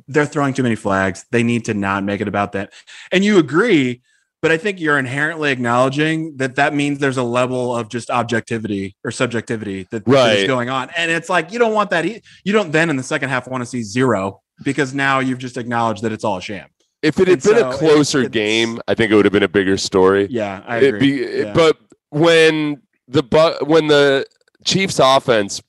they're 0.08 0.24
throwing 0.24 0.54
too 0.54 0.62
many 0.62 0.76
flags. 0.76 1.26
They 1.30 1.42
need 1.42 1.66
to 1.66 1.74
not 1.74 2.04
make 2.04 2.22
it 2.22 2.28
about 2.28 2.52
that. 2.52 2.72
And 3.12 3.22
you 3.22 3.38
agree 3.38 4.00
but 4.40 4.50
i 4.50 4.56
think 4.56 4.80
you're 4.80 4.98
inherently 4.98 5.50
acknowledging 5.52 6.38
that 6.38 6.54
that 6.54 6.72
means 6.72 7.00
there's 7.00 7.18
a 7.18 7.22
level 7.22 7.76
of 7.76 7.90
just 7.90 8.08
objectivity 8.10 8.96
or 9.04 9.10
subjectivity 9.10 9.86
that, 9.90 10.02
Right. 10.06 10.38
is 10.38 10.46
going 10.46 10.70
on. 10.70 10.88
And 10.96 11.10
it's 11.10 11.28
like 11.28 11.52
you 11.52 11.58
don't 11.58 11.74
want 11.74 11.90
that 11.90 12.06
e- 12.06 12.22
you 12.44 12.54
don't 12.54 12.72
then 12.72 12.88
in 12.88 12.96
the 12.96 13.02
second 13.02 13.28
half 13.28 13.46
want 13.46 13.60
to 13.60 13.66
see 13.66 13.82
zero 13.82 14.40
because 14.64 14.94
now 14.94 15.18
you've 15.18 15.38
just 15.38 15.58
acknowledged 15.58 16.02
that 16.04 16.12
it's 16.12 16.24
all 16.24 16.38
a 16.38 16.42
sham 16.42 16.68
if 17.02 17.18
it 17.18 17.28
had 17.28 17.34
And 17.34 17.42
been 17.42 17.58
so 17.58 17.70
a 17.70 17.72
closer 17.74 18.18
it's- 18.20 18.30
game, 18.32 18.80
I 18.88 18.94
think 18.94 19.10
it 19.12 19.14
would 19.16 19.24
have 19.24 19.32
been 19.32 19.42
a 19.42 19.48
bigger 19.48 19.76
story. 19.76 20.26
yeah 20.30 20.62
i 20.66 20.78
It 20.78 20.94
agree 20.94 20.98
be- 21.26 21.38
Yeah. 21.40 21.52
But 21.52 21.76
when 22.10 22.82
the 23.08 23.22
when 23.64 23.86
the 23.88 24.26
Chiefs 24.64 25.00
offense, 25.02 25.62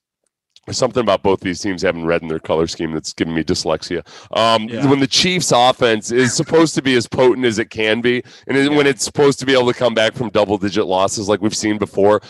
there's 0.68 0.78
something 0.78 1.02
about 1.02 1.24
both 1.24 1.40
these 1.40 1.60
teams 1.60 1.82
having 1.82 2.06
red 2.06 2.22
in 2.22 2.28
their 2.28 2.40
color 2.40 2.68
scheme 2.68 2.92
that's 2.94 3.14
giving 3.14 3.34
me 3.34 3.44
dyslexia. 3.44 4.06
Um, 4.38 4.68
Yeah. 4.70 4.86
When 4.88 5.00
the 5.00 5.08
Chiefs 5.08 5.52
offense 5.56 6.12
is 6.12 6.34
supposed 6.36 6.76
to 6.76 6.82
be 6.82 6.96
as 6.96 7.08
potent 7.08 7.46
as 7.46 7.58
it 7.58 7.70
can 7.70 8.02
be, 8.02 8.22
and 8.48 8.58
it- 8.58 8.72
when 8.72 8.86
it's 8.86 9.04
supposed 9.04 9.40
to 9.40 9.46
be 9.46 9.54
able 9.54 9.68
to 9.68 9.74
come 9.78 9.94
back 9.94 10.14
from 10.14 10.30
double 10.30 10.58
digit 10.58 10.86
losses 10.86 11.28
like 11.30 11.42
we've 11.42 11.56
seen 11.56 11.78
before, 11.78 12.22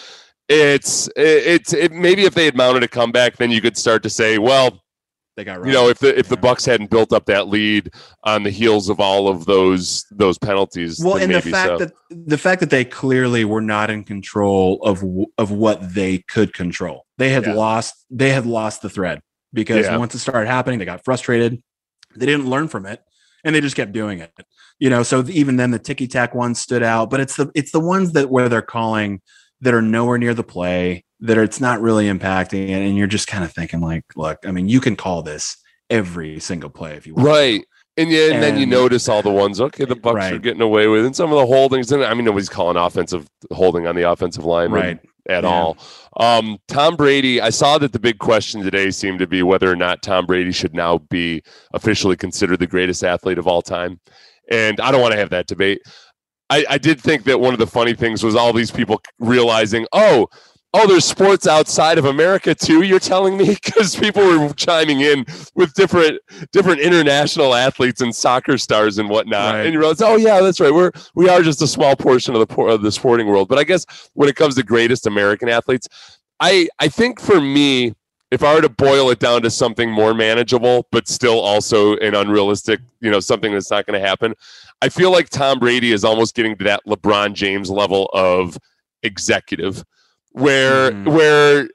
it's 0.47 1.07
it, 1.15 1.43
it's 1.55 1.73
it, 1.73 1.91
maybe 1.91 2.23
if 2.25 2.33
they 2.33 2.45
had 2.45 2.55
mounted 2.55 2.83
a 2.83 2.87
comeback, 2.87 3.37
then 3.37 3.51
you 3.51 3.61
could 3.61 3.77
start 3.77 4.03
to 4.03 4.09
say, 4.09 4.37
well, 4.37 4.81
they 5.38 5.44
got 5.46 5.65
you 5.65 5.72
know, 5.72 5.88
if 5.88 6.00
the 6.00 6.17
if 6.17 6.28
the 6.28 6.38
Bucks 6.38 6.65
hadn't 6.65 6.89
built 6.89 7.13
up 7.13 7.26
that 7.26 7.48
lead 7.48 7.91
on 8.24 8.44
the 8.44 8.50
heels 8.50 8.89
of 8.89 9.00
all 9.00 9.28
of 9.28 9.46
those 9.46 10.06
those 10.12 10.38
penalties, 10.38 11.00
well 11.04 11.15
then 11.15 11.32
and 11.32 11.34
the 11.34 11.41
fact 11.41 11.67
so. 11.67 11.78
that 11.78 11.94
the 12.10 12.38
fact 12.38 12.60
that 12.60 12.70
they 12.70 12.84
clearly 12.84 13.46
were 13.46 13.62
not 13.62 13.89
in 13.89 14.04
control 14.04 14.82
of 14.84 15.04
of 15.38 15.52
what 15.52 15.94
they 15.94 16.20
could 16.20 16.54
control 16.54 17.06
they 17.17 17.30
had 17.30 17.46
Yeah. 17.46 17.54
lost 17.54 18.06
they 18.10 18.32
had 18.32 18.46
lost 18.46 18.82
the 18.82 18.89
thread 18.89 19.22
because 19.54 19.86
Yeah. 19.86 19.98
once 19.98 20.13
it 20.15 20.20
started 20.20 20.48
happening 20.48 20.80
they 20.80 20.86
got 20.86 21.06
frustrated 21.06 21.62
they 22.15 22.26
didn't 22.26 22.50
learn 22.50 22.67
from 22.67 22.86
it 22.86 23.02
and 23.46 23.56
they 23.56 23.62
just 23.62 23.76
kept 23.76 23.94
doing 23.94 24.20
it 24.20 24.32
you 24.80 24.89
know 24.89 25.02
so 25.02 25.24
even 25.30 25.56
then 25.56 25.72
the 25.72 25.80
ticky 25.80 26.08
tack 26.08 26.36
ones 26.36 26.60
stood 26.60 26.84
out 26.84 27.10
but 27.10 27.20
it's 27.22 27.38
the 27.38 27.50
it's 27.56 27.72
the 27.72 27.80
ones 27.80 28.12
that 28.13 28.30
where 28.30 28.50
they're 28.50 28.62
calling 28.62 29.22
that 29.62 29.74
are 29.74 29.82
nowhere 29.82 30.17
near 30.17 30.34
the 30.34 30.43
play 30.43 31.04
that 31.19 31.38
are, 31.38 31.43
it's 31.43 31.62
not 31.62 31.82
really 31.82 32.06
impacting 32.08 32.69
it 32.69 32.71
and 32.71 32.97
you're 32.97 33.08
just 33.08 33.28
kind 33.28 33.43
of 33.43 33.52
thinking 33.54 33.80
like 33.80 34.04
look 34.15 34.39
i 34.45 34.52
mean 34.52 34.67
you 34.67 34.80
can 34.82 34.95
call 34.95 35.21
this 35.21 35.58
every 35.89 36.39
single 36.39 36.69
play 36.69 36.93
if 36.95 37.06
you 37.06 37.13
want 37.13 37.28
Right. 37.28 37.65
And 37.97 38.10
yeah, 38.10 38.32
and, 38.32 38.41
then 38.41 38.58
you 38.58 38.65
notice 38.65 39.10
all 39.10 39.21
the 39.21 39.30
ones. 39.30 39.60
Okay, 39.60 39.84
the 39.84 39.97
Bucks 39.97 40.32
are 40.32 40.39
getting 40.39 40.62
away 40.62 40.88
with, 40.88 41.06
and 41.06 41.13
some 41.13 41.30
of 41.30 41.38
the 41.38 41.45
holdings. 41.45 41.91
And 41.91 42.06
I 42.06 42.13
mean, 42.13 42.24
nobody's 42.24 42.47
calling 42.47 42.78
offensive 42.78 43.28
holding 43.52 43.86
on 43.86 43.95
the 43.95 44.10
offensive 44.10 44.45
line, 44.45 44.71
right 44.71 44.97
at 45.28 45.43
Yeah. 45.43 45.50
all. 45.50 45.78
Um, 46.17 46.58
Tom 46.69 46.95
Brady. 46.95 47.41
I 47.41 47.50
saw 47.50 47.78
that 47.80 47.91
the 47.91 48.00
big 48.00 48.17
question 48.17 48.63
today 48.63 48.91
seemed 48.91 49.19
to 49.19 49.28
be 49.28 49.43
whether 49.43 49.69
or 49.69 49.76
not 49.76 50.02
Tom 50.02 50.26
Brady 50.26 50.54
should 50.54 50.74
now 50.74 51.00
be 51.00 51.43
officially 51.74 52.15
considered 52.15 52.60
the 52.60 52.65
greatest 52.67 53.04
athlete 53.04 53.38
of 53.38 53.45
all 53.45 53.62
time. 53.62 54.00
And 54.50 54.80
I 54.80 54.91
don't 54.91 55.02
want 55.02 55.12
to 55.12 55.19
have 55.19 55.30
that 55.32 55.47
debate. 55.47 55.82
I, 56.51 56.65
I 56.69 56.77
did 56.77 56.99
think 57.01 57.23
that 57.23 57.39
one 57.39 57.53
of 57.53 57.59
the 57.59 57.67
funny 57.67 57.93
things 57.95 58.23
was 58.23 58.35
all 58.35 58.51
these 58.53 58.71
people 58.71 59.01
realizing, 59.19 59.87
oh, 59.93 60.27
oh, 60.73 60.87
there's 60.87 61.05
sports 61.05 61.47
outside 61.47 61.97
of 61.97 62.05
America 62.05 62.53
too. 62.53 62.81
You're 62.83 62.99
telling 62.99 63.37
me 63.37 63.45
because 63.63 63.95
people 63.95 64.21
were 64.23 64.53
chiming 64.53 65.01
in 65.01 65.25
with 65.55 65.73
different 65.73 66.19
different 66.51 66.81
international 66.81 67.55
athletes 67.55 68.01
and 68.01 68.13
soccer 68.15 68.57
stars 68.57 68.97
and 68.97 69.09
whatnot, 69.09 69.55
Right. 69.55 69.65
and 69.65 69.73
you 69.73 69.79
realize, 69.79 70.01
oh 70.01 70.17
yeah, 70.17 70.41
that's 70.41 70.59
right. 70.59 70.73
We're 70.73 70.91
we 71.15 71.29
are 71.29 71.41
just 71.41 71.61
a 71.61 71.67
small 71.67 71.95
portion 71.95 72.35
of 72.35 72.47
the 72.47 72.61
of 72.63 72.81
the 72.81 72.91
sporting 72.91 73.27
world. 73.27 73.47
But 73.47 73.57
I 73.57 73.63
guess 73.63 73.85
when 74.13 74.29
it 74.29 74.35
comes 74.35 74.55
to 74.55 74.63
greatest 74.63 75.07
American 75.07 75.49
athletes, 75.49 75.87
I 76.39 76.67
I 76.79 76.87
think 76.89 77.19
for 77.19 77.39
me. 77.41 77.93
If 78.31 78.45
I 78.45 78.55
were 78.55 78.61
to 78.61 78.69
boil 78.69 79.09
it 79.09 79.19
down 79.19 79.41
to 79.41 79.49
something 79.49 79.91
more 79.91 80.13
manageable, 80.13 80.87
but 80.89 81.09
still 81.09 81.37
also 81.41 81.97
an 81.97 82.15
unrealistic, 82.15 82.79
you 83.01 83.11
know, 83.11 83.19
something 83.19 83.51
that's 83.51 83.69
not 83.69 83.85
going 83.85 84.01
to 84.01 84.07
happen, 84.07 84.35
I 84.82 84.89
feel 84.89 85.12
like 85.12 85.30
Tom 85.30 85.60
Brady 85.60 85.91
is 85.91 86.04
almost 86.04 86.36
getting 86.36 86.56
to 86.58 86.63
that 86.65 86.82
LeBron 86.88 87.34
James 87.34 87.70
level 87.70 88.10
of 88.13 88.58
executive 89.04 89.84
where 90.32 90.91
Mhm. 90.91 91.13
where 91.13 91.70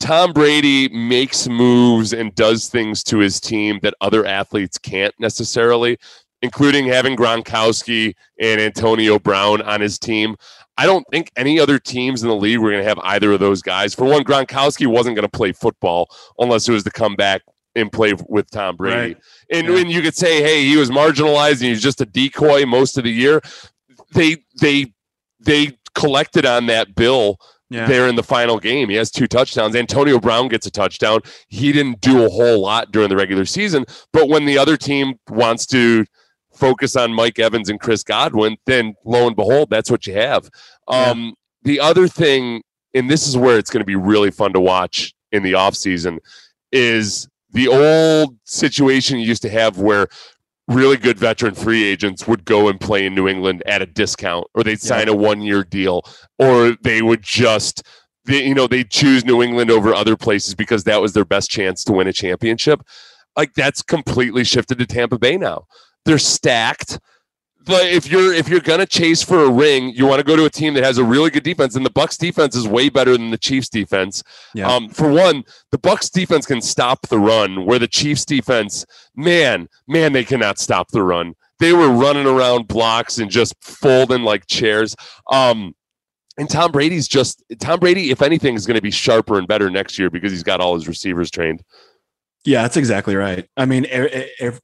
Tom 0.00 0.32
Brady 0.32 0.88
makes 0.88 1.48
moves 1.48 2.12
and 2.12 2.34
does 2.34 2.68
things 2.68 3.04
to 3.04 3.18
his 3.18 3.40
team 3.40 3.78
that 3.82 3.94
other 4.00 4.26
athletes 4.26 4.76
can't 4.76 5.14
necessarily, 5.20 5.96
including 6.42 6.86
having 6.86 7.16
Gronkowski 7.16 8.14
and 8.40 8.60
Antonio 8.60 9.18
Brown 9.18 9.62
on 9.62 9.80
his 9.80 9.98
team. 9.98 10.36
I 10.76 10.86
don't 10.86 11.04
think 11.12 11.30
any 11.36 11.60
other 11.60 11.78
teams 11.78 12.22
in 12.22 12.28
the 12.28 12.34
league 12.34 12.58
were 12.58 12.70
going 12.70 12.82
to 12.82 12.88
have 12.88 12.98
either 13.04 13.32
of 13.32 13.40
those 13.40 13.62
guys. 13.62 13.94
For 13.94 14.04
one, 14.04 14.24
Gronkowski 14.24 14.86
wasn't 14.86 15.14
going 15.14 15.28
to 15.28 15.36
play 15.36 15.52
football 15.52 16.08
unless 16.38 16.68
it 16.68 16.72
was 16.72 16.82
to 16.84 16.90
come 16.90 17.14
back 17.14 17.42
and 17.74 17.90
play 17.90 18.14
with 18.28 18.50
Tom 18.50 18.76
Brady. 18.76 18.96
Right. 19.14 19.16
And 19.50 19.66
Yeah. 19.68 19.74
when 19.74 19.88
you 19.90 20.02
could 20.02 20.14
say, 20.14 20.42
hey, 20.42 20.64
he 20.64 20.76
was 20.76 20.90
marginalized 20.90 21.52
and 21.52 21.62
he 21.62 21.70
was 21.70 21.82
just 21.82 22.00
a 22.00 22.06
decoy 22.06 22.66
most 22.66 22.98
of 22.98 23.04
the 23.04 23.10
year, 23.12 23.40
they 24.14 24.36
they 24.60 24.92
they 25.40 25.76
collected 25.94 26.46
on 26.46 26.66
that 26.66 26.94
bill 26.94 27.38
Yeah. 27.70 27.86
there 27.86 28.06
in 28.08 28.16
the 28.16 28.22
final 28.22 28.58
game. 28.58 28.88
He 28.90 28.96
has 28.96 29.10
two 29.10 29.26
touchdowns. 29.26 29.74
Antonio 29.74 30.18
Brown 30.18 30.48
gets 30.48 30.66
a 30.66 30.70
touchdown. 30.70 31.20
He 31.48 31.72
didn't 31.72 32.00
do 32.00 32.24
a 32.24 32.28
whole 32.28 32.60
lot 32.60 32.92
during 32.92 33.08
the 33.08 33.16
regular 33.16 33.44
season, 33.46 33.84
but 34.12 34.28
when 34.28 34.44
the 34.44 34.58
other 34.58 34.76
team 34.76 35.14
wants 35.28 35.66
to 35.66 36.04
focus 36.54 36.96
on 36.96 37.14
Mike 37.14 37.38
Evans 37.38 37.70
and 37.70 37.80
Chris 37.80 38.02
Godwin, 38.04 38.56
then 38.66 38.94
lo 39.06 39.26
and 39.26 39.34
behold, 39.34 39.70
that's 39.70 39.90
what 39.90 40.06
you 40.06 40.12
have. 40.14 40.50
Um, 40.88 41.34
The 41.64 41.80
other 41.80 42.08
thing, 42.08 42.62
and 42.92 43.08
this 43.10 43.26
is 43.26 43.36
where 43.36 43.56
it's 43.56 43.70
going 43.70 43.80
to 43.80 43.86
be 43.86 43.94
really 43.96 44.30
fun 44.30 44.52
to 44.52 44.60
watch 44.60 45.14
in 45.30 45.42
the 45.42 45.52
offseason, 45.52 46.18
is 46.72 47.26
the 47.52 47.68
old 47.68 48.36
situation 48.44 49.18
you 49.18 49.26
used 49.26 49.42
to 49.42 49.50
have 49.50 49.78
where 49.78 50.08
really 50.68 50.96
good 50.96 51.18
veteran 51.18 51.54
free 51.54 51.84
agents 51.84 52.26
would 52.26 52.44
go 52.44 52.68
and 52.68 52.80
play 52.80 53.06
in 53.06 53.14
New 53.14 53.28
England 53.28 53.62
at 53.66 53.82
a 53.82 53.86
discount, 53.86 54.46
or 54.54 54.62
they'd 54.62 54.80
sign 54.80 55.08
a 55.08 55.14
one 55.14 55.42
year 55.42 55.64
deal, 55.64 56.02
or 56.38 56.76
they 56.82 57.02
would 57.02 57.22
just. 57.22 57.82
They, 58.24 58.46
you 58.46 58.54
know, 58.54 58.68
they 58.68 58.84
choose 58.84 59.24
New 59.24 59.42
England 59.42 59.68
over 59.68 59.92
other 59.92 60.16
places 60.16 60.54
because 60.54 60.84
that 60.84 61.02
was 61.02 61.12
their 61.12 61.24
best 61.24 61.50
chance 61.50 61.82
to 61.82 61.92
win 61.92 62.06
a 62.06 62.12
championship. 62.12 62.80
Like 63.36 63.54
that's 63.54 63.82
completely 63.82 64.44
shifted 64.44 64.78
to 64.78 64.86
Tampa 64.86 65.18
Bay 65.18 65.36
now. 65.36 65.66
They're 66.04 66.18
stacked 66.18 67.00
but 67.64 67.86
if 67.86 68.10
you're 68.10 68.32
if 68.32 68.48
you're 68.48 68.60
gonna 68.60 68.86
chase 68.86 69.22
for 69.22 69.44
a 69.44 69.50
ring, 69.50 69.90
you 69.90 70.06
want 70.06 70.20
to 70.20 70.24
go 70.24 70.36
to 70.36 70.44
a 70.44 70.50
team 70.50 70.74
that 70.74 70.84
has 70.84 70.98
a 70.98 71.04
really 71.04 71.30
good 71.30 71.42
defense, 71.42 71.76
and 71.76 71.84
the 71.84 71.90
Bucks 71.90 72.16
defense 72.16 72.56
is 72.56 72.66
way 72.66 72.88
better 72.88 73.12
than 73.12 73.30
the 73.30 73.38
Chiefs 73.38 73.68
defense. 73.68 74.22
Yeah. 74.54 74.70
Um, 74.70 74.88
for 74.88 75.10
one, 75.10 75.44
the 75.70 75.78
Bucks 75.78 76.10
defense 76.10 76.46
can 76.46 76.60
stop 76.60 77.08
the 77.08 77.18
run, 77.18 77.64
where 77.64 77.78
the 77.78 77.88
Chiefs 77.88 78.24
defense, 78.24 78.84
man, 79.14 79.68
man, 79.86 80.12
they 80.12 80.24
cannot 80.24 80.58
stop 80.58 80.88
the 80.90 81.02
run. 81.02 81.34
They 81.58 81.72
were 81.72 81.90
running 81.90 82.26
around 82.26 82.66
blocks 82.66 83.18
and 83.18 83.30
just 83.30 83.54
folding 83.60 84.22
like 84.22 84.46
chairs. 84.46 84.96
Um, 85.30 85.74
and 86.38 86.48
Tom 86.48 86.72
Brady's 86.72 87.06
just 87.06 87.42
Tom 87.60 87.78
Brady, 87.78 88.10
if 88.10 88.22
anything, 88.22 88.54
is 88.54 88.66
going 88.66 88.76
to 88.76 88.82
be 88.82 88.90
sharper 88.90 89.38
and 89.38 89.46
better 89.46 89.70
next 89.70 89.98
year 89.98 90.10
because 90.10 90.32
he's 90.32 90.42
got 90.42 90.60
all 90.60 90.74
his 90.74 90.88
receivers 90.88 91.30
trained. 91.30 91.62
Yeah, 92.44 92.62
that's 92.62 92.76
exactly 92.76 93.14
right. 93.14 93.48
I 93.56 93.66
mean, 93.66 93.86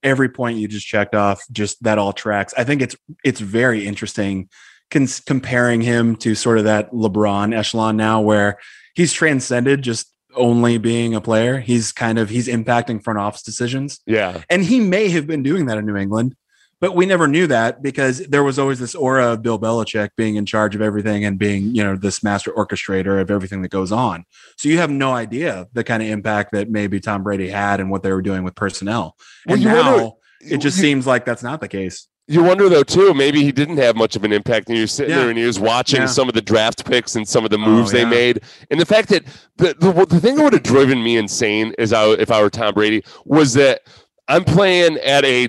every 0.03 0.29
point 0.29 0.59
you 0.59 0.67
just 0.67 0.87
checked 0.87 1.15
off, 1.15 1.43
just 1.53 1.83
that 1.85 1.99
all 1.99 2.13
tracks. 2.13 2.53
I 2.57 2.65
think 2.65 2.83
it's 2.83 2.97
it's 3.25 3.41
very 3.41 3.87
interesting 3.87 4.49
cons- 4.91 5.21
comparing 5.21 5.81
him 5.81 6.17
to 6.17 6.35
sort 6.35 6.59
of 6.59 6.65
that 6.65 6.91
LeBron 6.91 7.55
echelon 7.55 7.97
now, 7.97 8.21
where 8.21 8.59
he's 8.95 9.13
transcended 9.13 9.83
just 9.83 10.13
only 10.35 10.79
being 10.79 11.15
a 11.15 11.21
player. 11.21 11.59
He's 11.59 11.93
kind 11.93 12.19
of 12.19 12.29
he's 12.29 12.49
impacting 12.49 13.03
front 13.03 13.19
office 13.21 13.43
decisions, 13.43 14.01
Yeah, 14.07 14.43
and 14.51 14.65
he 14.65 14.81
may 14.81 15.09
have 15.11 15.27
been 15.27 15.45
doing 15.45 15.67
that 15.67 15.79
in 15.79 15.87
New 15.87 15.97
England, 15.97 16.35
but 16.81 16.95
we 16.95 17.07
never 17.07 17.27
knew 17.27 17.47
that 17.47 17.83
because 17.83 18.19
there 18.29 18.45
was 18.45 18.59
always 18.59 18.79
this 18.79 18.95
aura 18.95 19.33
of 19.33 19.43
Bill 19.43 19.59
Belichick 19.59 20.11
being 20.17 20.37
in 20.37 20.47
charge 20.47 20.75
of 20.75 20.83
everything 20.83 21.25
and 21.25 21.39
being 21.39 21.75
you 21.75 21.83
know 21.85 21.97
this 21.97 22.23
master 22.23 22.53
orchestrator 22.53 23.21
of 23.21 23.31
everything 23.31 23.63
that 23.63 23.71
goes 23.71 23.93
on. 23.93 24.25
So 24.57 24.69
you 24.69 24.79
have 24.79 24.91
no 24.91 25.13
idea 25.13 25.67
the 25.73 25.85
kind 25.85 26.03
of 26.03 26.09
impact 26.09 26.53
that 26.53 26.71
maybe 26.71 27.01
Tom 27.01 27.23
Brady 27.23 27.49
had 27.49 27.81
and 27.81 27.91
what 27.91 28.03
they 28.03 28.13
were 28.13 28.23
doing 28.23 28.45
with 28.45 28.55
personnel. 28.55 29.17
Well, 29.47 29.55
And 29.55 29.63
you 29.63 29.69
now 29.71 29.93
wonder- 29.97 30.11
it 30.41 30.59
just 30.59 30.77
you- 30.77 30.83
seems 30.83 31.07
like 31.07 31.25
that's 31.25 31.43
not 31.43 31.61
the 31.61 31.69
case. 31.69 32.07
You 32.31 32.43
wonder 32.43 32.69
though 32.69 32.83
too, 32.83 33.15
maybe 33.15 33.43
he 33.43 33.53
didn't 33.53 33.79
have 33.79 33.97
much 33.97 34.15
of 34.15 34.23
an 34.23 34.35
impact, 34.35 34.69
and 34.69 34.79
was 34.79 34.93
sitting 34.93 35.13
Yeah. 35.13 35.21
there 35.23 35.31
and 35.31 35.39
was 35.47 35.59
watching 35.59 36.03
Yeah. 36.03 36.07
some 36.09 36.29
of 36.29 36.35
the 36.35 36.43
draft 36.43 36.85
picks 36.85 37.17
and 37.17 37.27
some 37.27 37.43
of 37.45 37.51
the 37.51 37.57
Oh, 37.57 37.61
moves 37.61 37.91
they 37.91 38.05
made, 38.05 38.43
and 38.71 38.79
the 38.79 38.85
fact 38.85 39.09
that 39.09 39.25
the 39.57 39.75
the, 39.81 40.05
the 40.05 40.21
thing 40.21 40.37
that 40.37 40.43
would 40.45 40.53
have 40.53 40.63
driven 40.63 41.03
me 41.03 41.17
insane 41.17 41.75
is 41.79 41.93
I 41.93 42.05
if 42.11 42.31
I 42.31 42.43
were 42.43 42.51
Tom 42.51 42.75
Brady 42.75 43.03
was 43.25 43.55
that 43.55 43.81
I'm 44.29 44.45
playing 44.45 44.99
at 44.99 45.25
a 45.25 45.49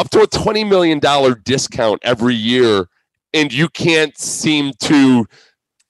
up 0.00 0.08
to 0.10 0.22
a 0.22 0.26
twenty 0.26 0.64
million 0.64 0.98
dollar 0.98 1.34
discount 1.34 2.00
every 2.02 2.34
year, 2.34 2.88
and 3.34 3.52
you 3.52 3.68
can't 3.68 4.16
seem 4.16 4.72
to 4.80 5.26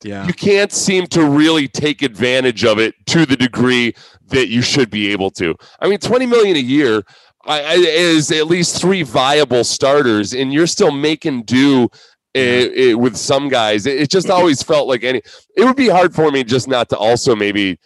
Yeah. 0.02 0.26
you 0.26 0.32
can't 0.32 0.72
seem 0.72 1.06
to 1.08 1.24
really 1.24 1.68
take 1.68 2.02
advantage 2.02 2.64
of 2.64 2.78
it 2.78 2.94
to 3.06 3.24
the 3.24 3.36
degree 3.36 3.94
that 4.28 4.48
you 4.48 4.62
should 4.62 4.90
be 4.90 5.12
able 5.12 5.30
to. 5.32 5.54
I 5.80 5.88
mean, 5.88 5.98
20 5.98 6.26
million 6.26 6.56
a 6.56 6.60
year 6.60 7.02
is 7.48 8.30
at 8.32 8.46
least 8.46 8.80
three 8.80 9.02
viable 9.02 9.64
starters, 9.64 10.32
and 10.34 10.52
you're 10.52 10.66
still 10.66 10.90
making 10.90 11.42
do 11.44 11.88
eh, 12.34 12.68
eh, 12.74 12.94
with 12.94 13.16
some 13.16 13.48
guys. 13.48 13.86
It, 13.86 14.00
it 14.02 14.10
just 14.10 14.28
always 14.36 14.62
felt 14.62 14.88
like 14.88 15.04
any. 15.04 15.22
It 15.56 15.64
would 15.64 15.76
be 15.76 15.88
hard 15.88 16.14
for 16.14 16.30
me 16.30 16.44
just 16.44 16.66
not 16.68 16.88
to 16.90 16.96
also 16.96 17.36
maybe 17.36 17.78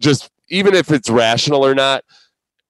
just 0.00 0.30
even 0.48 0.74
if 0.74 0.90
it's 0.92 1.10
rational 1.10 1.64
or 1.66 1.74
not. 1.74 2.04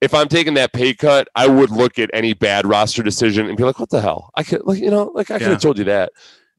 If 0.01 0.13
I'm 0.13 0.29
taking 0.29 0.55
that 0.55 0.73
pay 0.73 0.93
cut, 0.95 1.29
I 1.35 1.47
would 1.47 1.71
look 1.71 1.99
at 1.99 2.11
any 2.13 2.35
bad 2.35 2.67
roster 2.67 3.03
decision 3.03 3.47
and 3.47 3.57
be 3.57 3.65
like, 3.65 3.79
"What 3.79 3.91
the 3.91 4.01
hell? 4.01 4.31
I 4.35 4.43
could, 4.43 4.63
like, 4.65 4.79
you 4.79 4.91
know, 4.91 5.11
like 5.15 5.31
I 5.31 5.39
could 5.39 5.43
Yeah. 5.47 5.51
have 5.53 5.61
told 5.61 5.79
you 5.79 5.85
that." 5.85 6.13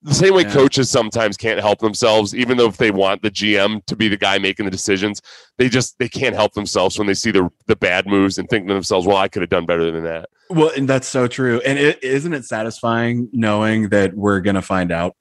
The 0.04 0.14
same 0.14 0.34
way 0.36 0.44
Yeah. 0.44 0.54
coaches 0.54 0.90
sometimes 0.90 1.38
can't 1.38 1.60
help 1.60 1.80
themselves, 1.80 2.34
even 2.36 2.58
though 2.58 2.68
if 2.68 2.78
they 2.78 2.92
want 2.92 3.24
the 3.24 3.32
GM 3.32 3.82
to 3.88 3.96
be 3.96 4.08
the 4.08 4.18
guy 4.18 4.38
making 4.38 4.66
the 4.66 4.72
decisions, 4.72 5.22
they 5.58 5.70
just 5.70 5.98
they 6.00 6.08
can't 6.08 6.36
help 6.36 6.54
themselves 6.54 6.98
when 6.98 7.08
they 7.08 7.14
see 7.14 7.32
the 7.32 7.50
the 7.68 7.76
bad 7.76 8.08
moves 8.08 8.38
and 8.38 8.48
think 8.50 8.68
to 8.68 8.74
themselves, 8.74 9.06
"Well, 9.06 9.18
I 9.18 9.28
could 9.28 9.42
have 9.42 9.50
done 9.50 9.66
better 9.66 9.92
than 9.92 10.04
that." 10.04 10.30
Well, 10.50 10.72
and 10.76 10.88
that's 10.88 11.08
so 11.08 11.28
true. 11.28 11.62
And 11.66 11.78
it, 11.78 12.04
isn't 12.04 12.34
it 12.34 12.46
satisfying 12.46 13.28
knowing 13.34 13.90
that 13.90 14.14
we're 14.16 14.40
going 14.40 14.56
to 14.56 14.62
find 14.62 14.92
out? 14.92 15.16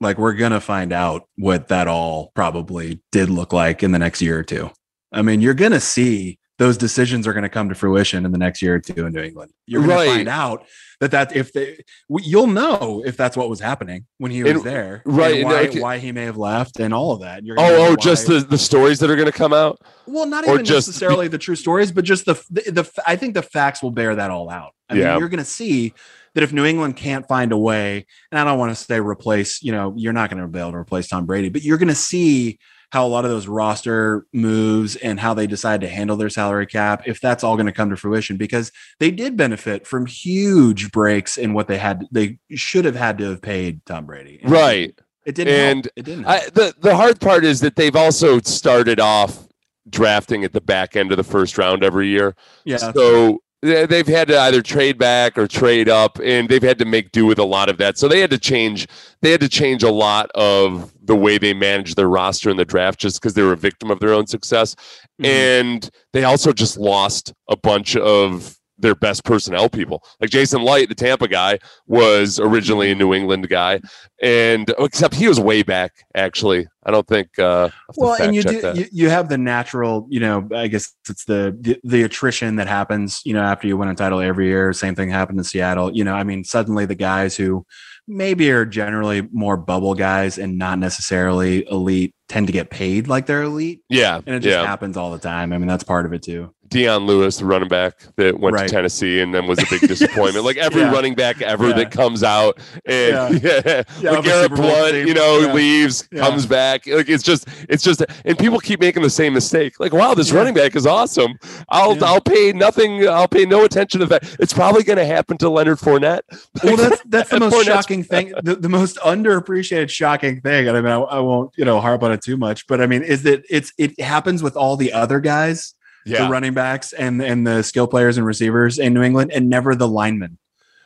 Like, 0.00 0.18
we're 0.18 0.32
going 0.32 0.52
to 0.52 0.60
find 0.60 0.92
out 0.92 1.28
what 1.36 1.68
that 1.68 1.86
all 1.86 2.32
probably 2.34 3.00
did 3.12 3.28
look 3.30 3.52
like 3.52 3.82
in 3.84 3.92
the 3.92 3.98
next 4.00 4.20
year 4.22 4.38
or 4.38 4.42
two. 4.42 4.70
I 5.12 5.22
mean, 5.22 5.40
you're 5.40 5.52
going 5.54 5.72
to 5.72 5.80
see 5.80 6.38
those 6.62 6.76
decisions 6.76 7.26
are 7.26 7.32
going 7.32 7.42
to 7.42 7.48
come 7.48 7.68
to 7.68 7.74
fruition 7.74 8.24
in 8.24 8.30
the 8.30 8.38
next 8.38 8.62
year 8.62 8.74
or 8.76 8.78
two 8.78 9.04
in 9.06 9.12
New 9.12 9.20
England. 9.22 9.50
You're 9.66 9.80
going 9.82 9.96
Right. 9.96 10.04
to 10.04 10.14
find 10.14 10.28
out 10.28 10.64
that 11.00 11.10
that 11.10 11.34
if 11.34 11.52
they, 11.52 11.78
you'll 12.08 12.46
know 12.46 13.02
if 13.04 13.16
that's 13.16 13.36
what 13.36 13.48
was 13.50 13.58
happening 13.58 14.06
when 14.18 14.30
he 14.30 14.44
was 14.44 14.52
And- 14.52 14.62
there, 14.64 15.02
right, 15.04 15.44
why, 15.44 15.64
okay- 15.66 15.80
why 15.80 15.98
he 15.98 16.12
may 16.12 16.24
have 16.24 16.36
left, 16.36 16.78
and 16.78 16.94
all 16.94 17.10
of 17.12 17.20
that. 17.22 17.44
You're 17.44 17.56
gonna 17.56 17.68
know 17.72 17.86
Oh, 17.88 17.92
oh, 17.92 17.96
just 17.96 18.28
the, 18.28 18.38
the 18.38 18.58
stories 18.58 19.00
that 19.00 19.10
are 19.10 19.16
going 19.16 19.26
to 19.26 19.38
come 19.44 19.52
out. 19.52 19.80
well, 20.06 20.26
not 20.26 20.44
even 20.46 20.62
necessarily 20.62 21.26
the 21.26 21.38
true 21.38 21.56
stories, 21.56 21.90
but 21.90 22.04
just 22.04 22.24
the, 22.26 22.34
the 22.50 22.70
the 22.70 23.02
I 23.06 23.16
think 23.16 23.34
the 23.34 23.42
facts 23.42 23.82
will 23.82 23.90
bear 23.90 24.14
that 24.14 24.30
all 24.30 24.48
out. 24.48 24.72
I 24.88 24.94
Yeah. 24.94 25.10
mean, 25.12 25.18
you're 25.20 25.28
going 25.28 25.38
to 25.38 25.44
see 25.44 25.92
that 26.34 26.42
if 26.44 26.52
New 26.52 26.64
England 26.64 26.96
can't 26.96 27.26
find 27.26 27.50
a 27.52 27.58
way, 27.58 28.06
and 28.30 28.38
I 28.38 28.44
don't 28.44 28.58
want 28.58 28.70
to 28.76 28.82
say 28.82 29.00
replace, 29.00 29.62
you 29.62 29.72
know, 29.72 29.92
you're 29.96 30.12
not 30.14 30.30
going 30.30 30.40
to 30.40 30.48
be 30.48 30.58
able 30.60 30.70
to 30.72 30.78
replace 30.78 31.08
Tom 31.08 31.26
Brady, 31.26 31.48
but 31.50 31.62
you're 31.62 31.78
going 31.78 31.88
to 31.88 31.94
see 31.94 32.58
how 32.92 33.06
a 33.06 33.08
lot 33.08 33.24
of 33.24 33.30
those 33.30 33.48
roster 33.48 34.26
moves 34.34 34.96
and 34.96 35.18
how 35.18 35.32
they 35.32 35.46
decide 35.46 35.80
to 35.80 35.88
handle 35.88 36.14
their 36.14 36.28
salary 36.28 36.66
cap, 36.66 37.02
if 37.06 37.22
that's 37.22 37.42
all 37.42 37.56
going 37.56 37.64
to 37.64 37.72
come 37.72 37.88
to 37.88 37.96
fruition, 37.96 38.36
because 38.36 38.70
they 39.00 39.10
did 39.10 39.34
benefit 39.34 39.86
from 39.86 40.04
huge 40.04 40.92
breaks 40.92 41.38
in 41.38 41.54
what 41.54 41.68
they 41.68 41.78
had, 41.78 42.06
they 42.12 42.38
should 42.50 42.84
have 42.84 42.94
had 42.94 43.16
to 43.16 43.30
have 43.30 43.40
paid 43.40 43.80
Tom 43.86 44.04
Brady. 44.04 44.40
And 44.42 44.52
Right. 44.52 44.94
It 45.24 45.34
didn't. 45.34 45.54
And 45.54 45.84
help. 45.84 45.92
It 45.96 46.04
didn't. 46.04 46.26
I, 46.26 46.40
the 46.52 46.74
the 46.80 46.94
hard 46.94 47.18
part 47.18 47.46
is 47.46 47.60
that 47.60 47.76
they've 47.76 47.96
also 47.96 48.40
started 48.40 49.00
off 49.00 49.48
drafting 49.88 50.44
at 50.44 50.52
the 50.52 50.60
back 50.60 50.94
end 50.94 51.12
of 51.12 51.16
the 51.16 51.24
first 51.24 51.56
round 51.56 51.82
every 51.82 52.08
year. 52.08 52.34
yeah. 52.66 52.76
So 52.76 53.40
they've 53.62 54.06
had 54.06 54.28
to 54.28 54.38
either 54.38 54.60
trade 54.60 54.98
back 54.98 55.38
or 55.38 55.46
trade 55.46 55.88
up, 55.88 56.18
and 56.22 56.48
they've 56.48 56.62
had 56.62 56.78
to 56.80 56.84
make 56.84 57.12
do 57.12 57.24
with 57.26 57.38
a 57.38 57.44
lot 57.44 57.68
of 57.68 57.78
that. 57.78 57.96
So 57.96 58.08
they 58.08 58.20
had 58.20 58.30
to 58.30 58.38
change. 58.38 58.88
They 59.20 59.30
had 59.30 59.40
to 59.40 59.48
change 59.48 59.82
a 59.82 59.90
lot 59.90 60.30
of 60.34 60.92
the 61.04 61.16
way 61.16 61.38
they 61.38 61.54
managed 61.54 61.96
their 61.96 62.08
roster 62.08 62.50
in 62.50 62.56
the 62.56 62.64
draft, 62.64 62.98
just 63.00 63.20
because 63.20 63.34
they 63.34 63.42
were 63.42 63.52
a 63.52 63.56
victim 63.56 63.90
of 63.90 64.00
their 64.00 64.12
own 64.12 64.26
success. 64.26 64.74
Mhm. 65.20 65.26
And 65.26 65.90
they 66.12 66.24
also 66.24 66.52
just 66.52 66.76
lost 66.76 67.32
a 67.48 67.56
bunch 67.56 67.96
of 67.96 68.56
their 68.82 68.94
best 68.94 69.24
personnel 69.24 69.68
people. 69.68 70.04
Like 70.20 70.30
Jason 70.30 70.62
Licht, 70.62 70.88
the 70.88 70.94
Tampa 70.94 71.28
guy, 71.28 71.58
was 71.86 72.38
originally 72.38 72.90
a 72.90 72.94
New 72.94 73.14
England 73.14 73.48
guy, 73.48 73.80
and 74.22 74.72
except 74.78 75.14
he 75.14 75.28
was 75.28 75.40
way 75.40 75.62
back. 75.62 75.92
Actually, 76.14 76.66
I 76.84 76.90
don't 76.90 77.06
think. 77.06 77.38
Uh, 77.38 77.42
I'll 77.42 77.62
have 77.62 77.94
to 77.94 78.00
well 78.00 78.22
and 78.22 78.34
you 78.34 78.42
do 78.42 78.72
you, 78.74 78.86
you 78.92 79.10
have 79.10 79.28
the 79.28 79.38
natural 79.38 80.06
you 80.10 80.20
know 80.20 80.48
i 80.54 80.66
guess 80.68 80.92
it's 81.08 81.24
the, 81.24 81.56
the 81.60 81.78
the 81.84 82.02
attrition 82.02 82.56
that 82.56 82.66
happens 82.66 83.20
you 83.24 83.34
know 83.34 83.42
after 83.42 83.66
you 83.66 83.76
win 83.76 83.88
a 83.88 83.94
title 83.94 84.20
every 84.20 84.46
year 84.46 84.72
same 84.72 84.94
thing 84.94 85.10
happened 85.10 85.38
in 85.38 85.44
seattle 85.44 85.94
you 85.94 86.04
know 86.04 86.14
i 86.14 86.24
mean 86.24 86.44
suddenly 86.44 86.86
the 86.86 86.94
guys 86.94 87.36
who 87.36 87.64
maybe 88.08 88.50
are 88.50 88.64
generally 88.64 89.28
more 89.32 89.56
bubble 89.56 89.94
guys 89.94 90.38
and 90.38 90.58
not 90.58 90.78
necessarily 90.78 91.66
elite 91.70 92.14
tend 92.28 92.46
to 92.46 92.52
get 92.52 92.70
paid 92.70 93.08
like 93.08 93.26
they're 93.26 93.42
elite 93.42 93.82
yeah, 93.88 94.16
and 94.26 94.36
it 94.36 94.40
just 94.40 94.56
yeah. 94.56 94.66
happens 94.66 94.96
all 94.96 95.12
the 95.12 95.18
time 95.18 95.52
i 95.52 95.58
mean 95.58 95.68
that's 95.68 95.84
part 95.84 96.06
of 96.06 96.12
it 96.12 96.22
too 96.22 96.52
Dion 96.72 97.06
Lewis, 97.06 97.36
the 97.38 97.44
running 97.44 97.68
back 97.68 97.98
that 98.16 98.38
went 98.40 98.54
Right. 98.54 98.68
to 98.68 98.74
Tennessee 98.74 99.20
and 99.20 99.32
then 99.34 99.46
was 99.46 99.58
a 99.58 99.66
big 99.70 99.80
disappointment. 99.88 100.44
Like 100.44 100.56
every 100.56 100.80
Yeah. 100.82 100.92
running 100.92 101.14
back 101.14 101.40
ever 101.42 101.68
Yeah. 101.68 101.74
that 101.74 101.90
comes 101.90 102.22
out 102.22 102.58
and 102.86 103.42
yeah, 103.42 103.82
like 104.02 104.24
Garrett 104.24 104.54
Blount, 104.54 104.94
you 104.94 105.14
know, 105.14 105.50
leaves, 105.54 106.02
comes 106.14 106.46
back. 106.46 106.86
Like 106.86 107.08
it's 107.08 107.22
just, 107.22 107.46
it's 107.68 107.82
just, 107.82 108.02
and 108.24 108.38
people 108.38 108.58
keep 108.58 108.80
making 108.80 109.02
the 109.02 109.10
same 109.10 109.34
mistake. 109.34 109.78
Like, 109.78 109.92
wow, 109.92 110.14
this 110.14 110.32
running 110.32 110.54
back 110.54 110.74
is 110.76 110.86
awesome. 110.86 111.38
I'll. 111.68 112.02
I'll 112.02 112.20
pay 112.20 112.52
nothing. 112.52 113.06
I'll 113.08 113.28
pay 113.28 113.44
no 113.44 113.64
attention 113.64 114.00
to 114.00 114.06
that. 114.06 114.36
It's 114.40 114.52
probably 114.52 114.82
going 114.82 114.96
to 114.98 115.04
happen 115.06 115.36
to 115.38 115.48
Leonard 115.48 115.78
Fournette. 115.78 116.22
well 116.64 116.76
that's 116.76 117.02
that's 117.06 117.30
the 117.30 117.38
most 117.38 117.54
Fournette's- 117.54 117.64
shocking 117.66 118.02
thing 118.02 118.32
the, 118.42 118.56
the 118.56 118.68
most 118.68 118.96
underappreciated 118.98 119.90
shocking 119.90 120.40
thing 120.40 120.68
and 120.68 120.76
i 120.76 120.80
mean 120.80 120.90
I, 120.90 120.96
I 121.00 121.18
won't 121.20 121.52
you 121.56 121.64
know 121.64 121.80
harp 121.80 122.02
on 122.02 122.12
it 122.12 122.22
too 122.22 122.36
much 122.36 122.66
but 122.66 122.80
i 122.80 122.86
mean 122.86 123.02
is 123.02 123.22
that 123.24 123.44
it's 123.50 123.72
it 123.78 123.98
happens 124.00 124.42
with 124.42 124.56
all 124.56 124.76
the 124.76 124.92
other 124.92 125.20
guys 125.20 125.74
Yeah. 126.04 126.24
the 126.24 126.30
running 126.30 126.54
backs 126.54 126.92
and 126.92 127.22
and 127.22 127.46
the 127.46 127.62
skill 127.62 127.86
players 127.86 128.16
and 128.18 128.26
receivers 128.26 128.78
in 128.78 128.92
New 128.94 129.02
England, 129.02 129.32
and 129.32 129.48
never 129.48 129.74
the 129.74 129.88
linemen. 129.88 130.38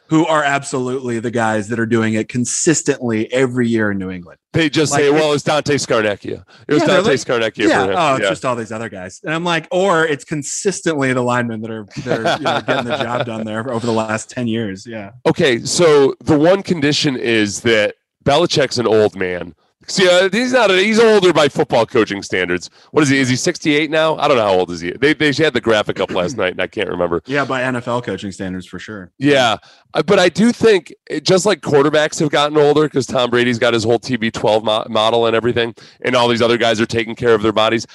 who 0.09 0.25
are 0.25 0.45
absolutely 0.45 1.19
the 1.19 1.33
guys 1.33 1.67
that 1.67 1.81
are 1.81 1.85
doing 1.87 2.15
it 2.15 2.29
consistently 2.29 3.33
every 3.33 3.67
year 3.69 3.91
in 3.91 3.99
New 3.99 4.09
England. 4.09 4.39
They 4.53 4.71
just 4.71 4.93
Like, 4.93 5.01
say, 5.01 5.11
"Well, 5.11 5.33
it's 5.33 5.43
Dante 5.43 5.75
Scarnecchia. 5.79 6.45
It 6.69 6.75
was 6.75 6.83
Yeah, 6.83 6.87
Dante 6.87 7.11
like- 7.11 7.19
Scarnecchia 7.19 7.69
yeah, 7.69 7.85
for 7.87 7.91
him." 7.91 7.97
oh, 7.99 8.15
it's 8.15 8.23
Yeah. 8.23 8.29
just 8.29 8.45
all 8.45 8.55
these 8.55 8.71
other 8.71 8.89
guys, 8.89 9.21
and 9.25 9.35
I'm 9.35 9.43
like, 9.43 9.67
or 9.73 10.07
it's 10.07 10.25
consistently 10.25 11.13
the 11.13 11.23
linemen 11.23 11.61
that 11.63 11.71
are 11.73 11.87
that 12.05 12.19
are 12.21 12.39
you 12.39 12.45
know, 12.45 12.61
getting 12.65 12.85
the 12.85 12.97
job 12.99 13.27
done 13.27 13.45
there 13.45 13.69
over 13.69 13.85
the 13.85 13.93
last 13.93 14.31
ten 14.31 14.47
years. 14.47 14.87
Yeah, 14.87 15.11
Okay, 15.27 15.59
so 15.65 16.15
the 16.23 16.39
one 16.39 16.63
condition 16.63 17.17
is 17.17 17.63
that 17.63 17.97
Belichick's 18.25 18.79
an 18.79 18.87
old 18.87 19.17
man. 19.17 19.55
See, 19.89 20.09
uh, 20.09 20.29
he's 20.31 20.53
not. 20.53 20.71
A, 20.71 20.83
he's 20.83 20.99
older 20.99 21.33
by 21.33 21.49
football 21.49 21.87
coaching 21.87 22.23
standards. 22.23 22.71
What 22.91 23.03
is 23.03 23.09
he? 23.09 23.19
Is 23.19 23.29
he 23.29 23.37
sixty-eight 23.37 23.91
now? 23.91 24.17
I 24.17 24.27
don't 24.29 24.37
know 24.37 24.45
how 24.45 24.55
old 24.55 24.71
is 24.71 24.81
he. 24.81 24.91
They 24.93 25.15
they 25.15 25.33
had 25.33 25.53
the 25.55 25.61
graphic 25.61 26.01
up 26.01 26.11
last 26.11 26.37
night, 26.37 26.53
and 26.53 26.61
I 26.61 26.67
can't 26.67 26.89
remember. 26.89 27.23
yeah, 27.27 27.45
by 27.45 27.63
NFL 27.63 28.05
coaching 28.05 28.33
standards 28.33 28.67
for 28.67 28.79
sure. 28.79 29.13
Yeah, 29.19 29.57
uh, 29.95 30.03
but 30.03 30.19
I 30.19 30.29
do 30.29 30.53
think 30.53 30.93
just 31.23 31.47
like 31.47 31.61
quarterbacks 31.61 32.19
have 32.21 32.31
gotten 32.31 32.59
older 32.59 32.85
because 32.85 33.07
Tom 33.07 33.31
Brady's 33.31 33.59
got 33.59 33.75
his 33.75 33.85
whole 33.85 33.99
TB12 33.99 34.65
mo- 34.65 34.87
model 34.89 35.27
and 35.27 35.37
everything, 35.37 35.75
and 36.03 36.17
all 36.17 36.29
these 36.29 36.43
other 36.43 36.59
guys 36.59 36.81
are 36.81 36.87
taking 36.87 37.15
care 37.15 37.35
of 37.35 37.43
their 37.43 37.53
bodies. 37.53 37.87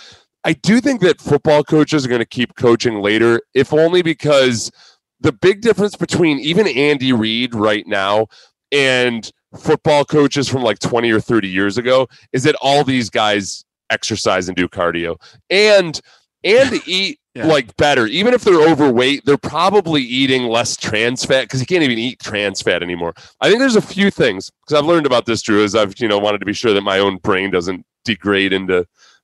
I 0.43 0.53
do 0.53 0.81
think 0.81 1.01
that 1.01 1.21
football 1.21 1.63
coaches 1.63 2.05
are 2.05 2.09
going 2.09 2.19
to 2.19 2.25
keep 2.25 2.55
coaching 2.55 3.01
later, 3.01 3.41
if 3.53 3.73
only 3.73 4.01
because 4.01 4.71
the 5.19 5.31
big 5.31 5.61
difference 5.61 5.95
between 5.95 6.39
even 6.39 6.67
Andy 6.67 7.13
Reid 7.13 7.53
right 7.53 7.85
now 7.85 8.27
and 8.71 9.31
football 9.59 10.05
coaches 10.05 10.47
from 10.47 10.63
like 10.63 10.79
20 10.79 11.11
or 11.11 11.19
30 11.19 11.47
years 11.47 11.77
ago 11.77 12.07
is 12.31 12.43
that 12.43 12.55
all 12.61 12.83
these 12.83 13.09
guys 13.09 13.65
exercise 13.89 14.47
and 14.47 14.55
do 14.55 14.67
cardio 14.67 15.15
and 15.49 15.99
and 16.43 16.81
eat 16.87 17.19
Yeah. 17.35 17.45
like 17.47 17.75
better. 17.77 18.07
Even 18.07 18.33
if 18.33 18.43
they're 18.43 18.61
overweight 18.69 19.25
they're 19.25 19.37
probably 19.37 20.01
eating 20.01 20.43
less 20.47 20.75
trans 20.77 21.25
fat 21.25 21.43
because 21.43 21.59
you 21.59 21.65
can't 21.65 21.83
even 21.83 21.97
eat 21.97 22.19
trans 22.19 22.61
fat 22.61 22.81
anymore. 22.81 23.13
I 23.41 23.47
think 23.49 23.59
there's 23.59 23.75
a 23.75 23.81
few 23.81 24.09
things 24.11 24.49
because 24.61 24.79
i've 24.79 24.85
learned 24.87 25.05
about 25.05 25.25
this 25.25 25.41
drew 25.41 25.63
is 25.63 25.75
i've 25.75 25.99
you 25.99 26.07
know 26.07 26.17
wanted 26.19 26.39
to 26.39 26.45
be 26.45 26.53
sure 26.53 26.73
that 26.73 26.81
my 26.81 26.99
own 26.99 27.17
brain 27.17 27.51
doesn't 27.51 27.85
degrade 28.05 28.53
into 28.53 28.79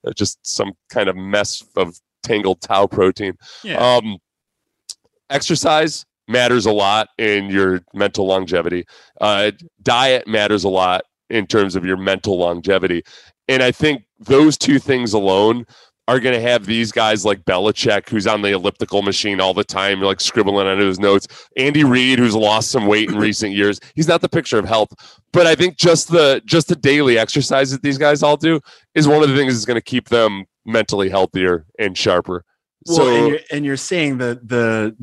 uh, 0.06 0.12
just 0.16 0.38
some 0.46 0.74
kind 0.90 1.10
of 1.10 1.16
mess 1.16 1.64
of 1.76 1.98
tangled 2.24 2.60
tau 2.62 2.86
protein. 2.88 3.38
Yeah, 3.64 3.78
um, 3.78 4.18
exercise 5.30 6.06
matters 6.28 6.66
a 6.66 6.72
lot 6.72 7.10
in 7.18 7.50
your 7.50 7.82
mental 7.94 8.26
longevity. 8.26 8.86
Uh, 9.22 9.52
diet 9.82 10.28
matters 10.28 10.64
a 10.64 10.70
lot 10.70 11.04
in 11.30 11.48
terms 11.48 11.76
of 11.76 11.86
your 11.86 11.98
mental 11.98 12.38
longevity. 12.38 13.04
And 13.48 13.64
I 13.64 13.72
think 13.72 14.04
those 14.20 14.58
two 14.58 14.80
things 14.80 15.14
alone 15.14 15.66
are 16.08 16.20
going 16.22 16.36
to 16.36 16.42
have 16.42 16.66
these 16.66 16.92
guys 16.92 17.26
like 17.26 17.44
Belichick, 17.44 18.08
who's 18.08 18.28
on 18.28 18.42
the 18.42 18.52
elliptical 18.52 19.02
machine 19.02 19.42
all 19.42 19.54
the 19.54 19.64
time, 19.64 20.02
like 20.02 20.22
scribbling 20.22 20.68
under 20.68 20.86
his 20.86 21.00
notes. 21.00 21.28
Andy 21.58 21.84
Reid, 21.84 22.18
who's 22.18 22.36
lost 22.36 22.72
some 22.72 22.86
weight 22.86 23.10
in 23.10 23.18
recent 23.18 23.54
years. 23.54 23.80
He's 23.94 24.08
not 24.08 24.22
the 24.22 24.30
picture 24.30 24.58
of 24.58 24.66
health, 24.66 24.90
but 25.34 25.46
I 25.46 25.56
think 25.56 25.78
just 25.78 26.10
the 26.10 26.42
just 26.46 26.70
the 26.70 26.78
daily 26.78 27.18
exercise 27.18 27.72
that 27.72 27.82
these 27.82 27.98
guys 27.98 28.24
all 28.24 28.38
do 28.38 28.62
is 28.96 29.08
one 29.08 29.22
of 29.22 29.30
the 29.30 29.36
things 29.36 29.54
that's 29.54 29.66
going 29.66 29.76
to 29.76 29.82
keep 29.82 30.08
them 30.08 30.46
mentally 30.66 31.10
healthier 31.10 31.66
and 31.78 31.98
sharper. 31.98 32.46
Well, 32.88 32.96
so 32.98 33.16
and, 33.16 33.28
you're, 33.28 33.40
and 33.52 33.66
you're 33.66 33.78
seeing 33.78 34.18
the 34.18 34.40
the 34.44 34.96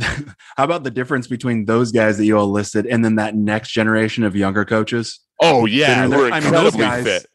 how 0.56 0.64
about 0.64 0.84
the 0.84 0.90
difference 0.90 1.26
between 1.26 1.64
those 1.66 1.92
guys 1.92 2.16
that 2.18 2.24
you 2.24 2.36
all 2.38 2.50
listed 2.50 2.86
and 2.86 3.04
then 3.04 3.16
that 3.16 3.34
next 3.34 3.70
generation 3.70 4.24
of 4.24 4.34
younger 4.34 4.64
coaches? 4.64 5.20
Oh 5.40 5.66
yeah, 5.66 6.06
we're 6.06 6.30
I 6.30 6.40
mean, 6.40 6.52
those 6.52 6.74
guys- 6.76 7.04
fit. 7.04 7.26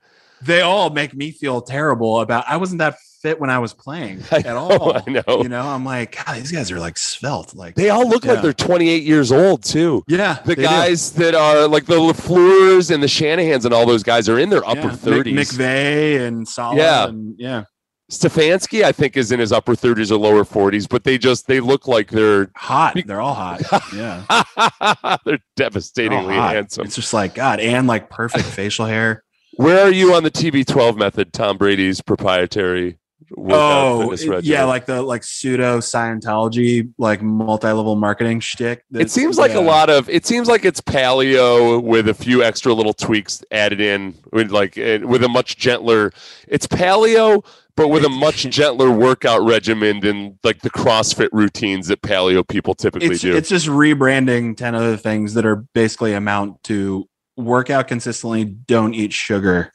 They 0.42 0.62
all 0.62 0.90
make 0.90 1.14
me 1.14 1.32
feel 1.32 1.62
terrible 1.62 2.22
about. 2.22 2.46
I 2.48 2.56
wasn't 2.56 2.80
that 2.80 2.96
fit 3.22 3.42
when 3.42 3.50
I 3.50 3.60
was 3.60 3.74
playing 3.74 4.24
at 4.32 4.46
know, 4.46 4.58
all. 4.58 4.96
I 4.96 5.04
know. 5.12 5.42
You 5.44 5.50
know, 5.50 5.60
I'm 5.68 5.84
like, 5.84 6.16
God, 6.26 6.38
these 6.38 6.54
guys 6.54 6.72
are 6.72 6.80
like 6.80 6.98
svelte. 6.98 7.54
Like 7.54 7.76
They 7.76 7.90
all 7.90 8.08
look 8.08 8.24
like 8.24 8.42
they're 8.42 8.54
28 8.54 9.04
years 9.04 9.34
old 9.34 9.66
too. 9.66 10.02
yeah, 10.08 10.36
The 10.46 10.56
they 10.56 10.56
do. 10.56 10.62
guys 10.62 11.12
that 11.16 11.36
are 11.36 11.68
like 11.68 11.88
the 11.88 11.96
LaFleurs 11.98 12.90
and 12.90 13.04
the 13.04 13.08
Shanahans 13.08 13.66
and 13.66 13.74
all 13.74 13.86
those 13.86 14.02
guys 14.04 14.30
are 14.30 14.40
in 14.40 14.50
their 14.50 14.66
upper 14.66 14.80
Yeah. 14.88 14.96
30s. 14.96 15.34
McVay 15.34 16.26
and 16.26 16.48
Salah. 16.48 16.78
Yeah. 16.78 17.08
and, 17.10 17.36
yeah, 17.38 17.64
Stefanski, 18.10 18.84
I 18.84 18.92
think, 18.92 19.16
is 19.18 19.32
in 19.32 19.40
his 19.40 19.52
upper 19.52 19.76
30s 19.76 20.12
or 20.12 20.18
lower 20.18 20.44
40s, 20.44 20.90
but 20.90 21.04
they 21.04 21.18
just 21.18 21.48
they 21.48 21.60
look 21.60 21.88
like 21.88 22.10
they're 22.10 22.50
hot. 22.56 22.98
They're 23.06 23.22
all 23.22 23.36
hot. 23.36 23.62
Yeah, 23.94 24.24
they're 24.28 25.18
They're 25.26 25.40
devastatingly 25.56 26.36
handsome. 26.36 26.86
It's 26.86 26.96
just 26.96 27.14
like 27.14 27.36
God, 27.36 27.60
and 27.60 27.88
like 27.88 28.10
perfect 28.10 28.46
facial 28.46 28.86
hair. 28.86 29.24
Where 29.56 29.82
are 29.86 29.92
you 29.92 30.14
on 30.14 30.24
the 30.24 30.32
TB12 30.32 30.98
method, 30.98 31.34
Tom 31.34 31.58
Brady's 31.58 32.02
proprietary 32.02 32.98
Oh, 33.38 34.16
yeah, 34.42 34.64
like 34.64 34.86
the 34.86 35.02
like 35.02 35.24
pseudo 35.24 35.80
Scientology, 35.80 36.92
like 36.98 37.22
multi-level 37.22 37.96
marketing 37.96 38.40
shtick. 38.40 38.84
It 38.92 39.12
seems 39.12 39.38
like 39.38 39.52
yeah. 39.52 39.60
a 39.60 39.62
lot 39.62 39.90
of. 39.90 40.10
It 40.10 40.26
seems 40.26 40.48
like 40.48 40.66
it's 40.66 40.82
paleo 40.82 41.82
with 41.82 42.08
a 42.10 42.14
few 42.14 42.44
extra 42.44 42.74
little 42.74 42.94
tweaks 42.94 43.44
added 43.52 43.82
in, 43.82 44.16
with 44.32 44.52
like 44.52 44.78
eh, 44.78 44.98
with 44.98 45.24
a 45.24 45.30
much 45.30 45.58
gentler. 45.58 46.12
It's 46.48 46.66
paleo, 46.66 47.46
but 47.80 47.88
with 47.88 48.04
a 48.04 48.10
much 48.10 48.44
gentler 48.50 48.92
workout 48.92 49.42
regimen 49.42 50.02
than 50.02 50.38
like 50.44 50.60
the 50.62 50.70
CrossFit 50.70 51.30
routines 51.32 51.88
that 51.88 52.02
paleo 52.02 52.46
people 52.48 52.76
typically 52.76 53.08
It's 53.08 53.22
do. 53.22 53.34
it's 53.36 53.48
just 53.48 53.68
rebranding 53.68 54.58
ten 54.58 54.76
other 54.76 54.98
things 54.98 55.34
that 55.36 55.46
are 55.46 55.66
basically 55.74 56.14
amount 56.14 56.62
to 56.66 57.08
work 57.38 57.70
out 57.70 57.88
consistently. 57.88 58.44
Don't 58.44 58.94
eat 58.94 59.14
sugar. 59.14 59.72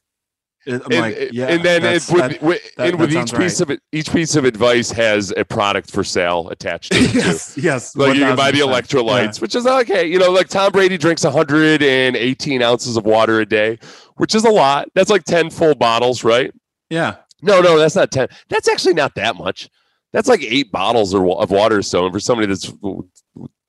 I'm 0.67 0.81
and, 0.81 0.95
like, 0.95 1.17
eh, 1.17 1.29
yeah, 1.33 1.47
and 1.49 1.63
then 1.63 1.85
it, 1.85 1.93
with, 1.93 2.09
that- 2.09 2.43
with, 2.43 2.75
that- 2.77 2.89
and 2.89 2.99
with 2.99 3.13
each 3.13 3.35
piece 3.35 3.61
of 3.61 3.71
it, 3.71 3.81
each 3.93 4.11
piece 4.11 4.35
of 4.35 4.45
advice 4.47 4.91
has 4.91 5.33
a 5.37 5.45
product 5.45 5.91
for 5.91 6.03
sale 6.05 6.49
attached 6.49 6.93
to 6.93 6.99
it. 6.99 7.11
too. 7.11 7.19
yes, 7.19 7.59
yes. 7.59 7.97
Like 7.97 8.15
you 8.17 8.21
can 8.25 8.37
buy 8.37 8.51
the 8.51 8.61
1000%. 8.61 8.69
electrolytes, 8.73 9.41
which 9.43 9.55
is 9.55 9.67
okay. 9.67 10.07
You 10.07 10.19
know, 10.19 10.31
like 10.31 10.49
Tom 10.49 10.73
Brady 10.73 10.97
drinks 10.97 11.23
118 11.25 12.63
ounces 12.63 12.97
of 12.97 13.05
water 13.05 13.41
a 13.41 13.47
day, 13.47 13.79
which 14.17 14.35
is 14.35 14.45
a 14.45 14.51
lot. 14.51 14.89
That's 14.95 15.11
like 15.11 15.25
10 15.25 15.51
full 15.51 15.75
bottles, 15.75 16.25
right? 16.25 16.51
Yeah, 16.91 17.17
No, 17.45 17.61
no, 17.61 17.79
that's 17.79 17.95
not 17.95 18.11
10. 18.11 18.29
That's 18.49 18.69
actually 18.69 18.95
not 18.95 19.15
that 19.17 19.37
much. 19.37 19.69
That's 20.13 20.29
like 20.29 20.43
eight 20.43 20.71
bottles 20.73 21.15
or 21.15 21.41
of 21.41 21.51
water 21.51 21.79
or 21.79 21.83
so. 21.83 22.05
And 22.05 22.13
for 22.13 22.21
somebody 22.21 22.47
that's 22.47 22.73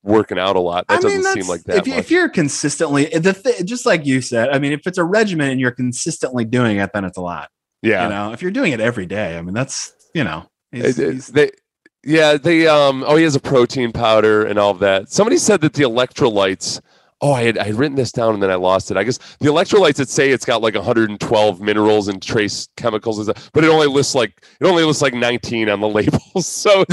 working 0.04 0.38
out 0.38 0.56
a 0.56 0.60
lot, 0.60 0.88
that 0.88 1.04
I 1.04 1.08
mean, 1.08 1.18
doesn't 1.18 1.34
seem 1.42 1.50
like 1.50 1.64
that 1.64 1.78
if, 1.78 1.88
much. 1.88 1.98
if 1.98 2.12
you're 2.12 2.30
consistently 2.30 3.06
the 3.06 3.34
th- 3.34 3.66
just 3.66 3.86
like 3.86 4.06
you 4.06 4.22
said, 4.22 4.50
I 4.50 4.60
mean, 4.60 4.72
if 4.72 4.86
it's 4.86 4.98
a 5.00 5.04
regimen 5.04 5.50
and 5.50 5.60
you're 5.60 5.72
consistently 5.72 6.46
doing 6.46 6.78
it, 6.78 6.92
then 6.94 7.04
it's 7.06 7.18
a 7.18 7.22
lot. 7.22 7.50
yeah. 7.82 8.04
You 8.04 8.10
know, 8.10 8.32
if 8.32 8.42
you're 8.42 8.52
doing 8.52 8.74
it 8.74 8.80
every 8.80 9.06
day, 9.08 9.38
I 9.38 9.42
mean, 9.42 9.54
that's 9.56 9.94
you 10.14 10.24
know, 10.24 10.46
he's- 10.72 10.96
he's- 10.98 11.28
they, 11.28 11.52
yeah, 12.04 12.38
they 12.38 12.68
um 12.68 13.04
oh 13.08 13.16
he 13.16 13.24
has 13.24 13.36
a 13.36 13.40
protein 13.40 13.92
powder 13.92 14.46
and 14.46 14.60
all 14.60 14.70
of 14.70 14.80
that. 14.80 15.10
Somebody 15.10 15.38
said 15.38 15.62
that 15.62 15.74
the 15.74 15.84
electrolytes 15.84 16.80
oh 17.26 17.34
I 17.34 17.44
had 17.44 17.58
I 17.58 17.64
had 17.66 17.76
written 17.76 17.96
this 17.96 18.12
down 18.12 18.36
and 18.36 18.44
then 18.44 18.52
I 18.52 18.56
lost 18.56 18.92
it. 18.92 18.98
I 18.98 19.04
guess 19.04 19.18
the 19.40 19.48
electrolytes 19.48 19.96
that 19.96 20.10
say 20.10 20.30
it's 20.30 20.46
got 20.46 20.62
like 20.62 20.76
112 20.76 21.60
minerals 21.60 22.08
and 22.08 22.22
trace 22.22 22.70
chemicals 22.78 23.18
and 23.18 23.26
stuff, 23.28 23.50
but 23.52 23.64
it 23.64 23.70
only 23.70 23.88
lists 23.88 24.14
like 24.14 24.46
it 24.60 24.66
only 24.66 24.84
lists 24.84 25.02
like 25.02 25.16
19 25.16 25.68
on 25.70 25.82
the 25.82 25.90
labels. 25.98 26.46
So 26.46 26.86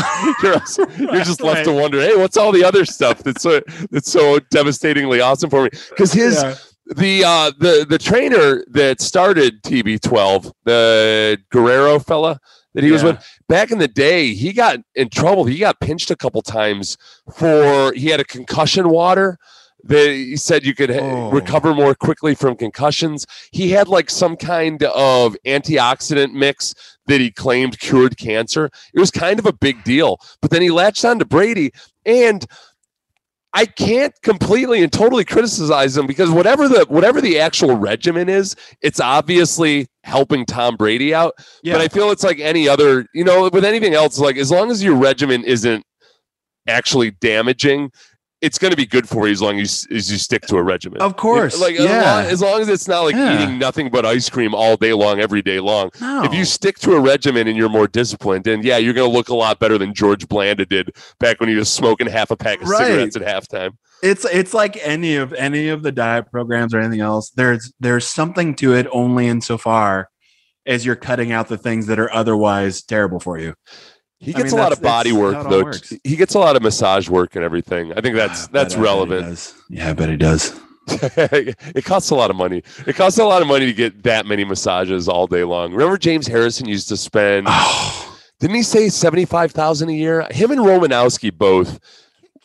you're 0.42 0.54
also- 0.54 0.88
you're 0.98 1.24
just 1.24 1.42
left 1.42 1.64
to 1.66 1.72
wonder, 1.72 2.00
hey, 2.00 2.16
what's 2.16 2.36
all 2.38 2.50
the 2.50 2.64
other 2.64 2.86
stuff 2.86 3.22
that's 3.22 3.42
so 3.42 3.60
that's 3.90 4.10
so 4.10 4.38
devastatingly 4.50 5.20
awesome 5.20 5.50
for 5.50 5.64
me? 5.64 5.70
Because 5.90 6.12
his 6.12 6.42
yeah. 6.42 6.54
the 6.96 7.24
uh 7.24 7.52
the 7.58 7.86
the 7.88 7.98
trainer 7.98 8.64
that 8.68 9.02
started 9.02 9.62
TB12, 9.62 10.50
the 10.64 11.38
Guerrero 11.50 11.98
fella 11.98 12.40
that 12.74 12.84
he 12.84 12.90
was 12.90 13.04
with 13.04 13.22
back 13.48 13.70
in 13.70 13.78
the 13.78 13.88
day, 13.88 14.32
he 14.32 14.54
got 14.54 14.78
in 14.94 15.10
trouble. 15.10 15.44
He 15.44 15.58
got 15.58 15.78
pinched 15.80 16.10
a 16.10 16.16
couple 16.16 16.40
times 16.40 16.96
for 17.36 17.92
he 17.92 18.06
had 18.06 18.18
a 18.18 18.24
concussion 18.24 18.88
water. 18.88 19.38
That 19.84 20.08
he 20.10 20.36
said 20.36 20.64
you 20.64 20.74
could 20.74 20.90
Oh. 20.90 21.30
recover 21.30 21.74
more 21.74 21.94
quickly 21.94 22.34
from 22.34 22.56
concussions. 22.56 23.26
He 23.50 23.70
had 23.70 23.88
like 23.88 24.10
some 24.10 24.36
kind 24.36 24.82
of 24.84 25.36
antioxidant 25.46 26.32
mix 26.32 26.74
that 27.06 27.20
he 27.20 27.30
claimed 27.30 27.80
cured 27.80 28.16
cancer. 28.16 28.70
It 28.94 29.00
was 29.00 29.10
kind 29.10 29.38
of 29.38 29.46
a 29.46 29.52
big 29.52 29.82
deal. 29.84 30.18
But 30.40 30.50
then 30.52 30.62
he 30.62 30.70
latched 30.70 31.04
on 31.04 31.18
to 31.18 31.24
Brady 31.24 31.72
and 32.06 32.46
I 33.54 33.66
can't 33.66 34.14
completely 34.22 34.82
and 34.82 34.90
totally 34.90 35.24
criticize 35.26 35.94
him 35.96 36.06
because 36.06 36.30
whatever 36.30 36.68
the 36.68 36.86
whatever 36.88 37.20
the 37.20 37.38
actual 37.38 37.76
regimen 37.76 38.28
is, 38.30 38.56
it's 38.80 38.98
obviously 38.98 39.88
helping 40.04 40.46
Tom 40.46 40.76
Brady 40.76 41.12
out. 41.12 41.34
yeah. 41.62 41.74
But 41.74 41.82
I 41.82 41.88
feel 41.88 42.10
it's 42.10 42.24
like 42.24 42.38
any 42.40 42.66
other, 42.66 43.04
you 43.12 43.24
know, 43.24 43.50
with 43.52 43.64
anything 43.64 43.92
else, 43.94 44.18
like 44.18 44.36
as 44.38 44.50
long 44.50 44.70
as 44.70 44.82
your 44.82 44.94
regimen 44.96 45.44
isn't 45.44 45.84
actually 46.66 47.10
damaging, 47.10 47.90
it's 48.42 48.58
going 48.58 48.72
to 48.72 48.76
be 48.76 48.84
good 48.84 49.08
for 49.08 49.26
you 49.28 49.32
as 49.32 49.40
long 49.40 49.58
as, 49.60 49.86
as 49.90 50.10
you 50.10 50.18
stick 50.18 50.42
to 50.42 50.56
a 50.56 50.62
regimen. 50.62 51.00
Of 51.00 51.16
course, 51.16 51.58
Like 51.60 51.76
as, 51.76 51.84
yeah. 51.84 52.02
long, 52.16 52.24
as 52.26 52.42
long 52.42 52.60
as 52.60 52.68
it's 52.68 52.88
not 52.88 53.00
like 53.04 53.14
Yeah. 53.14 53.40
eating 53.40 53.56
nothing 53.58 53.88
but 53.88 54.04
ice 54.04 54.28
cream 54.28 54.52
all 54.54 54.76
day 54.76 54.92
long, 54.92 55.20
every 55.20 55.40
day 55.42 55.60
long. 55.60 55.90
no. 56.00 56.24
If 56.24 56.34
you 56.34 56.44
stick 56.44 56.78
to 56.80 56.92
a 56.94 57.00
regimen 57.00 57.46
and 57.48 57.56
you're 57.56 57.68
more 57.70 57.86
disciplined, 57.86 58.46
and 58.48 58.64
yeah, 58.64 58.76
you're 58.78 58.94
going 58.94 59.08
to 59.08 59.16
look 59.16 59.28
a 59.30 59.34
lot 59.34 59.58
better 59.60 59.78
than 59.78 59.94
George 59.94 60.28
Blanda 60.28 60.66
did 60.66 60.90
back 61.20 61.38
when 61.40 61.48
he 61.48 61.54
was 61.54 61.70
smoking 61.70 62.08
half 62.08 62.30
a 62.32 62.36
pack 62.36 62.60
of 62.60 62.68
Right. 62.68 62.86
cigarettes 62.86 63.16
at 63.16 63.22
halftime. 63.22 63.70
it's 64.02 64.24
it's 64.24 64.52
like 64.52 64.76
any 64.82 65.14
of 65.14 65.32
any 65.34 65.68
of 65.68 65.84
the 65.84 65.92
diet 65.92 66.28
programs 66.32 66.74
or 66.74 66.80
anything 66.80 67.00
else 67.00 67.30
there's 67.30 67.72
there's 67.78 68.04
something 68.04 68.52
to 68.56 68.74
it 68.74 68.88
only 68.90 69.28
insofar 69.28 70.08
as 70.66 70.84
you're 70.84 70.96
cutting 70.96 71.30
out 71.30 71.46
the 71.46 71.56
things 71.56 71.86
that 71.86 72.00
are 72.00 72.12
otherwise 72.12 72.82
terrible 72.82 73.20
for 73.20 73.38
you 73.38 73.54
He 74.22 74.32
I 74.34 74.38
gets 74.38 74.52
mean, 74.52 74.60
a 74.60 74.62
lot 74.62 74.72
of 74.72 74.80
body 74.80 75.10
work 75.12 75.34
how 75.34 75.40
it 75.40 75.44
all 75.46 75.50
though. 75.50 75.64
works. 75.64 75.92
He 76.04 76.14
gets 76.16 76.34
a 76.34 76.38
lot 76.38 76.54
of 76.56 76.62
massage 76.62 77.08
work 77.08 77.34
and 77.34 77.44
everything. 77.44 77.92
I 77.92 78.00
think 78.00 78.14
that's 78.14 78.44
ah, 78.44 78.48
I 78.48 78.52
that's 78.52 78.74
I 78.74 78.76
bet 78.78 78.84
relevant. 78.84 79.22
does. 79.22 79.54
Yeah, 79.68 79.90
I 79.90 79.92
bet 79.94 80.08
he 80.08 80.16
does. 80.16 80.58
it 80.88 81.84
costs 81.84 82.10
a 82.10 82.14
lot 82.14 82.30
of 82.30 82.36
money. 82.36 82.62
It 82.86 82.94
costs 82.96 83.18
a 83.18 83.24
lot 83.24 83.42
of 83.42 83.48
money 83.48 83.66
to 83.66 83.72
get 83.72 84.02
that 84.04 84.26
many 84.26 84.44
massages 84.44 85.08
all 85.08 85.26
day 85.26 85.44
long. 85.44 85.72
Remember 85.72 85.98
James 85.98 86.26
Harrison 86.26 86.66
used 86.68 86.88
to 86.88 86.96
spend 86.96 87.46
Oh, 87.50 88.18
didn't 88.40 88.56
he 88.56 88.62
say 88.62 88.88
75,000 88.88 89.88
a 89.88 89.92
year? 89.92 90.26
Him 90.30 90.50
and 90.50 90.60
Romanowski 90.60 91.36
both 91.36 91.78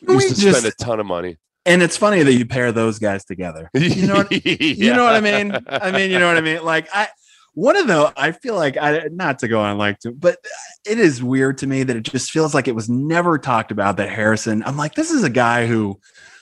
used 0.07 0.35
to 0.35 0.41
just- 0.41 0.59
spend 0.59 0.71
a 0.71 0.83
ton 0.83 0.99
of 0.99 1.05
money. 1.05 1.37
and 1.65 1.81
it's 1.83 1.97
funny 1.97 2.23
that 2.23 2.33
you 2.33 2.45
pair 2.45 2.71
those 2.71 2.97
guys 2.99 3.25
together. 3.25 3.69
You 3.73 4.07
know 4.07 4.15
what, 4.17 4.31
you 4.45 4.93
know 4.93 5.03
what 5.03 5.15
I 5.15 5.21
mean? 5.21 5.57
I 5.67 5.91
mean, 5.91 6.11
you 6.11 6.17
know 6.19 6.27
what 6.27 6.37
I 6.37 6.41
mean? 6.41 6.63
Like 6.63 6.87
I 6.93 7.07
one 7.57 7.75
of 7.75 7.87
the 7.87 8.13
I 8.15 8.33
feel 8.33 8.53
like 8.53 8.77
I 8.77 9.07
not 9.11 9.39
to 9.39 9.47
go 9.47 9.59
on 9.59 9.79
like 9.79 9.97
to, 10.01 10.11
but 10.11 10.37
it 10.87 10.99
is 10.99 11.23
weird 11.23 11.57
to 11.57 11.67
me 11.67 11.81
that 11.81 11.95
it 11.95 12.03
just 12.03 12.29
feels 12.29 12.53
like 12.53 12.67
it 12.67 12.75
was 12.75 12.87
never 12.87 13.39
talked 13.39 13.71
about 13.71 13.97
that 13.97 14.09
Harrison. 14.11 14.61
I'm 14.63 14.77
like, 14.77 14.93
this 14.93 15.09
is 15.09 15.23
a 15.23 15.29
guy 15.29 15.65
who, 15.65 15.99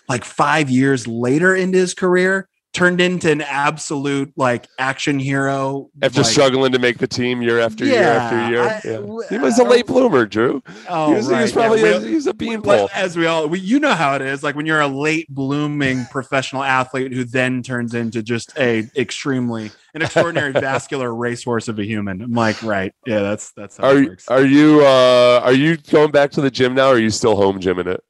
like 0.10 0.26
five 0.26 0.70
years 0.70 1.08
later 1.08 1.56
into 1.56 1.78
his 1.78 1.94
career, 1.94 2.50
turned 2.74 3.00
into 3.00 3.32
an 3.32 3.40
absolute 3.40 4.34
like 4.36 4.68
action 4.78 5.18
hero. 5.18 5.90
after 6.02 6.20
like, 6.20 6.30
struggling 6.30 6.74
to 6.74 6.80
make 6.80 6.98
the 6.98 7.08
team 7.08 7.42
year 7.42 7.62
after 7.62 7.86
year 7.86 8.04
after 8.04 8.50
year. 8.50 8.62
I- 8.62 8.82
Yeah. 8.84 9.28
He 9.30 9.38
was 9.38 9.58
a 9.58 9.64
late 9.64 9.88
bloomer, 9.88 10.26
Drew. 10.26 10.62
Oh, 10.90 11.08
he 11.12 11.14
was, 11.16 11.28
he 11.28 11.32
right. 11.34 11.42
was 11.44 11.52
yeah, 11.52 11.56
probably 11.56 11.84
we- 11.84 11.90
a, 11.92 12.00
he's 12.02 12.28
a 12.28 12.34
bean 12.34 12.62
well, 12.62 12.90
pole. 12.90 12.90
as 12.94 13.16
we 13.16 13.26
all, 13.26 13.48
we, 13.48 13.60
you 13.62 13.80
know 13.80 13.94
how 13.94 14.16
it 14.16 14.22
is. 14.22 14.44
Like 14.44 14.58
when 14.58 14.66
you're 14.66 14.82
a 14.82 14.88
late 14.90 15.28
blooming 15.30 16.04
professional 16.12 16.62
athlete 16.62 17.14
who 17.14 17.24
then 17.24 17.64
turns 17.64 17.94
into 17.94 18.22
just 18.22 18.52
a 18.60 18.84
extremely 18.98 19.72
an 19.96 20.02
extraordinary 20.04 20.52
vascular 20.52 21.14
racehorse 21.16 21.68
of 21.68 21.80
a 21.80 21.84
human. 21.86 22.22
I'm 22.22 22.34
like, 22.34 22.62
right, 22.62 22.94
yeah, 23.08 23.20
that's 23.22 23.52
that's 23.54 23.78
how 23.78 23.88
Are 23.90 23.98
it 23.98 24.10
works. 24.10 24.28
are 24.28 24.46
you 24.46 24.86
uh 24.86 25.42
are 25.44 25.54
you 25.54 25.78
going 25.78 26.12
back 26.12 26.32
to 26.32 26.42
the 26.42 26.52
gym 26.52 26.76
now 26.76 26.90
or 26.90 26.96
are 26.96 27.00
you 27.00 27.10
still 27.10 27.36
home 27.36 27.60
gymming 27.60 27.88
it? 27.88 28.04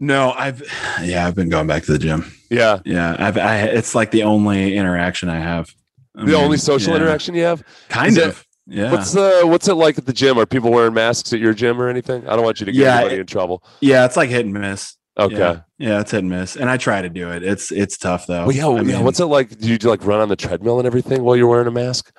no, 0.00 0.32
I've 0.32 0.62
yeah, 1.02 1.26
I've 1.26 1.34
been 1.34 1.48
going 1.50 1.66
back 1.66 1.84
to 1.84 1.92
the 1.92 1.98
gym. 1.98 2.32
Yeah. 2.50 2.80
Yeah, 2.84 3.14
I've 3.18 3.36
I, 3.38 3.58
it's 3.62 3.94
like 3.94 4.10
the 4.10 4.22
only 4.24 4.76
interaction 4.76 5.28
I 5.28 5.38
have. 5.38 5.72
I 6.16 6.20
The 6.22 6.26
mean, 6.32 6.34
only 6.36 6.56
social 6.56 6.92
yeah, 6.94 7.00
interaction 7.00 7.34
you 7.34 7.44
have? 7.44 7.62
kind 7.88 8.08
Is 8.08 8.16
it- 8.16 8.28
of. 8.28 8.46
Yeah, 8.66 8.92
What's 8.92 9.10
the 9.12 9.42
what's 9.46 9.66
it 9.66 9.74
like 9.74 9.98
at 9.98 10.06
the 10.06 10.12
gym? 10.12 10.38
Are 10.38 10.46
people 10.46 10.70
wearing 10.70 10.94
masks 10.94 11.32
at 11.32 11.40
your 11.40 11.52
gym 11.54 11.80
or 11.82 11.88
anything? 11.88 12.24
I 12.28 12.36
don't 12.36 12.44
want 12.44 12.60
you 12.60 12.66
to 12.66 12.72
get 12.72 12.80
Yeah, 12.80 12.94
anybody 12.98 13.16
it- 13.16 13.20
in 13.22 13.26
trouble. 13.26 13.64
yeah, 13.80 14.04
it's 14.04 14.16
like 14.16 14.30
hit 14.30 14.44
and 14.44 14.54
miss. 14.54 14.94
Okay. 15.20 15.36
Yeah, 15.36 15.60
yeah, 15.78 16.00
it's 16.00 16.12
hit 16.12 16.20
and 16.20 16.30
miss, 16.30 16.56
and 16.56 16.70
I 16.70 16.78
try 16.78 17.02
to 17.02 17.10
do 17.10 17.30
it. 17.30 17.42
It's 17.42 17.70
it's 17.70 17.98
tough 17.98 18.26
though. 18.26 18.46
Well, 18.46 18.52
yeah, 18.52 18.68
I 18.68 18.76
yeah. 18.76 18.82
mean, 18.82 19.04
What's 19.04 19.20
it 19.20 19.26
like? 19.26 19.58
Do 19.58 19.68
you 19.68 19.76
like 19.78 20.04
run 20.04 20.20
on 20.20 20.28
the 20.28 20.36
treadmill 20.36 20.78
and 20.78 20.86
everything 20.86 21.22
while 21.22 21.36
you're 21.36 21.46
wearing 21.46 21.66
a 21.66 21.70
mask? 21.70 22.10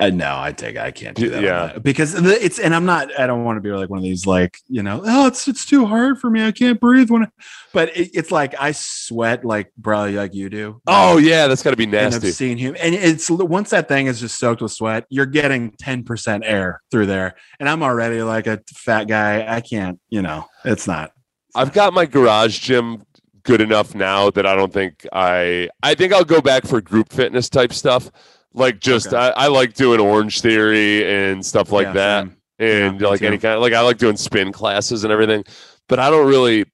Uh, 0.00 0.10
no, 0.10 0.36
I 0.36 0.50
take 0.50 0.76
I 0.76 0.90
can't 0.90 1.16
do 1.16 1.30
that. 1.30 1.40
Yeah. 1.40 1.72
Yeah, 1.72 1.78
because 1.78 2.14
the, 2.14 2.44
it's 2.44 2.58
and 2.58 2.74
I'm 2.74 2.84
not. 2.84 3.16
I 3.18 3.28
don't 3.28 3.44
want 3.44 3.58
to 3.58 3.60
be 3.60 3.70
like 3.70 3.88
one 3.88 3.98
of 3.98 4.02
these 4.02 4.26
like 4.26 4.58
you 4.66 4.82
know. 4.82 5.00
Oh, 5.04 5.28
it's 5.28 5.46
it's 5.46 5.64
too 5.64 5.86
hard 5.86 6.18
for 6.18 6.28
me. 6.28 6.44
I 6.44 6.50
can't 6.50 6.80
breathe 6.80 7.10
when. 7.10 7.24
I, 7.24 7.28
but 7.72 7.96
it, 7.96 8.10
it's 8.12 8.32
like 8.32 8.56
I 8.60 8.72
sweat 8.72 9.44
like 9.44 9.70
probably 9.80 10.14
like 10.14 10.34
you 10.34 10.50
do. 10.50 10.80
Oh 10.88 11.18
yeah, 11.18 11.46
that's 11.46 11.62
got 11.62 11.70
to 11.70 11.76
be 11.76 11.84
and 11.84 11.92
nasty. 11.92 12.28
I've 12.28 12.34
seen 12.34 12.58
him, 12.58 12.76
and 12.80 12.92
it's 12.92 13.30
once 13.30 13.70
that 13.70 13.86
thing 13.86 14.08
is 14.08 14.18
just 14.18 14.36
soaked 14.36 14.62
with 14.62 14.72
sweat, 14.72 15.06
you're 15.10 15.26
getting 15.26 15.70
ten 15.78 16.02
percent 16.02 16.42
air 16.44 16.82
through 16.90 17.06
there, 17.06 17.36
and 17.60 17.68
I'm 17.68 17.84
already 17.84 18.20
like 18.22 18.48
a 18.48 18.60
fat 18.74 19.04
guy. 19.04 19.46
I 19.46 19.60
can't, 19.60 20.00
you 20.08 20.22
know, 20.22 20.46
it's 20.64 20.88
not. 20.88 21.12
I've 21.54 21.72
got 21.72 21.92
my 21.92 22.06
garage 22.06 22.58
gym 22.60 23.04
good 23.42 23.60
enough 23.60 23.94
now 23.94 24.30
that 24.30 24.46
I 24.46 24.56
don't 24.56 24.72
think 24.72 25.06
I 25.12 25.68
I 25.82 25.94
think 25.94 26.12
I'll 26.12 26.24
go 26.24 26.40
back 26.40 26.64
for 26.66 26.80
group 26.80 27.12
fitness 27.12 27.48
type 27.48 27.72
stuff. 27.72 28.10
Like 28.52 28.80
just 28.80 29.08
Okay. 29.08 29.16
I, 29.16 29.30
I 29.30 29.46
like 29.48 29.74
doing 29.74 30.00
Orange 30.00 30.40
Theory 30.40 31.04
and 31.12 31.44
stuff 31.44 31.72
like 31.72 31.86
Yeah, 31.88 31.92
that. 31.92 32.22
same. 32.24 32.36
and 32.58 33.00
Yeah, 33.00 33.08
like 33.08 33.22
any 33.22 33.38
kind 33.38 33.54
of 33.54 33.60
like 33.60 33.72
I 33.72 33.80
like 33.80 33.98
doing 33.98 34.16
spin 34.16 34.52
classes 34.52 35.04
and 35.04 35.12
everything, 35.12 35.44
but 35.88 35.98
I 35.98 36.10
don't 36.10 36.26
really. 36.26 36.64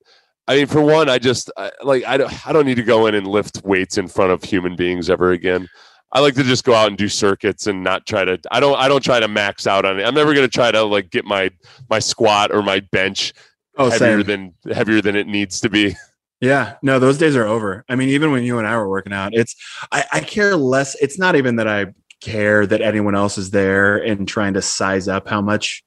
I 0.49 0.57
mean, 0.57 0.67
for 0.67 0.81
one, 0.83 1.09
I 1.09 1.19
just 1.19 1.51
I, 1.57 1.71
like 1.83 2.05
I 2.07 2.17
don't 2.17 2.47
I 2.47 2.53
don't 2.53 2.67
need 2.67 2.75
to 2.77 2.83
go 2.83 3.07
in 3.07 3.15
and 3.15 3.27
lift 3.27 3.63
weights 3.65 3.99
in 3.99 4.09
front 4.09 4.33
of 4.33 4.43
human 4.43 4.75
beings 4.77 5.09
ever 5.09 5.31
again. 5.33 5.69
I 6.13 6.19
like 6.21 6.35
to 6.35 6.43
just 6.43 6.65
go 6.65 6.75
out 6.75 6.89
and 6.89 6.99
do 6.99 7.09
circuits 7.09 7.69
and 7.69 7.85
not 7.85 8.05
try 8.05 8.25
to. 8.25 8.37
I 8.51 8.59
don't 8.59 8.77
I 8.77 8.89
don't 8.89 9.03
try 9.03 9.21
to 9.21 9.29
max 9.29 9.67
out 9.69 9.85
on 9.85 10.01
it. 10.01 10.03
I'm 10.05 10.15
never 10.15 10.35
going 10.35 10.45
to 10.47 10.53
try 10.53 10.73
to 10.73 10.83
like 10.83 11.11
get 11.11 11.25
my 11.25 11.51
my 11.89 11.99
squat 12.01 12.51
or 12.53 12.63
my 12.63 12.81
bench 12.81 13.33
Oh, 13.81 13.91
heavier 13.91 14.23
same. 14.23 14.55
than 14.63 14.75
heavier 14.75 15.01
than 15.01 15.17
it 15.17 15.27
needs 15.27 15.61
to 15.61 15.69
be. 15.69 15.97
Yeah, 16.43 16.77
no, 16.83 16.99
those 16.99 17.19
days 17.19 17.37
are 17.37 17.45
over. 17.45 17.85
I 17.87 17.97
mean, 17.97 18.09
even 18.09 18.33
when 18.33 18.43
you 18.45 18.57
and 18.57 18.67
I 18.67 18.75
were 18.79 18.89
working 18.89 19.13
out, 19.13 19.35
it's 19.35 19.55
I, 19.93 20.07
I 20.11 20.21
care 20.21 20.57
less. 20.57 20.95
It's 20.95 21.19
not 21.19 21.37
even 21.37 21.57
that 21.57 21.69
I 21.69 21.93
care 22.23 22.67
that 22.67 22.81
anyone 22.81 23.15
else 23.15 23.37
is 23.37 23.51
there 23.51 23.99
and 23.99 24.27
trying 24.27 24.55
to 24.55 24.63
size 24.63 25.07
up 25.07 25.29
how 25.29 25.43
much 25.43 25.85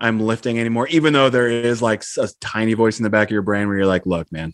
I'm 0.00 0.18
lifting 0.18 0.58
anymore. 0.58 0.88
Even 0.88 1.12
though 1.12 1.30
there 1.30 1.48
is 1.48 1.80
like 1.80 2.02
a 2.18 2.28
tiny 2.40 2.74
voice 2.74 2.98
in 2.98 3.04
the 3.04 3.10
back 3.10 3.28
of 3.28 3.32
your 3.32 3.42
brain 3.42 3.68
where 3.68 3.76
you're 3.76 3.86
like, 3.86 4.04
"Look, 4.04 4.32
man, 4.32 4.52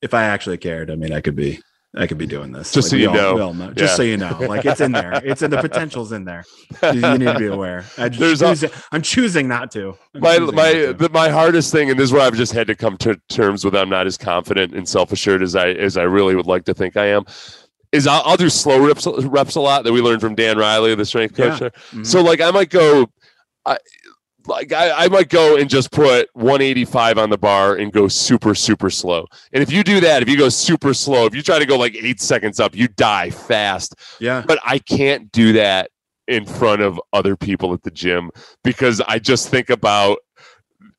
if 0.00 0.14
I 0.14 0.22
actually 0.24 0.58
cared, 0.58 0.92
I 0.92 0.94
mean, 0.94 1.12
I 1.12 1.22
could 1.22 1.34
be, 1.34 1.60
I 1.96 2.06
could 2.06 2.18
be 2.18 2.26
doing 2.26 2.52
this." 2.52 2.72
Just 2.72 2.86
Like, 2.86 2.90
so 2.90 2.96
you 2.96 3.08
all- 3.08 3.14
know. 3.14 3.40
all 3.40 3.54
know. 3.54 3.72
Just 3.72 3.92
Yeah. 3.92 3.96
so 3.96 4.02
you 4.02 4.16
know, 4.16 4.36
like 4.40 4.64
it's 4.64 4.80
in 4.80 4.92
there. 4.92 5.20
It's 5.24 5.42
in 5.42 5.50
the 5.50 5.56
potential's 5.68 6.12
in 6.12 6.24
there. 6.24 6.44
You, 6.82 6.92
you 7.00 7.18
need 7.18 7.24
to 7.26 7.38
be 7.38 7.46
aware. 7.46 7.84
I 7.96 8.08
just 8.08 8.20
There's 8.40 8.62
a- 8.62 8.68
choose, 8.68 8.82
I'm 8.92 9.02
choosing 9.02 9.48
not 9.48 9.70
to. 9.72 9.96
I'm 10.14 10.20
my 10.20 10.38
my 10.38 10.72
to. 10.72 10.92
the, 10.92 11.08
my 11.08 11.28
hardest 11.30 11.72
thing, 11.72 11.90
and 11.90 11.98
this 11.98 12.04
is 12.04 12.12
where 12.12 12.22
I've 12.22 12.36
just 12.36 12.52
had 12.52 12.66
to 12.66 12.74
come 12.74 12.96
to 12.98 13.18
terms 13.28 13.64
with. 13.64 13.74
I'm 13.74 13.88
not 13.88 14.06
as 14.06 14.16
confident 14.18 14.74
and 14.74 14.88
self 14.88 15.12
assured 15.12 15.42
as 15.42 15.56
I 15.56 15.70
as 15.70 15.96
I 15.96 16.02
really 16.02 16.34
would 16.34 16.46
like 16.46 16.64
to 16.66 16.74
think 16.74 16.96
I 16.96 17.06
am. 17.06 17.24
Is 17.90 18.06
I'll, 18.06 18.22
I'll 18.26 18.36
do 18.36 18.50
slow 18.50 18.84
reps 18.86 19.06
reps 19.06 19.54
a 19.54 19.60
lot 19.60 19.84
that 19.84 19.92
we 19.94 20.02
learned 20.02 20.20
from 20.20 20.34
Dan 20.34 20.58
Riley, 20.58 20.94
the 20.94 21.06
strength 21.06 21.36
coach. 21.36 21.52
Yeah. 21.54 21.58
there. 21.58 21.70
Mhm. 21.92 22.06
So 22.06 22.20
like 22.22 22.42
I 22.42 22.50
might 22.50 22.68
go, 22.68 23.10
I 23.64 23.78
like 24.48 24.72
I, 24.72 25.04
I 25.04 25.08
might 25.08 25.28
go 25.28 25.56
and 25.56 25.68
just 25.70 25.90
put 25.92 26.28
185 26.34 27.18
on 27.18 27.30
the 27.30 27.38
bar 27.38 27.76
and 27.76 27.92
go 27.92 28.08
super 28.08 28.54
super 28.54 28.90
slow. 28.90 29.26
And 29.52 29.62
if 29.62 29.70
you 29.70 29.82
do 29.84 30.00
that, 30.00 30.22
if 30.22 30.28
you 30.28 30.36
go 30.36 30.48
super 30.48 30.94
slow, 30.94 31.26
if 31.26 31.34
you 31.34 31.42
try 31.42 31.58
to 31.58 31.66
go 31.66 31.76
like 31.78 31.94
eight 31.94 32.20
seconds 32.20 32.58
up, 32.60 32.74
you 32.74 32.88
die 32.88 33.30
fast. 33.30 33.94
yeah, 34.20 34.42
But 34.46 34.58
I 34.64 34.78
can't 34.78 35.30
do 35.32 35.52
that 35.54 35.90
in 36.26 36.44
front 36.44 36.82
of 36.82 37.00
other 37.12 37.36
people 37.36 37.72
at 37.72 37.82
the 37.82 37.90
gym 37.90 38.30
because 38.62 39.00
I 39.02 39.18
just 39.18 39.48
think 39.48 39.70
about 39.70 40.18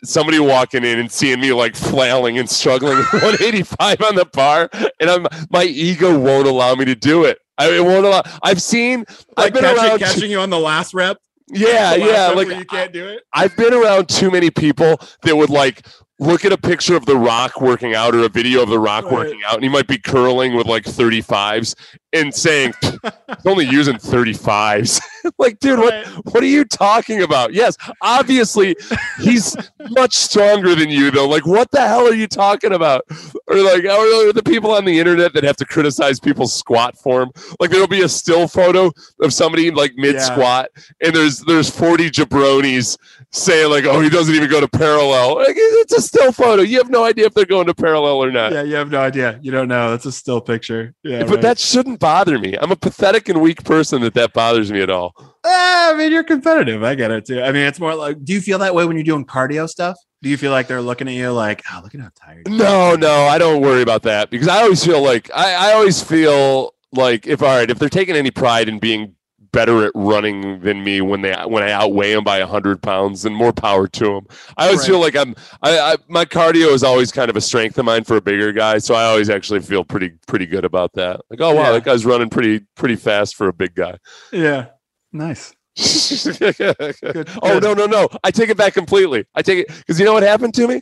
somebody 0.04 0.40
walking 0.40 0.84
in 0.84 0.98
and 1.00 1.12
seeing 1.12 1.40
me 1.40 1.52
like 1.54 1.76
flailing 1.76 2.38
and 2.40 2.50
struggling 2.50 2.98
185 3.12 4.02
on 4.02 4.16
the 4.16 4.26
bar, 4.26 4.70
and 5.00 5.10
I'm 5.10 5.28
my 5.50 5.64
ego 5.64 6.18
won't 6.18 6.48
allow 6.48 6.76
me 6.76 6.86
to 6.86 6.96
do 6.96 7.26
it. 7.26 7.40
I 7.58 7.70
it 7.76 7.84
won't 7.84 8.06
allow. 8.06 8.24
I've 8.42 8.62
seen. 8.62 9.00
like 9.38 9.48
I've 9.48 9.54
been 9.54 9.64
catching, 9.64 9.86
around. 9.90 10.00
catching 10.00 10.32
you 10.36 10.40
on 10.40 10.50
the 10.50 10.60
last 10.60 10.94
rep. 10.94 11.18
yeah, 11.54 11.96
yeah. 11.96 12.28
Like 12.30 12.48
you 12.48 12.66
can't 12.66 12.94
do 12.94 13.08
it. 13.08 13.24
I've 13.34 13.56
been 13.56 13.74
around 13.74 14.10
too 14.10 14.30
many 14.32 14.52
people 14.52 15.00
that 15.24 15.36
would 15.36 15.50
like 15.50 15.86
look 16.20 16.44
at 16.44 16.52
a 16.52 16.58
picture 16.58 16.96
of 16.96 17.06
The 17.06 17.16
Rock 17.16 17.62
working 17.62 17.96
out 17.96 18.14
or 18.14 18.24
a 18.24 18.30
video 18.30 18.62
of 18.62 18.70
The 18.70 18.80
Rock 18.80 19.06
Right. 19.06 19.14
working 19.14 19.40
out, 19.48 19.56
and 19.56 19.64
he 19.64 19.70
might 19.70 19.88
be 19.88 19.98
curling 19.98 20.54
with 20.56 20.68
like 20.68 20.84
35s 20.84 21.76
and 22.12 22.34
saying, 22.34 22.74
he's 22.82 23.46
only 23.46 23.66
using 23.66 23.96
35s. 23.96 25.00
like, 25.38 25.60
dude, 25.60 25.80
what, 25.80 26.06
what 26.26 26.44
are 26.44 26.48
you 26.48 26.66
talking 26.66 27.22
about? 27.22 27.54
Yes, 27.54 27.78
obviously 28.02 28.76
he's 29.20 29.56
much 29.92 30.16
stronger 30.16 30.76
than 30.76 30.90
you, 30.90 31.12
though. 31.12 31.28
Like, 31.28 31.46
what 31.46 31.72
the 31.72 31.88
hell 31.88 32.08
are 32.08 32.14
you 32.14 32.28
talking 32.28 32.74
about? 32.74 33.06
Or 33.48 33.58
like, 33.58 33.84
or 33.84 34.34
the 34.34 34.42
people 34.44 34.72
on 34.72 34.86
the 34.86 35.00
internet 35.00 35.34
that 35.34 35.44
have 35.44 35.58
to 35.58 35.66
criticize 35.66 36.20
people's 36.20 36.54
squat 36.54 36.98
form. 36.98 37.32
Like, 37.60 37.70
there'll 37.70 37.88
be 37.88 38.02
a 38.02 38.10
still 38.10 38.48
photo 38.48 38.92
of 39.22 39.34
somebody 39.34 39.72
like 39.72 39.94
mid 39.96 40.20
squat, 40.20 40.70
and 41.02 41.16
there's 41.16 41.40
there's 41.42 41.70
40 41.70 42.10
jabronis 42.10 42.98
saying 43.32 43.70
like, 43.70 43.86
oh, 43.86 44.00
he 44.00 44.10
doesn't 44.10 44.34
even 44.34 44.50
go 44.50 44.60
to 44.60 44.68
parallel. 44.68 45.36
Like, 45.36 45.56
it's 45.56 45.94
a 45.94 46.02
still 46.02 46.32
photo. 46.32 46.62
You 46.62 46.78
have 46.78 46.90
no 46.90 47.04
idea 47.04 47.26
if 47.26 47.34
they're 47.34 47.46
going 47.46 47.68
to 47.68 47.74
parallel 47.74 48.24
or 48.24 48.32
not. 48.32 48.52
Yeah, 48.52 48.64
you 48.64 48.76
have 48.76 48.92
no 48.92 49.00
idea. 49.00 49.40
You 49.42 49.52
don't 49.52 49.68
know. 49.68 49.94
It's 49.94 50.06
a 50.06 50.12
still 50.12 50.42
picture. 50.42 50.94
Yeah, 51.04 51.24
but 51.24 51.30
right. 51.32 51.42
that 51.42 51.60
shouldn't 51.60 52.00
bother 52.00 52.40
me. 52.40 52.56
I'm 52.60 52.72
a 52.72 52.76
pathetic 52.76 53.30
and 53.30 53.42
weak 53.42 53.64
person 53.64 54.02
that 54.02 54.14
that 54.16 54.34
bothers 54.34 54.72
me 54.72 54.82
at 54.82 54.90
all. 54.90 55.14
Ah, 55.46 55.94
I 55.94 55.98
mean, 55.98 56.12
you're 56.12 56.24
competitive. 56.24 56.84
I 56.84 56.96
get 56.96 57.12
it 57.12 57.26
too. 57.26 57.42
I 57.42 57.52
mean, 57.52 57.66
it's 57.66 57.80
more 57.80 57.96
like, 57.96 58.24
do 58.24 58.34
you 58.34 58.42
feel 58.42 58.60
that 58.60 58.74
way 58.74 58.86
when 58.86 58.98
you're 58.98 59.04
doing 59.04 59.26
cardio 59.26 59.68
stuff? 59.70 59.98
Do 60.22 60.30
you 60.30 60.38
feel 60.38 60.52
like 60.52 60.68
they're 60.68 60.82
looking 60.82 61.08
at 61.08 61.14
you 61.14 61.32
like, 61.32 61.64
oh, 61.72 61.80
look 61.82 61.96
at 61.96 62.02
how 62.02 62.10
tired? 62.14 62.50
No, 62.50 62.96
no, 62.96 63.24
I 63.26 63.38
don't 63.38 63.62
worry 63.62 63.82
about 63.82 64.04
that 64.04 64.30
because 64.30 64.50
I 64.50 64.64
always 64.64 64.84
feel 64.84 65.02
like 65.02 65.32
I, 65.34 65.70
I 65.70 65.74
always 65.74 66.04
feel 66.04 66.74
like 66.92 67.26
if 67.26 67.42
all 67.42 67.56
right, 67.58 67.70
if 67.70 67.80
they're 67.80 67.88
taking 67.88 68.18
any 68.18 68.32
pride 68.32 68.68
in 68.68 68.80
being 68.80 69.16
better 69.52 69.86
at 69.86 69.92
running 69.96 70.60
than 70.62 70.84
me 70.84 71.02
when 71.02 71.22
they 71.22 71.34
when 71.48 71.64
I 71.64 71.72
outweigh 71.72 72.14
them 72.14 72.24
by 72.24 72.42
hundred 72.42 72.82
pounds, 72.82 73.26
and 73.26 73.36
more 73.36 73.52
power 73.54 73.88
to 73.88 74.06
them. 74.06 74.28
I 74.58 74.66
always 74.66 74.80
Right. 74.80 74.88
feel 74.88 75.00
like 75.00 75.16
I'm 75.16 75.36
I, 75.62 75.80
I 75.80 75.96
my 76.08 76.26
cardio 76.26 76.68
is 76.74 76.84
always 76.84 77.12
kind 77.12 77.30
of 77.30 77.36
a 77.36 77.42
strength 77.42 77.78
of 77.78 77.86
mine 77.86 78.04
for 78.04 78.18
a 78.18 78.22
bigger 78.22 78.52
guy, 78.52 78.78
so 78.78 78.96
I 78.96 79.06
always 79.06 79.30
actually 79.30 79.62
feel 79.62 79.84
pretty 79.84 80.12
pretty 80.28 80.46
good 80.46 80.66
about 80.66 80.94
that. 80.94 81.22
Like, 81.30 81.42
oh 81.42 81.54
wow, 81.56 81.64
Yeah. 81.64 81.72
that 81.74 81.84
guy's 81.86 82.06
running 82.06 82.30
pretty 82.30 82.62
pretty 82.76 82.96
fast 82.96 83.36
for 83.36 83.48
a 83.48 83.54
big 83.54 83.76
guy. 83.76 83.98
Yeah, 84.32 84.68
nice. 85.12 85.54
oh 85.80 86.94
good. 87.02 87.64
no 87.64 87.74
no 87.74 87.86
no! 87.86 88.08
I 88.24 88.32
take 88.32 88.50
it 88.50 88.58
back 88.58 88.74
completely. 88.74 89.26
I 89.36 89.42
take 89.42 89.60
it 89.60 89.68
because 89.78 90.00
you 90.00 90.06
know 90.06 90.14
what 90.14 90.24
happened 90.24 90.54
to 90.56 90.68
me. 90.68 90.82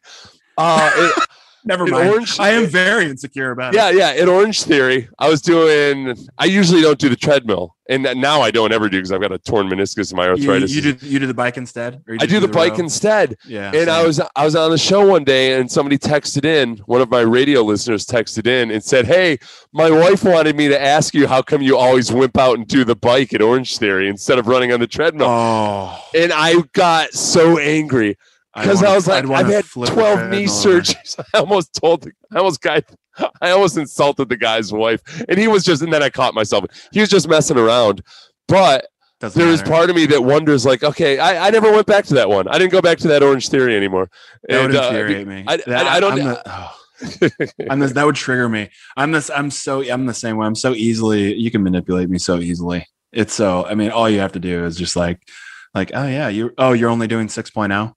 Uh, 0.57 0.91
it- 0.95 1.24
Never 1.68 1.86
In 1.86 1.91
mind. 1.91 2.09
Orange- 2.09 2.39
I 2.39 2.49
am 2.51 2.65
very 2.68 3.05
insecure 3.05 3.51
about 3.51 3.74
Yeah, 3.74 3.89
it. 3.89 3.95
yeah. 3.97 4.13
Yeah. 4.13 4.24
In 4.24 4.30
Orange 4.30 4.63
Theory, 4.63 5.09
I 5.20 5.30
was 5.30 5.41
doing. 5.41 6.15
I 6.38 6.45
usually 6.45 6.82
don't 6.82 6.97
do 6.99 7.09
the 7.09 7.15
treadmill, 7.15 7.76
and 7.89 8.03
now 8.15 8.41
I 8.41 8.51
don't 8.51 8.72
ever 8.72 8.88
do 8.89 8.97
because 8.97 9.11
I've 9.11 9.22
got 9.22 9.32
a 9.32 9.38
torn 9.38 9.68
meniscus 9.70 10.11
and 10.11 10.18
my 10.18 10.28
arthritis. 10.28 10.74
you 10.74 10.93
do 10.93 11.05
you 11.05 11.20
do 11.20 11.28
the 11.28 11.34
bike 11.34 11.57
instead? 11.57 12.01
Or 12.07 12.13
you 12.13 12.20
I 12.22 12.26
just 12.26 12.30
do 12.30 12.39
the 12.39 12.47
bike 12.51 12.74
row? 12.74 12.80
instead. 12.86 13.36
Yeah. 13.45 13.72
And 13.74 13.89
I 13.89 14.05
was 14.05 14.22
I 14.36 14.45
was 14.45 14.55
on 14.55 14.72
the 14.72 14.78
show 14.78 15.05
one 15.05 15.24
day 15.24 15.59
and 15.59 15.70
somebody 15.70 15.97
texted 15.97 16.45
in, 16.45 16.78
one 16.86 17.01
of 17.01 17.09
my 17.09 17.22
radio 17.22 17.61
listeners 17.63 18.05
texted 18.05 18.47
in 18.47 18.72
and 18.72 18.84
said, 18.84 19.05
Hey, 19.05 19.38
my 19.74 19.89
wife 19.89 20.24
wanted 20.24 20.55
me 20.55 20.68
to 20.70 20.82
ask 20.82 21.13
you 21.13 21.28
how 21.28 21.41
come 21.41 21.61
you 21.61 21.78
always 21.78 22.11
wimp 22.11 22.38
out 22.38 22.57
and 22.57 22.68
do 22.68 22.84
the 22.86 22.95
bike 22.95 23.34
at 23.34 23.41
Orange 23.41 23.78
Theory 23.78 24.07
instead 24.09 24.39
of 24.39 24.47
running 24.47 24.72
on 24.72 24.80
the 24.80 24.88
treadmill. 24.88 25.28
Oh, 25.30 25.99
And 26.15 26.32
I 26.34 26.61
got 26.74 27.13
so 27.13 27.57
angry 27.59 28.18
because 28.61 28.81
I, 28.81 28.85
wanna- 28.87 28.95
was 28.95 29.07
like, 29.07 29.25
I've 29.29 29.47
had 29.47 29.65
12 29.65 30.29
knee 30.29 30.45
surgeries. 30.45 31.23
I 31.33 31.39
almost 31.39 31.73
told 31.73 32.01
the, 32.03 32.11
I 32.33 32.37
almost 32.39 32.61
got 32.61 32.83
I 33.41 33.49
almost 33.51 33.77
insulted 33.77 34.29
the 34.29 34.37
guy's 34.37 34.71
wife. 34.71 35.01
And 35.27 35.39
he 35.39 35.47
was 35.47 35.63
just 35.63 35.81
and 35.81 35.91
then 35.91 36.03
I 36.03 36.09
caught 36.09 36.33
myself. 36.33 36.65
He 36.91 36.99
was 36.99 37.09
just 37.09 37.27
messing 37.27 37.57
around. 37.57 38.01
But 38.47 38.87
Doesn't 39.19 39.39
there 39.39 39.49
is 39.51 39.61
matter. 39.61 39.71
part 39.71 39.89
of 39.89 39.95
me 39.95 40.05
that 40.07 40.23
wonders, 40.23 40.65
like, 40.65 40.83
okay, 40.83 41.17
I, 41.17 41.47
I 41.47 41.49
never 41.49 41.71
went 41.71 41.87
back 41.87 42.05
to 42.05 42.13
that 42.15 42.29
one. 42.29 42.47
I 42.47 42.57
didn't 42.59 42.71
go 42.71 42.81
back 42.81 42.97
to 42.99 43.07
that 43.09 43.23
Orange 43.23 43.49
Theory 43.49 43.75
anymore. 43.75 44.09
That 44.47 44.61
would 44.61 44.75
And, 44.75 44.77
uh, 44.77 44.87
infuriate 44.89 45.27
me. 45.27 45.43
I- 45.47 45.57
That- 45.57 45.85
I- 45.87 45.95
I 45.95 45.99
don't- 45.99 46.11
I'm 46.19 46.25
the- 46.25 46.41
oh. 46.45 46.73
I'm 47.69 47.79
this, 47.79 47.91
that 47.93 48.05
would 48.05 48.15
trigger 48.15 48.49
me. 48.49 48.69
I'm 48.95 49.11
this. 49.11 49.29
I'm 49.29 49.51
so. 49.51 49.83
I'm 49.87 50.07
the 50.07 50.13
same 50.15 50.35
way. 50.37 50.47
I'm 50.47 50.55
so 50.55 50.73
easily. 50.73 51.35
You 51.35 51.51
can 51.51 51.61
manipulate 51.61 52.09
me 52.09 52.17
so 52.17 52.39
easily. 52.39 52.87
It's 53.11 53.33
so. 53.35 53.65
I 53.65 53.75
mean, 53.75 53.91
all 53.91 54.09
you 54.09 54.19
have 54.19 54.31
to 54.31 54.39
do 54.39 54.65
is 54.65 54.75
just 54.77 54.95
like, 54.95 55.19
like, 55.75 55.91
oh 55.93 56.07
yeah, 56.07 56.27
you. 56.29 56.51
Oh, 56.57 56.73
you're 56.73 56.89
only 56.89 57.05
doing 57.07 57.27
6.0. 57.27 57.93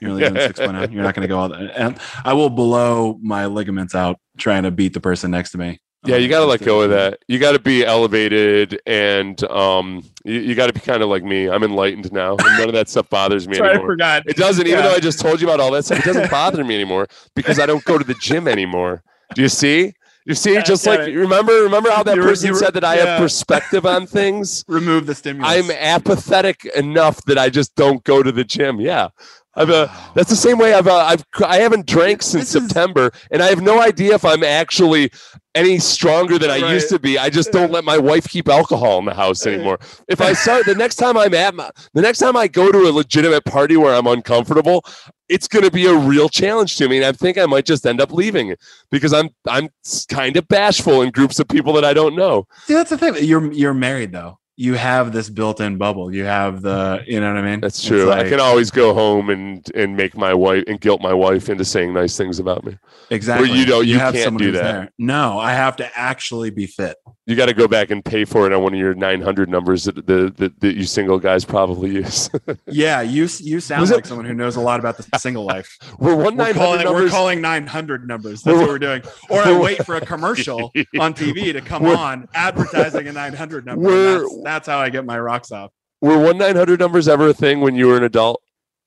You're 0.00 0.10
only 0.10 0.22
doing 0.22 0.34
6.0. 0.34 0.92
You're 0.92 1.02
not 1.02 1.14
going 1.14 1.22
to 1.22 1.28
go 1.28 1.38
all 1.38 1.48
that. 1.48 1.72
And 1.76 1.98
I 2.24 2.32
will 2.34 2.50
blow 2.50 3.18
my 3.22 3.46
ligaments 3.46 3.94
out 3.94 4.18
trying 4.38 4.64
to 4.64 4.70
beat 4.70 4.92
the 4.94 5.00
person 5.00 5.30
next 5.30 5.50
to 5.52 5.58
me. 5.58 5.80
yeah, 6.06 6.16
you 6.16 6.24
Um, 6.26 6.30
got 6.30 6.40
to 6.40 6.46
let 6.46 6.62
go 6.62 6.82
of 6.82 6.90
that. 6.90 7.20
You 7.28 7.38
got 7.38 7.52
to 7.52 7.58
be 7.58 7.84
elevated, 7.84 8.80
and 8.86 9.42
um, 9.44 10.04
you, 10.24 10.40
you 10.40 10.54
got 10.54 10.66
to 10.66 10.72
be 10.74 10.80
kind 10.80 11.02
of 11.02 11.08
like 11.08 11.24
me. 11.24 11.48
I'm 11.48 11.62
enlightened 11.62 12.12
now, 12.12 12.32
and 12.36 12.38
none 12.58 12.68
of 12.68 12.74
that 12.74 12.88
stuff 12.90 13.08
bothers 13.08 13.48
me 13.48 13.56
Sorry, 13.56 13.78
I 13.78 13.80
forgot. 13.80 14.22
It 14.26 14.36
doesn't, 14.36 14.66
even 14.66 14.80
Yeah. 14.80 14.88
though 14.88 14.94
I 14.94 15.00
just 15.00 15.18
told 15.20 15.40
you 15.40 15.46
about 15.48 15.60
all 15.60 15.70
that 15.72 15.84
stuff. 15.86 16.00
It 16.00 16.04
doesn't 16.04 16.30
bother 16.30 16.62
me 16.64 16.74
anymore 16.74 17.06
because 17.34 17.58
I 17.58 17.66
don't 17.66 17.84
go 17.84 17.96
to 17.98 18.04
the 18.04 18.14
gym 18.20 18.46
anymore. 18.48 19.02
Do 19.34 19.40
you 19.42 19.48
see? 19.48 19.94
You 20.26 20.34
see, 20.34 20.54
Yeah, 20.54 20.62
just 20.62 20.86
like 20.86 21.00
it. 21.00 21.12
remember, 21.14 21.52
remember 21.52 21.90
how 21.90 22.02
that 22.02 22.16
You 22.16 22.22
were- 22.22 22.28
person 22.28 22.46
you 22.48 22.52
were- 22.54 22.58
said 22.58 22.72
that 22.74 22.84
I 22.84 22.96
yeah. 22.96 23.04
have 23.06 23.20
perspective 23.20 23.84
on 23.86 24.06
things. 24.18 24.64
Remove 24.68 25.04
the 25.06 25.14
stimulus. 25.14 25.50
I'm 25.52 25.70
apathetic 25.70 26.64
enough 26.76 27.22
that 27.24 27.36
I 27.38 27.50
just 27.50 27.74
don't 27.76 28.02
go 28.04 28.22
to 28.22 28.32
the 28.32 28.44
gym. 28.44 28.80
Yeah. 28.80 29.08
I've 29.56 29.70
uh, 29.70 29.88
that's 30.14 30.30
the 30.30 30.36
same 30.36 30.58
way 30.58 30.74
I've 30.74 30.88
uh, 30.88 30.96
I've 30.96 31.24
I 31.46 31.58
haven't 31.58 31.86
drank 31.86 32.22
since 32.22 32.52
This 32.52 32.54
is- 32.62 32.68
September 32.68 33.10
and 33.30 33.42
I 33.42 33.46
have 33.46 33.62
no 33.62 33.80
idea 33.80 34.14
if 34.14 34.24
I'm 34.24 34.42
actually 34.42 35.10
any 35.54 35.78
stronger 35.78 36.36
than 36.36 36.50
I 36.50 36.72
used 36.72 36.88
to 36.88 36.98
be. 36.98 37.16
I 37.16 37.30
just 37.30 37.52
don't 37.52 37.70
let 37.70 37.84
my 37.84 37.96
wife 37.96 38.28
keep 38.28 38.48
alcohol 38.48 38.98
in 38.98 39.04
the 39.04 39.14
house 39.14 39.46
anymore. 39.46 39.78
If 40.08 40.20
I 40.20 40.32
start 40.32 40.66
the 40.66 40.74
next 40.74 40.96
time 40.96 41.16
I'm 41.16 41.32
at 41.32 41.54
my, 41.54 41.70
the 41.92 42.02
next 42.02 42.18
time 42.18 42.36
I 42.36 42.48
go 42.48 42.72
to 42.72 42.78
a 42.78 42.90
legitimate 42.90 43.44
party 43.44 43.76
where 43.76 43.94
I'm 43.94 44.08
uncomfortable, 44.08 44.84
it's 45.28 45.46
going 45.46 45.64
to 45.64 45.70
be 45.70 45.86
a 45.86 45.94
real 45.94 46.28
challenge 46.28 46.76
to 46.78 46.88
me 46.88 46.96
and 46.96 47.06
I 47.06 47.12
think 47.12 47.38
I 47.38 47.46
might 47.46 47.66
just 47.66 47.86
end 47.86 48.00
up 48.00 48.10
leaving 48.12 48.56
because 48.90 49.12
I'm 49.12 49.30
I'm 49.48 49.68
kind 50.08 50.36
of 50.36 50.48
bashful 50.48 51.02
in 51.02 51.10
groups 51.12 51.38
of 51.38 51.46
people 51.46 51.72
that 51.74 51.84
I 51.84 51.94
don't 51.94 52.16
know. 52.16 52.48
See, 52.64 52.74
that's 52.74 52.90
the 52.90 52.98
thing. 52.98 53.14
You're 53.20 53.52
you're 53.52 53.74
married 53.74 54.10
though. 54.10 54.40
You 54.56 54.74
have 54.74 55.12
this 55.12 55.28
built-in 55.28 55.78
bubble. 55.78 56.14
You 56.14 56.24
have 56.24 56.62
the. 56.62 56.98
Mm-hmm. 57.00 57.10
You 57.10 57.20
know 57.20 57.34
what 57.34 57.42
I 57.44 57.50
mean? 57.50 57.60
That's 57.60 57.82
true. 57.82 58.12
I 58.12 58.28
can 58.28 58.38
always 58.38 58.70
go 58.70 58.94
home 58.94 59.30
and 59.30 59.68
and 59.74 59.96
make 59.96 60.16
my 60.16 60.32
wife 60.32 60.62
and 60.68 60.80
guilt 60.80 61.00
my 61.00 61.12
wife 61.12 61.48
into 61.48 61.64
saying 61.64 61.92
nice 61.92 62.16
things 62.16 62.38
about 62.38 62.64
me. 62.64 62.78
Exactly. 63.10 63.50
you 63.50 63.66
don't- 63.66 63.86
you 63.86 63.98
have 63.98 64.14
can't 64.14 64.38
do 64.38 64.52
that. 64.52 64.62
there. 64.62 64.92
No, 64.98 65.38
I 65.38 65.52
have 65.52 65.76
to 65.76 65.98
actually 65.98 66.50
be 66.50 66.66
fit. 66.66 66.96
You 67.26 67.36
got 67.36 67.46
to 67.46 67.54
go 67.54 67.66
back 67.66 67.90
and 67.90 68.04
pay 68.04 68.24
for 68.26 68.46
it 68.46 68.52
on 68.52 68.62
one 68.62 68.74
of 68.74 68.78
your 68.78 68.94
900 68.94 69.48
numbers 69.48 69.84
that 69.84 70.06
the 70.06 70.32
that, 70.36 70.60
that 70.60 70.76
you 70.76 70.84
single 70.84 71.18
guys 71.18 71.44
probably 71.44 71.90
use. 71.90 72.30
Yeah, 72.66 73.02
you 73.02 73.28
you 73.40 73.60
sound 73.60 73.80
Was 73.82 73.90
it- 73.90 73.94
like 73.96 74.06
someone 74.06 74.26
who 74.26 74.34
knows 74.34 74.56
a 74.56 74.60
lot 74.60 74.78
about 74.80 74.96
the 74.98 75.18
single 75.18 75.44
life. 75.44 75.76
we're 75.98 76.14
one 76.16 76.36
900 76.36 76.84
calling, 76.84 76.86
we're 77.04 77.08
calling 77.10 77.40
900 77.40 78.06
numbers. 78.06 78.42
That's 78.42 78.54
We're- 78.54 78.66
what 78.66 78.68
we're 78.72 78.78
doing. 78.78 79.02
Or 79.30 79.40
I 79.40 79.58
wait 79.58 79.84
for 79.84 79.96
a 79.96 80.00
commercial 80.00 80.70
on 81.00 81.12
TV 81.14 81.52
to 81.52 81.60
come 81.60 81.84
on 82.04 82.28
advertising 82.34 83.08
a 83.08 83.12
900 83.12 83.66
number. 83.66 83.86
We're- 83.86 84.26
That's, 84.44 84.68
how 84.68 84.78
I 84.78 84.90
get 84.90 85.04
my 85.04 85.18
rocks 85.18 85.50
off. 85.50 85.72
were 86.00 86.18
one 86.18 86.38
900 86.38 86.78
numbers 86.78 87.08
ever 87.08 87.28
a 87.28 87.34
thing 87.34 87.60
when 87.60 87.74
you 87.74 87.88
were 87.88 87.96
an 87.96 88.04
adult, 88.04 88.42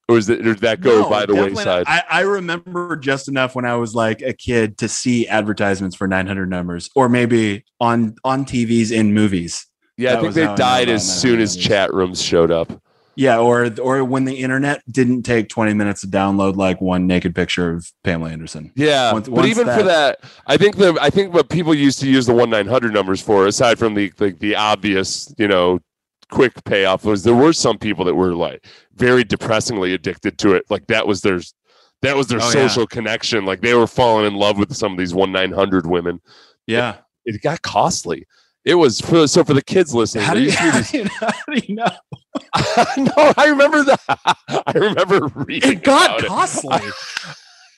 or 0.08 0.16
was 0.16 0.30
or 0.30 0.42
did 0.42 0.60
that 0.60 0.82
go 0.82 1.02
No, 1.02 1.10
by 1.10 1.26
the 1.26 1.36
wayside? 1.36 1.86
I, 1.88 2.04
I 2.10 2.22
remember 2.22 2.96
just 2.96 3.28
enough 3.28 3.56
when 3.56 3.66
I 3.66 3.76
was 3.76 3.94
like 3.94 4.22
a 4.22 4.34
kid 4.34 4.78
to 4.78 4.88
see 4.88 5.28
advertisements 5.28 5.96
for 5.96 6.08
900 6.08 6.50
numbers, 6.50 6.90
or 6.96 7.10
maybe 7.10 7.66
on 7.80 8.16
on 8.24 8.46
TVs 8.46 8.92
in 8.92 9.14
movies. 9.14 9.66
yeah, 9.98 10.18
I 10.18 10.22
think 10.22 10.34
they 10.34 10.44
how 10.44 10.50
I 10.50 10.52
know 10.52 10.58
died 10.58 10.90
as 10.90 11.22
soon 11.22 11.42
as 11.42 11.58
chat 11.58 11.94
rooms 11.94 12.22
showed 12.22 12.52
up. 12.52 12.72
Yeah, 13.18 13.40
or 13.40 13.70
or 13.82 14.04
when 14.06 14.26
the 14.26 14.36
internet 14.36 14.84
didn't 14.92 15.24
take 15.24 15.50
20 15.50 15.74
minutes 15.74 16.02
to 16.02 16.08
download 16.08 16.56
like 16.56 16.80
one 16.80 17.08
naked 17.08 17.34
picture 17.34 17.72
of 17.74 17.92
Pamela 18.04 18.30
Anderson. 18.32 18.72
Yeah, 18.76 19.12
Once- 19.12 19.28
but 19.28 19.38
once 19.38 19.48
even 19.50 19.66
for 19.66 19.82
that, 19.84 20.20
I 20.46 20.56
think 20.56 20.78
the 20.78 20.96
I 21.02 21.10
think 21.10 21.34
what 21.34 21.50
people 21.50 21.74
used 21.74 22.00
to 22.02 22.08
use 22.10 22.28
the 22.28 22.34
one 22.36 22.52
nine 22.52 22.68
hundred 22.68 22.94
numbers 22.94 23.20
for, 23.22 23.48
aside 23.48 23.80
from 23.80 23.96
the 23.96 24.14
the, 24.18 24.32
the 24.32 24.56
obvious, 24.56 25.34
you 25.40 25.48
know, 25.48 25.80
quick 26.30 26.64
payoff, 26.66 27.06
was 27.06 27.24
there 27.24 27.34
were 27.34 27.54
some 27.54 27.80
people 27.80 28.06
that 28.06 28.14
were 28.14 28.36
like 28.36 28.66
very 28.96 29.24
depressingly 29.24 29.94
addicted 29.96 30.38
to 30.38 30.54
it. 30.54 30.66
Like 30.70 30.86
that 30.88 31.08
was 31.08 31.22
their 31.22 31.40
that 32.04 32.16
was 32.16 32.28
their 32.28 32.40
Oh, 32.40 32.46
yeah. 32.46 32.68
social 32.68 32.86
connection. 32.86 33.46
Like 33.46 33.62
they 33.62 33.74
were 33.74 33.88
falling 33.88 34.28
in 34.28 34.36
love 34.36 34.60
with 34.60 34.76
some 34.76 34.92
of 34.92 35.00
these 35.00 35.16
one 35.16 35.32
nine 35.32 35.52
hundred 35.52 35.88
women. 35.88 36.22
Yeah. 36.68 36.98
It 37.26 37.42
got 37.42 37.64
costly. 37.64 38.28
It 38.68 38.76
was 38.76 39.00
for, 39.00 39.26
so 39.28 39.46
for 39.46 39.54
the 39.54 39.62
kids 39.64 39.96
listening. 39.96 40.26
How 40.26 40.34
do, 40.34 40.42
you, 40.42 40.48
used 40.48 40.92
to 40.92 41.04
be 41.04 41.10
how 41.20 41.32
do 41.50 41.62
you 41.66 41.76
know? 41.76 41.86
no, 42.98 43.34
I 43.38 43.46
remember 43.48 43.82
that. 43.86 44.02
I 44.68 44.74
remember 44.74 45.28
reading 45.36 45.72
It 45.72 45.84
got 45.84 46.20
about 46.20 46.24
it. 46.24 46.28
costly. 46.28 46.80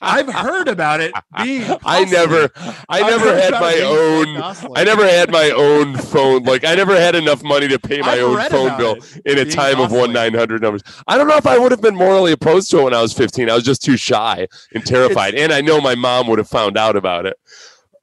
I've 0.01 0.33
heard 0.33 0.67
about 0.67 0.99
it 0.99 1.13
being. 1.43 1.63
I 1.85 2.05
never, 2.05 2.49
I 2.55 2.73
I've 2.89 3.05
never 3.05 3.35
had 3.39 3.51
my 3.51 3.73
it 3.75 3.81
being 3.81 4.53
so 4.55 4.67
own. 4.67 4.77
I 4.77 4.83
never 4.83 5.05
had 5.05 5.29
my 5.31 5.51
own 5.51 5.95
phone. 5.95 6.43
Like 6.43 6.65
I 6.65 6.73
never 6.73 6.95
had 6.99 7.13
enough 7.13 7.43
money 7.43 7.67
to 7.67 7.77
pay 7.77 8.01
my 8.01 8.13
I've 8.13 8.21
own 8.21 8.49
phone 8.49 8.77
bill 8.77 8.97
in 9.25 9.37
a 9.37 9.45
time 9.45 9.79
of 9.79 9.91
one 9.91 10.11
nine 10.11 10.33
hundred 10.33 10.63
numbers. 10.63 10.81
I 11.07 11.17
don't 11.17 11.27
know 11.27 11.37
if 11.37 11.45
I 11.45 11.59
would 11.59 11.71
have 11.71 11.81
been 11.81 11.95
morally 11.95 12.31
opposed 12.31 12.71
to 12.71 12.79
it 12.79 12.83
when 12.85 12.93
I 12.95 13.01
was 13.01 13.13
fifteen. 13.13 13.47
I 13.47 13.53
was 13.53 13.63
just 13.63 13.83
too 13.83 13.97
shy 13.97 14.47
and 14.73 14.83
terrified, 14.83 15.35
and 15.35 15.51
I 15.51 15.61
know 15.61 15.81
my 15.81 15.93
mom 15.93 16.27
would 16.27 16.39
have 16.39 16.49
found 16.49 16.77
out 16.77 16.95
about 16.95 17.27
it. 17.27 17.37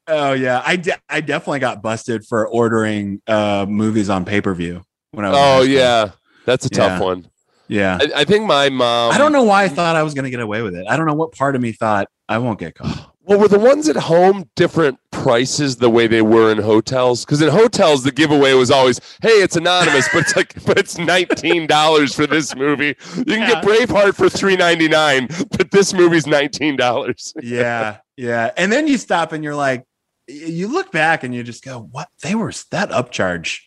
Oh 0.09 0.33
yeah, 0.33 0.63
I 0.65 0.77
de- 0.77 0.99
I 1.09 1.21
definitely 1.21 1.59
got 1.61 1.83
busted 1.83 2.25
for 2.27 2.47
ordering 2.47 3.21
uh 3.27 3.67
movies 3.69 4.09
on 4.11 4.25
pay 4.25 4.41
per 4.41 4.55
view 4.55 4.83
when 5.13 5.25
I 5.25 5.31
was. 5.31 5.39
Oh 5.39 5.63
yeah, 5.63 6.11
that's 6.45 6.67
a 6.67 6.71
tough 6.71 7.01
Yeah. 7.01 7.05
one. 7.05 7.29
yeah. 7.69 7.99
I, 8.01 8.21
I 8.21 8.25
think 8.25 8.47
my 8.47 8.69
mom. 8.69 9.13
I 9.13 9.19
don't 9.19 9.33
know 9.33 9.43
why 9.45 9.65
I 9.65 9.69
thought 9.69 9.97
I 9.97 10.03
was 10.03 10.15
going 10.15 10.25
to 10.25 10.31
get 10.31 10.41
away 10.41 10.63
with 10.63 10.75
it. 10.77 10.87
I 10.89 10.97
don't 10.97 11.07
know 11.07 11.15
what 11.15 11.33
part 11.33 11.57
of 11.57 11.63
me 11.63 11.73
thought 11.73 12.09
I 12.29 12.39
won't 12.39 12.59
get 12.59 12.75
caught. 12.75 13.13
Well, 13.29 13.41
were 13.41 13.49
the 13.49 13.59
ones 13.59 13.89
at 13.89 13.97
home 13.97 14.49
different 14.55 15.01
prices 15.11 15.75
the 15.79 15.91
way 15.91 16.07
they 16.07 16.23
were 16.23 16.53
in 16.53 16.59
hotels? 16.59 17.25
Because 17.25 17.43
in 17.43 17.49
hotels, 17.49 18.05
the 18.05 18.13
giveaway 18.13 18.53
was 18.55 18.71
always, 18.71 19.01
"Hey, 19.21 19.43
it's 19.43 19.57
anonymous, 19.57 20.09
but 20.13 20.21
it's 20.21 20.37
like, 20.37 20.65
but 20.65 20.79
it's 20.79 20.97
nineteen 20.97 21.67
dollars 21.67 22.15
for 22.15 22.29
this 22.29 22.55
movie. 22.55 22.95
You 23.17 23.25
can 23.25 23.51
get 23.51 23.65
Braveheart 23.65 24.15
for 24.15 24.29
three 24.29 24.55
ninety 24.55 24.87
nine, 24.87 25.27
but 25.59 25.73
this 25.73 25.93
movie's 25.93 26.29
nineteen 26.29 26.77
dollars." 26.77 27.35
yeah, 27.43 27.97
yeah. 28.17 28.53
And 28.57 28.71
then 28.71 28.87
you 28.87 28.97
stop 28.97 29.33
and 29.33 29.43
you're 29.43 29.57
like, 29.57 29.81
y- 29.81 29.86
you 30.29 30.69
look 30.69 30.91
back 30.93 31.25
and 31.25 31.35
you 31.35 31.43
just 31.43 31.65
go, 31.65 31.81
"What? 31.91 32.09
They 32.23 32.35
were 32.35 32.53
that 32.71 32.91
upcharge? 32.91 33.61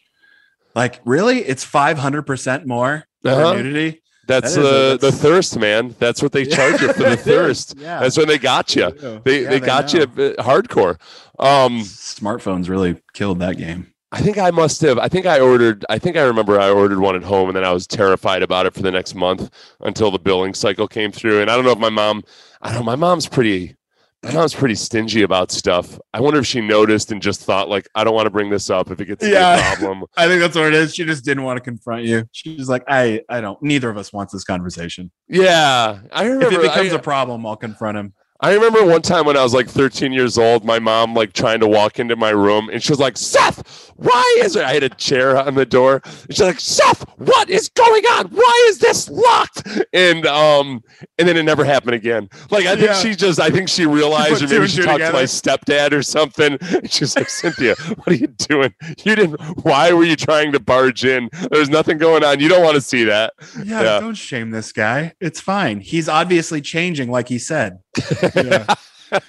Like 0.76 1.00
really? 1.06 1.40
It's 1.40 1.64
five 1.64 1.98
hundred 1.98 2.24
percent 2.24 2.66
more 2.66 3.06
Uh-huh. 3.26 3.54
nudity." 3.54 4.02
That's 4.28 4.54
That 4.54 4.62
is 4.62 4.68
a- 4.68 4.72
the 4.72 4.98
the 5.02 5.12
thirst, 5.12 5.58
man. 5.58 5.96
That's 5.98 6.22
what 6.22 6.32
they 6.32 6.46
charge 6.46 6.82
you 6.82 6.94
for 6.94 7.04
the 7.04 7.18
thirst. 7.32 7.76
Yeah, 7.78 8.00
That's 8.00 8.16
when 8.18 8.28
they 8.28 8.38
got 8.38 8.76
you. 8.76 8.92
They 9.26 9.44
Yeah, 9.44 9.50
they 9.50 9.60
got 9.60 9.92
know. 9.94 10.02
you 10.02 10.06
uh, 10.38 10.44
hardcore. 10.44 11.00
Um, 11.40 11.82
Smartphones 11.82 12.70
really 12.70 13.02
killed 13.14 13.40
that 13.40 13.58
game. 13.58 13.88
I 14.12 14.22
think 14.22 14.38
I 14.38 14.52
must 14.52 14.82
have. 14.82 14.98
I 15.00 15.08
think 15.08 15.26
I 15.26 15.40
ordered. 15.40 15.86
I 15.90 15.98
think 16.00 16.16
I 16.18 16.22
remember 16.24 16.60
I 16.60 16.70
ordered 16.70 17.00
one 17.00 17.16
at 17.16 17.24
home, 17.24 17.48
and 17.50 17.56
then 17.56 17.64
I 17.64 17.72
was 17.72 17.88
terrified 17.88 18.44
about 18.44 18.66
it 18.66 18.74
for 18.74 18.82
the 18.82 18.92
next 18.92 19.16
month 19.16 19.50
until 19.82 20.12
the 20.12 20.20
billing 20.20 20.54
cycle 20.54 20.88
came 20.88 21.12
through. 21.12 21.42
And 21.42 21.50
I 21.50 21.56
don't 21.56 21.64
know 21.66 21.72
if 21.72 21.80
my 21.80 21.90
mom. 21.90 22.24
I 22.62 22.70
don't. 22.70 22.80
know. 22.80 22.84
My 22.86 22.96
mom's 22.96 23.28
pretty. 23.28 23.76
My 24.24 24.34
mom's 24.34 24.54
pretty 24.54 24.76
stingy 24.76 25.22
about 25.22 25.50
stuff. 25.50 25.98
I 26.14 26.20
wonder 26.20 26.40
if 26.42 26.46
she 26.46 26.60
noticed 26.60 27.12
and 27.14 27.22
just 27.22 27.42
thought 27.42 27.70
like, 27.70 27.88
I 27.96 28.04
don't 28.04 28.14
want 28.14 28.26
to 28.26 28.30
bring 28.30 28.50
this 28.50 28.70
up 28.70 28.92
if 28.92 29.00
it 29.00 29.06
gets 29.06 29.26
Yeah. 29.26 29.56
a 29.74 29.76
problem. 29.78 30.04
I 30.18 30.28
think 30.28 30.42
that's 30.42 30.56
what 30.56 30.66
it 30.66 30.74
is. 30.74 30.94
She 30.94 31.06
just 31.06 31.24
didn't 31.24 31.44
want 31.44 31.56
to 31.58 31.62
confront 31.62 32.04
you. 32.04 32.28
She's 32.34 32.68
like, 32.68 32.84
I, 32.88 33.22
I 33.30 33.40
don't. 33.40 33.62
Neither 33.64 33.90
of 33.90 33.98
us 33.98 34.12
wants 34.12 34.34
this 34.34 34.44
conversation. 34.44 35.10
Yeah, 35.30 36.00
I 36.12 36.26
remember. 36.26 36.48
If 36.48 36.54
it 36.54 36.62
becomes 36.64 36.92
I, 36.92 36.96
a 36.98 37.00
problem, 37.00 37.46
I'll 37.46 37.56
confront 37.56 37.98
him. 37.98 38.14
I 38.42 38.54
remember 38.54 38.86
one 38.86 39.02
time 39.02 39.26
when 39.26 39.36
I 39.36 39.44
was 39.44 39.54
like 39.54 39.68
13 39.68 40.14
years 40.14 40.38
old, 40.38 40.64
my 40.64 40.80
mom 40.80 41.14
like 41.14 41.34
trying 41.34 41.60
to 41.60 41.68
walk 41.68 42.00
into 42.00 42.16
my 42.16 42.30
room 42.30 42.70
and 42.72 42.82
she 42.82 42.90
was 42.92 43.00
like, 43.00 43.18
Seth, 43.18 43.92
why 43.98 44.38
is 44.40 44.56
it? 44.56 44.64
I 44.64 44.74
had 44.74 44.84
a 44.84 44.90
chair 44.90 45.38
on 45.38 45.56
the 45.56 45.66
door. 45.66 46.02
And 46.06 46.32
she's 46.34 46.40
like, 46.42 46.60
Seth, 46.62 47.04
what 47.18 47.50
is 47.50 47.68
going 47.68 48.06
on? 48.06 48.28
Why 48.28 48.66
is 48.70 48.80
this 48.80 49.10
locked? 49.10 49.68
And 49.92 50.26
um, 50.26 50.82
and 51.18 51.28
then 51.28 51.36
it 51.36 51.44
never 51.44 51.66
happened 51.66 51.96
again. 51.96 52.30
Like 52.50 52.66
I 52.66 52.76
think 52.76 52.88
Yeah. 52.88 52.94
she 52.94 53.14
just 53.14 53.42
I 53.42 53.50
think 53.50 53.68
she 53.68 53.86
realized 54.00 54.42
or 54.42 54.48
maybe 54.48 54.68
she 54.68 54.84
talked 54.84 55.02
to 55.04 55.12
my 55.12 55.24
stepdad 55.24 55.92
or 55.92 56.02
something. 56.02 56.58
And 56.62 56.90
she's 56.90 57.18
like, 57.18 57.30
Cynthia, 57.30 57.76
what 57.96 58.08
are 58.08 58.14
you 58.14 58.28
doing? 58.28 58.74
You 59.04 59.16
didn't 59.16 59.42
why 59.66 59.92
were 59.92 60.06
you 60.06 60.16
trying 60.16 60.54
to 60.54 60.62
barge 60.62 61.04
in? 61.04 61.30
There's 61.52 61.70
nothing 61.70 61.98
going 61.98 62.24
on. 62.24 62.40
You 62.40 62.48
don't 62.48 62.64
want 62.64 62.76
to 62.76 62.82
see 62.82 63.04
that. 63.04 63.34
Yeah, 63.66 63.82
Yeah. 63.82 64.00
don't 64.00 64.14
shame 64.16 64.52
this 64.52 64.72
guy. 64.72 65.14
It's 65.20 65.42
fine. 65.42 65.82
He's 65.82 66.08
obviously 66.08 66.62
changing, 66.62 67.12
like 67.12 67.28
he 67.28 67.38
said. 67.38 67.80
Yeah. 68.36 68.66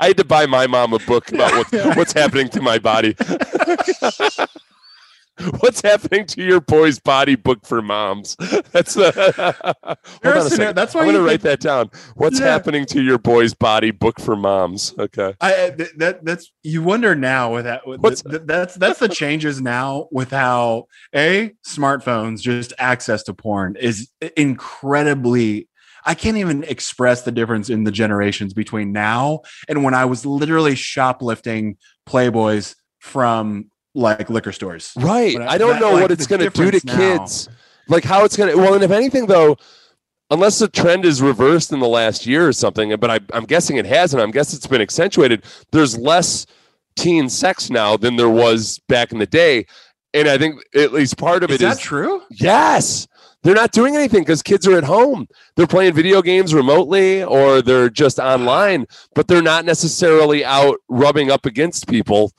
I 0.00 0.08
had 0.08 0.16
to 0.16 0.24
buy 0.24 0.46
my 0.46 0.66
mom 0.66 0.92
a 0.92 0.98
book 1.00 1.30
about 1.30 1.52
what, 1.72 1.72
what's 1.96 2.12
happening 2.12 2.48
to 2.50 2.60
my 2.60 2.78
body. 2.78 3.14
what's 5.60 5.80
happening 5.82 6.24
to 6.26 6.42
your 6.42 6.60
boy's 6.60 6.98
body 6.98 7.34
book 7.36 7.64
for 7.66 7.80
moms? 7.82 8.36
That's 8.72 8.94
the. 8.94 9.12
Uh, 9.36 9.94
hold 10.24 10.36
on 10.36 10.46
a 10.46 10.50
second. 10.50 10.76
that's 10.76 10.94
why 10.94 11.02
I'm 11.02 11.06
going 11.06 11.16
to 11.16 11.22
write 11.22 11.42
that 11.42 11.60
down. 11.60 11.90
What's 12.14 12.40
Yeah. 12.40 12.46
happening 12.46 12.86
to 12.86 13.02
your 13.02 13.18
boy's 13.18 13.54
body 13.54 13.90
book 13.92 14.20
for 14.20 14.34
moms? 14.36 14.94
Okay. 14.98 15.34
I 15.40 15.70
that 15.98 16.20
that's 16.24 16.50
you 16.62 16.82
wonder 16.82 17.14
now 17.14 17.52
with 17.54 17.64
that. 17.64 17.86
With 17.86 18.00
What's- 18.00 18.22
th- 18.22 18.42
that's 18.46 18.74
that's 18.74 18.98
the 19.00 19.08
changes 19.08 19.60
now 19.60 20.08
with 20.10 20.30
how 20.30 20.86
a 21.14 21.52
smartphones 21.66 22.40
just 22.40 22.72
access 22.78 23.22
to 23.24 23.34
porn 23.34 23.76
is 23.76 24.10
incredibly. 24.36 25.68
I 26.04 26.14
can't 26.14 26.36
even 26.36 26.64
express 26.64 27.22
the 27.22 27.32
difference 27.32 27.70
in 27.70 27.84
the 27.84 27.90
generations 27.92 28.52
between 28.52 28.92
now 28.92 29.40
and 29.68 29.82
when 29.84 29.94
I 29.94 30.04
was 30.04 30.26
literally 30.26 30.74
shoplifting 30.74 31.76
Playboys 32.08 32.74
from 33.00 33.70
like 33.94 34.28
liquor 34.28 34.52
stores. 34.52 34.92
Right. 34.96 35.36
I- 35.40 35.54
I 35.54 35.58
don't 35.58 35.74
that- 35.74 35.80
know 35.80 35.92
like, 35.92 36.02
what 36.02 36.10
it's 36.10 36.26
going 36.26 36.40
to 36.42 36.50
do 36.50 36.70
to 36.70 36.86
now. 36.86 36.96
kids. 36.96 37.48
Like 37.88 38.04
how 38.04 38.24
it's 38.24 38.36
going 38.36 38.50
to. 38.50 38.56
Well, 38.56 38.74
and 38.74 38.82
if 38.82 38.90
anything, 38.90 39.26
though, 39.26 39.56
unless 40.30 40.58
the 40.58 40.68
trend 40.68 41.04
is 41.04 41.20
reversed 41.20 41.70
in 41.72 41.80
the 41.80 41.88
last 41.88 42.26
year 42.26 42.48
or 42.48 42.52
something, 42.52 42.96
but 42.96 43.10
I, 43.10 43.20
I'm 43.32 43.44
guessing 43.44 43.76
it 43.76 43.84
hasn't. 43.86 44.22
I'm 44.22 44.30
guessing 44.30 44.56
it's 44.56 44.66
been 44.66 44.80
accentuated. 44.80 45.44
There's 45.70 45.96
less 45.98 46.46
teen 46.96 47.28
sex 47.28 47.68
now 47.70 47.96
than 47.98 48.16
there 48.16 48.30
was 48.30 48.78
back 48.88 49.12
in 49.12 49.18
the 49.18 49.26
day, 49.26 49.66
and 50.14 50.28
I 50.28 50.38
think 50.38 50.62
at 50.74 50.92
least 50.92 51.18
part 51.18 51.44
of 51.44 51.50
it 51.50 51.54
is 51.54 51.60
Is 51.60 51.62
it 51.62 51.66
that 51.66 51.76
is 51.76 51.82
true? 51.82 52.22
yes. 52.30 53.06
They're 53.44 53.54
not 53.54 53.72
doing 53.72 53.94
anything 53.94 54.22
because 54.22 54.42
kids 54.42 54.66
are 54.66 54.76
at 54.76 54.84
home. 54.84 55.28
They're 55.54 55.66
playing 55.66 55.92
video 55.94 56.22
games 56.22 56.54
remotely 56.54 57.22
or 57.22 57.60
they're 57.62 57.90
just 57.90 58.18
online, 58.18 58.86
but 59.14 59.28
they're 59.28 59.42
not 59.42 59.64
necessarily 59.64 60.44
out 60.44 60.78
rubbing 60.88 61.30
up 61.30 61.44
against 61.44 61.86
people 61.86 62.32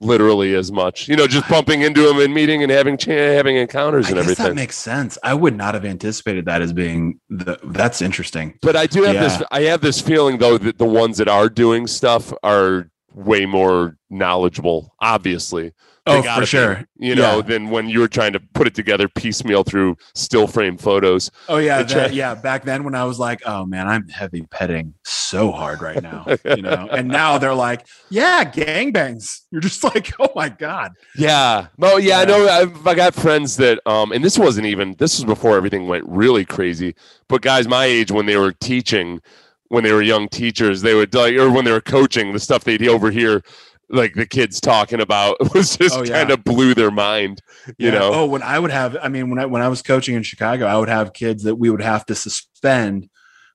literally 0.00 0.54
as 0.54 0.72
much. 0.72 1.08
You 1.08 1.16
know, 1.16 1.26
just 1.26 1.48
bumping 1.48 1.82
into 1.82 2.02
them 2.02 2.18
and 2.18 2.34
meeting 2.34 2.62
and 2.62 2.70
having 2.70 2.98
having 2.98 3.56
encounters 3.56 4.06
I 4.06 4.10
and 4.10 4.18
everything. 4.18 4.46
that 4.46 4.54
makes 4.54 4.76
sense. 4.76 5.16
I 5.22 5.34
would 5.34 5.56
not 5.56 5.74
have 5.74 5.84
anticipated 5.84 6.44
that 6.46 6.62
as 6.62 6.72
being 6.72 7.20
the. 7.30 7.58
That's 7.64 8.02
interesting. 8.02 8.58
but 8.60 8.76
I 8.76 8.86
do 8.86 9.04
have 9.04 9.14
this 9.14 9.42
I 9.50 9.62
have 9.62 9.80
this 9.80 10.00
feeling 10.00 10.38
though 10.38 10.58
that 10.58 10.78
the 10.78 10.84
ones 10.84 11.18
that 11.18 11.28
are 11.28 11.48
doing 11.48 11.86
stuff 11.86 12.32
are 12.42 12.90
way 13.14 13.46
more 13.46 13.96
knowledgeable, 14.10 14.94
obviously. 15.00 15.72
Oh, 16.06 16.22
for 16.22 16.40
be, 16.40 16.46
sure. 16.46 16.84
You 16.98 17.14
know, 17.14 17.36
Yeah. 17.36 17.42
than 17.42 17.70
when 17.70 17.88
you 17.88 18.00
were 18.00 18.08
trying 18.08 18.34
to 18.34 18.40
put 18.40 18.66
it 18.66 18.74
together 18.74 19.08
piecemeal 19.08 19.64
through 19.64 19.96
still 20.14 20.46
frame 20.46 20.76
photos. 20.76 21.30
Oh 21.48 21.56
yeah, 21.56 21.82
that- 21.82 21.88
tra- 21.88 22.12
yeah. 22.12 22.34
Back 22.34 22.64
then, 22.64 22.84
when 22.84 22.94
I 22.94 23.04
was 23.04 23.18
like, 23.18 23.40
"Oh 23.46 23.64
man, 23.64 23.88
I'm 23.88 24.08
heavy 24.08 24.42
petting 24.42 24.92
so 25.04 25.50
hard 25.50 25.80
right 25.80 26.02
now," 26.02 26.26
you 26.44 26.60
know, 26.60 26.88
and 26.92 27.08
now 27.08 27.38
they're 27.38 27.54
like, 27.54 27.86
"Yeah, 28.10 28.44
gangbangs." 28.44 29.40
You're 29.50 29.62
just 29.62 29.82
like, 29.82 30.12
"Oh 30.20 30.28
my 30.34 30.50
god." 30.50 30.92
Yeah. 31.16 31.68
Well, 31.78 31.98
yeah, 31.98 32.18
I 32.18 32.24
know 32.26 32.48
I've 32.48 32.86
I 32.86 32.94
got 32.94 33.14
friends 33.14 33.56
that 33.56 33.80
um 33.86 34.12
and 34.12 34.22
this 34.22 34.38
wasn't 34.38 34.66
even 34.66 34.94
this 34.98 35.16
was 35.18 35.24
before 35.24 35.56
everything 35.56 35.86
went 35.88 36.04
really 36.06 36.44
crazy. 36.44 36.94
But 37.28 37.40
guys 37.40 37.66
my 37.66 37.86
age 37.86 38.12
when 38.12 38.26
they 38.26 38.36
were 38.36 38.52
teaching, 38.52 39.22
when 39.68 39.82
they 39.84 39.92
were 39.92 40.02
young 40.02 40.28
teachers, 40.28 40.82
they 40.82 40.92
would 40.94 41.14
like 41.14 41.34
or 41.36 41.50
when 41.50 41.64
they 41.64 41.72
were 41.72 41.80
coaching, 41.80 42.34
the 42.34 42.38
stuff 42.40 42.64
they'd 42.64 42.86
overhear 42.86 43.42
like 43.90 44.14
the 44.14 44.26
kids 44.26 44.60
talking 44.60 45.00
about 45.00 45.36
was 45.54 45.76
just 45.76 45.96
Oh, 45.96 46.02
yeah. 46.04 46.12
kind 46.18 46.30
of 46.30 46.42
blew 46.44 46.74
their 46.74 46.90
mind. 46.90 47.40
You 47.78 47.90
Yeah. 47.90 47.98
know? 47.98 48.10
Oh, 48.12 48.26
when 48.26 48.42
I 48.42 48.58
would 48.58 48.70
have, 48.70 48.96
I 49.02 49.08
mean, 49.08 49.30
when 49.30 49.38
I 49.38 49.46
when 49.46 49.62
I 49.62 49.68
was 49.68 49.82
coaching 49.82 50.14
in 50.14 50.22
Chicago, 50.22 50.66
I 50.66 50.76
would 50.78 50.88
have 50.88 51.12
kids 51.12 51.42
that 51.44 51.56
we 51.56 51.70
would 51.70 51.82
have 51.82 52.04
to 52.06 52.14
suspend 52.14 53.08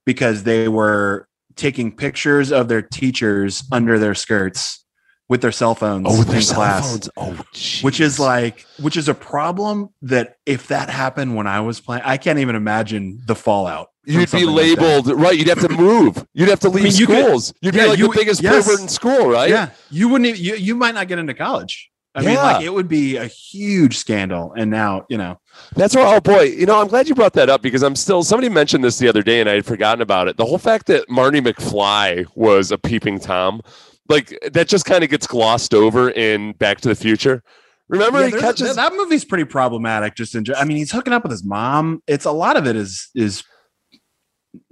because 0.06 0.44
they 0.44 0.68
were 0.68 1.28
taking 1.56 1.96
pictures 1.96 2.52
of 2.52 2.68
their 2.70 2.82
teachers 2.82 3.64
under 3.72 4.00
their 4.00 4.16
skirts 4.16 4.86
with 5.30 5.42
their 5.42 5.52
cell 5.52 5.76
phones 5.76 6.08
oh 6.10 6.22
in 6.22 6.42
class. 6.42 7.08
Oh, 7.16 7.40
which 7.82 8.02
is 8.02 8.20
like 8.20 8.66
which 8.82 8.98
is 8.98 9.08
a 9.08 9.14
problem 9.14 9.90
that 10.02 10.36
if 10.46 10.68
that 10.68 10.90
happened 10.90 11.36
when 11.36 11.48
I 11.48 11.62
was 11.62 11.80
playing, 11.80 12.04
I 12.04 12.18
can't 12.18 12.40
even 12.40 12.56
imagine 12.56 13.22
the 13.26 13.36
fallout. 13.36 13.92
You'd 14.06 14.20
be 14.20 14.26
something 14.26 14.50
like 14.50 14.78
labeled 14.80 15.08
right. 15.08 15.38
You'd 15.38 15.48
have 15.48 15.62
to 15.62 15.70
move. 15.70 16.26
You'd 16.34 16.50
have 16.50 16.60
to 16.62 16.70
leave 16.70 16.86
mean, 16.86 16.94
you 16.96 17.06
could- 17.06 17.24
schools. 17.26 17.54
You'd 17.62 17.76
yeah, 17.76 17.84
be 17.84 17.90
like 17.90 18.00
you- 18.00 18.08
the 18.12 18.18
biggest 18.18 18.42
yes. 18.42 18.66
pervert 18.66 18.82
in 18.82 18.88
school, 18.90 19.30
right? 19.30 19.50
Yeah, 19.50 19.70
you 19.92 20.10
wouldn't. 20.10 20.28
Even, 20.30 20.44
you 20.44 20.56
you 20.56 20.76
might 20.76 20.96
not 20.96 21.08
get 21.08 21.20
into 21.20 21.36
college. 21.36 21.92
I 22.16 22.22
mean, 22.26 22.36
like 22.36 22.66
it 22.66 22.74
would 22.74 22.88
be 22.88 23.18
a 23.18 23.28
huge 23.28 23.98
scandal. 23.98 24.52
And 24.58 24.72
now, 24.72 25.06
you 25.10 25.18
know, 25.18 25.40
That's 25.76 25.96
where, 25.96 26.06
oh 26.06 26.20
boy, 26.20 26.42
you 26.42 26.66
know, 26.66 26.82
I'm 26.82 26.88
glad 26.88 27.08
you 27.08 27.14
brought 27.14 27.34
that 27.34 27.50
up 27.50 27.62
because 27.62 27.84
I'm 27.84 27.96
still, 27.96 28.24
somebody 28.24 28.50
mentioned 28.50 28.84
this 28.84 28.98
the 28.98 29.08
other 29.08 29.22
day 29.22 29.40
and 29.40 29.48
I 29.48 29.54
had 29.54 29.66
forgotten 29.66 30.02
about 30.02 30.28
it. 30.28 30.36
The 30.36 30.46
whole 30.46 30.58
fact 30.58 30.88
that 30.88 31.08
Marty 31.08 31.40
McFly 31.40 32.26
was 32.36 32.72
a 32.72 32.78
peeping 32.80 33.20
Tom, 33.20 33.62
like 34.10 34.38
that 34.52 34.68
just 34.68 34.86
kind 34.86 35.04
of 35.04 35.10
gets 35.10 35.28
glossed 35.28 35.74
over 35.74 36.10
in 36.10 36.54
Back 36.54 36.82
to 36.82 36.90
the 36.90 36.96
Future. 36.96 37.44
Remember, 37.88 38.20
Yeah, 38.20 38.28
he 38.36 38.40
catches, 38.40 38.76
that 38.76 38.94
movie's 38.94 39.26
pretty 39.26 39.46
problematic. 39.46 40.16
Just 40.16 40.36
in, 40.36 40.44
I 40.56 40.64
mean, 40.66 40.78
he's 40.78 40.92
hooking 40.92 41.14
up 41.14 41.24
with 41.24 41.32
his 41.32 41.44
mom. 41.44 42.04
It's 42.08 42.26
a 42.26 42.32
lot 42.32 42.58
of 42.58 42.68
it 42.68 42.76
is 42.76 43.10
is 43.16 43.44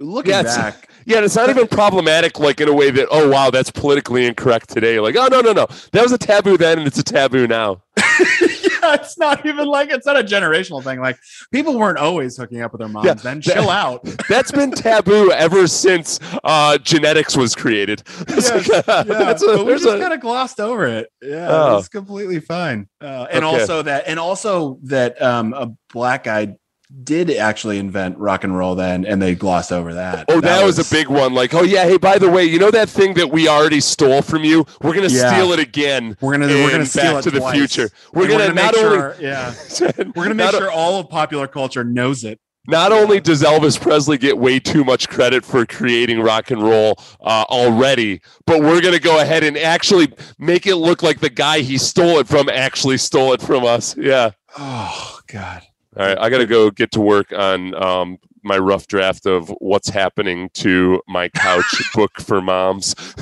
looking 0.00 0.30
Yeah, 0.30 0.40
it's- 0.40 0.56
back. 0.56 0.88
yeah, 1.06 1.16
and 1.16 1.24
it's 1.24 1.34
not 1.36 1.48
even 1.50 1.66
problematic, 1.68 2.38
like 2.38 2.60
in 2.60 2.68
a 2.68 2.72
way 2.72 2.90
that, 2.90 3.08
oh 3.10 3.28
wow, 3.28 3.50
that's 3.50 3.70
politically 3.70 4.26
incorrect 4.26 4.68
today. 4.70 5.00
Like, 5.00 5.16
oh 5.16 5.28
no, 5.28 5.40
no, 5.40 5.52
no, 5.52 5.66
that 5.92 6.02
was 6.02 6.12
a 6.12 6.18
taboo 6.18 6.56
then 6.56 6.78
and 6.78 6.86
it's 6.86 6.98
a 6.98 7.02
taboo 7.04 7.46
now. 7.46 7.82
it's 9.00 9.18
not 9.18 9.44
even 9.46 9.66
like 9.66 9.90
it's 9.90 10.06
not 10.06 10.18
a 10.18 10.22
generational 10.24 10.82
thing. 10.82 11.00
Like 11.00 11.18
people 11.52 11.78
weren't 11.78 11.98
always 11.98 12.36
hooking 12.36 12.60
up 12.62 12.72
with 12.72 12.80
their 12.80 12.88
moms. 12.88 13.06
Yeah, 13.06 13.14
then 13.14 13.40
that- 13.40 13.54
chill 13.54 13.70
out. 13.70 14.02
That's 14.28 14.50
been 14.52 14.70
taboo 14.70 15.30
ever 15.32 15.66
since 15.66 16.18
uh, 16.44 16.78
genetics 16.78 17.36
was 17.36 17.54
created. 17.54 18.02
Yes, 18.28 18.50
uh, 18.70 18.82
yeah, 18.86 19.02
that's 19.24 19.42
a- 19.42 19.46
but 19.56 19.66
we 19.66 19.72
just 19.72 19.86
a- 19.86 19.98
kind 19.98 20.12
of 20.12 20.20
glossed 20.20 20.60
over 20.60 20.86
it. 20.86 21.10
Yeah, 21.22 21.48
Oh. 21.50 21.78
it's 21.78 21.88
completely 21.88 22.40
fine. 22.40 22.88
Uh, 23.00 23.26
and 23.30 23.44
Okay. 23.44 23.60
also 23.60 23.82
that, 23.82 24.04
and 24.06 24.18
also 24.20 24.78
that 24.84 25.20
um, 25.20 25.52
a 25.54 25.72
black 25.92 26.24
guy 26.24 26.56
did 27.04 27.30
actually 27.30 27.78
invent 27.78 28.16
rock 28.18 28.44
and 28.44 28.56
roll 28.56 28.74
then, 28.74 29.04
and 29.04 29.20
they 29.20 29.34
glossed 29.34 29.72
over 29.72 29.94
that. 29.94 30.24
Oh, 30.28 30.40
that, 30.40 30.64
was, 30.64 30.78
a 30.78 30.94
big 30.94 31.08
one. 31.08 31.34
Like, 31.34 31.52
oh 31.54 31.62
yeah, 31.62 31.84
hey, 31.84 31.98
by 31.98 32.18
the 32.18 32.30
way, 32.30 32.44
you 32.44 32.58
know 32.58 32.70
that 32.70 32.88
thing 32.88 33.14
that 33.14 33.30
we 33.30 33.46
already 33.48 33.80
stole 33.80 34.22
from 34.22 34.44
you? 34.44 34.64
We're 34.82 34.94
gonna 34.94 35.08
Yeah. 35.08 35.32
steal 35.34 35.52
it 35.52 35.58
again. 35.58 36.16
We're 36.20 36.32
gonna 36.32 36.46
we're 36.46 36.70
gonna 36.70 36.86
steal 36.86 37.12
Back 37.14 37.18
it 37.20 37.22
to 37.22 37.30
the 37.30 37.40
twice. 37.40 37.56
Future. 37.56 37.90
We're 38.14 38.22
And 38.22 38.30
gonna, 38.32 38.54
not 38.54 38.74
make 38.74 38.76
only 38.84 38.96
sure, 38.98 39.16
yeah, 39.20 39.54
we're 40.16 40.24
gonna 40.24 40.34
make 40.34 40.50
sure 40.50 40.70
all 40.70 40.98
of 40.98 41.08
popular 41.10 41.46
culture 41.46 41.84
knows 41.84 42.24
it. 42.24 42.40
not 42.66 42.90
only 42.92 43.20
does 43.20 43.42
Elvis 43.42 43.80
Presley 43.80 44.16
get 44.18 44.38
way 44.38 44.58
too 44.58 44.84
much 44.84 45.08
credit 45.08 45.44
for 45.44 45.64
creating 45.66 46.20
rock 46.20 46.50
and 46.50 46.62
roll 46.62 46.98
uh, 47.20 47.44
already, 47.50 48.20
but 48.46 48.60
we're 48.60 48.80
gonna 48.80 48.98
go 48.98 49.20
ahead 49.20 49.44
and 49.44 49.56
actually 49.58 50.12
make 50.38 50.66
it 50.66 50.76
look 50.76 51.02
like 51.02 51.20
the 51.20 51.30
guy 51.30 51.60
he 51.60 51.76
stole 51.78 52.18
it 52.18 52.26
from 52.26 52.48
actually 52.48 52.96
stole 52.98 53.32
it 53.34 53.42
from 53.42 53.64
us. 53.64 53.94
Yeah. 53.96 54.30
Oh 54.58 55.18
God. 55.26 55.62
All 55.98 56.06
right, 56.06 56.18
I 56.18 56.30
got 56.30 56.38
to 56.38 56.46
go 56.46 56.70
get 56.70 56.92
to 56.92 57.00
work 57.00 57.32
on 57.32 57.74
um, 57.74 58.18
my 58.44 58.56
rough 58.56 58.86
draft 58.86 59.26
of 59.26 59.48
what's 59.58 59.88
happening 59.88 60.48
to 60.54 61.02
my 61.08 61.28
couch 61.30 61.82
book 61.94 62.12
for 62.20 62.40
moms. 62.40 62.94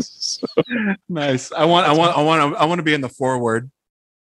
So- 0.00 0.46
Nice. 1.08 1.52
I 1.52 1.64
want 1.66 1.86
I 1.86 1.92
want 1.92 2.16
I 2.16 2.22
want 2.22 2.56
I 2.56 2.64
want 2.64 2.78
to 2.78 2.82
be 2.82 2.94
in 2.94 3.02
the 3.02 3.08
forward 3.08 3.70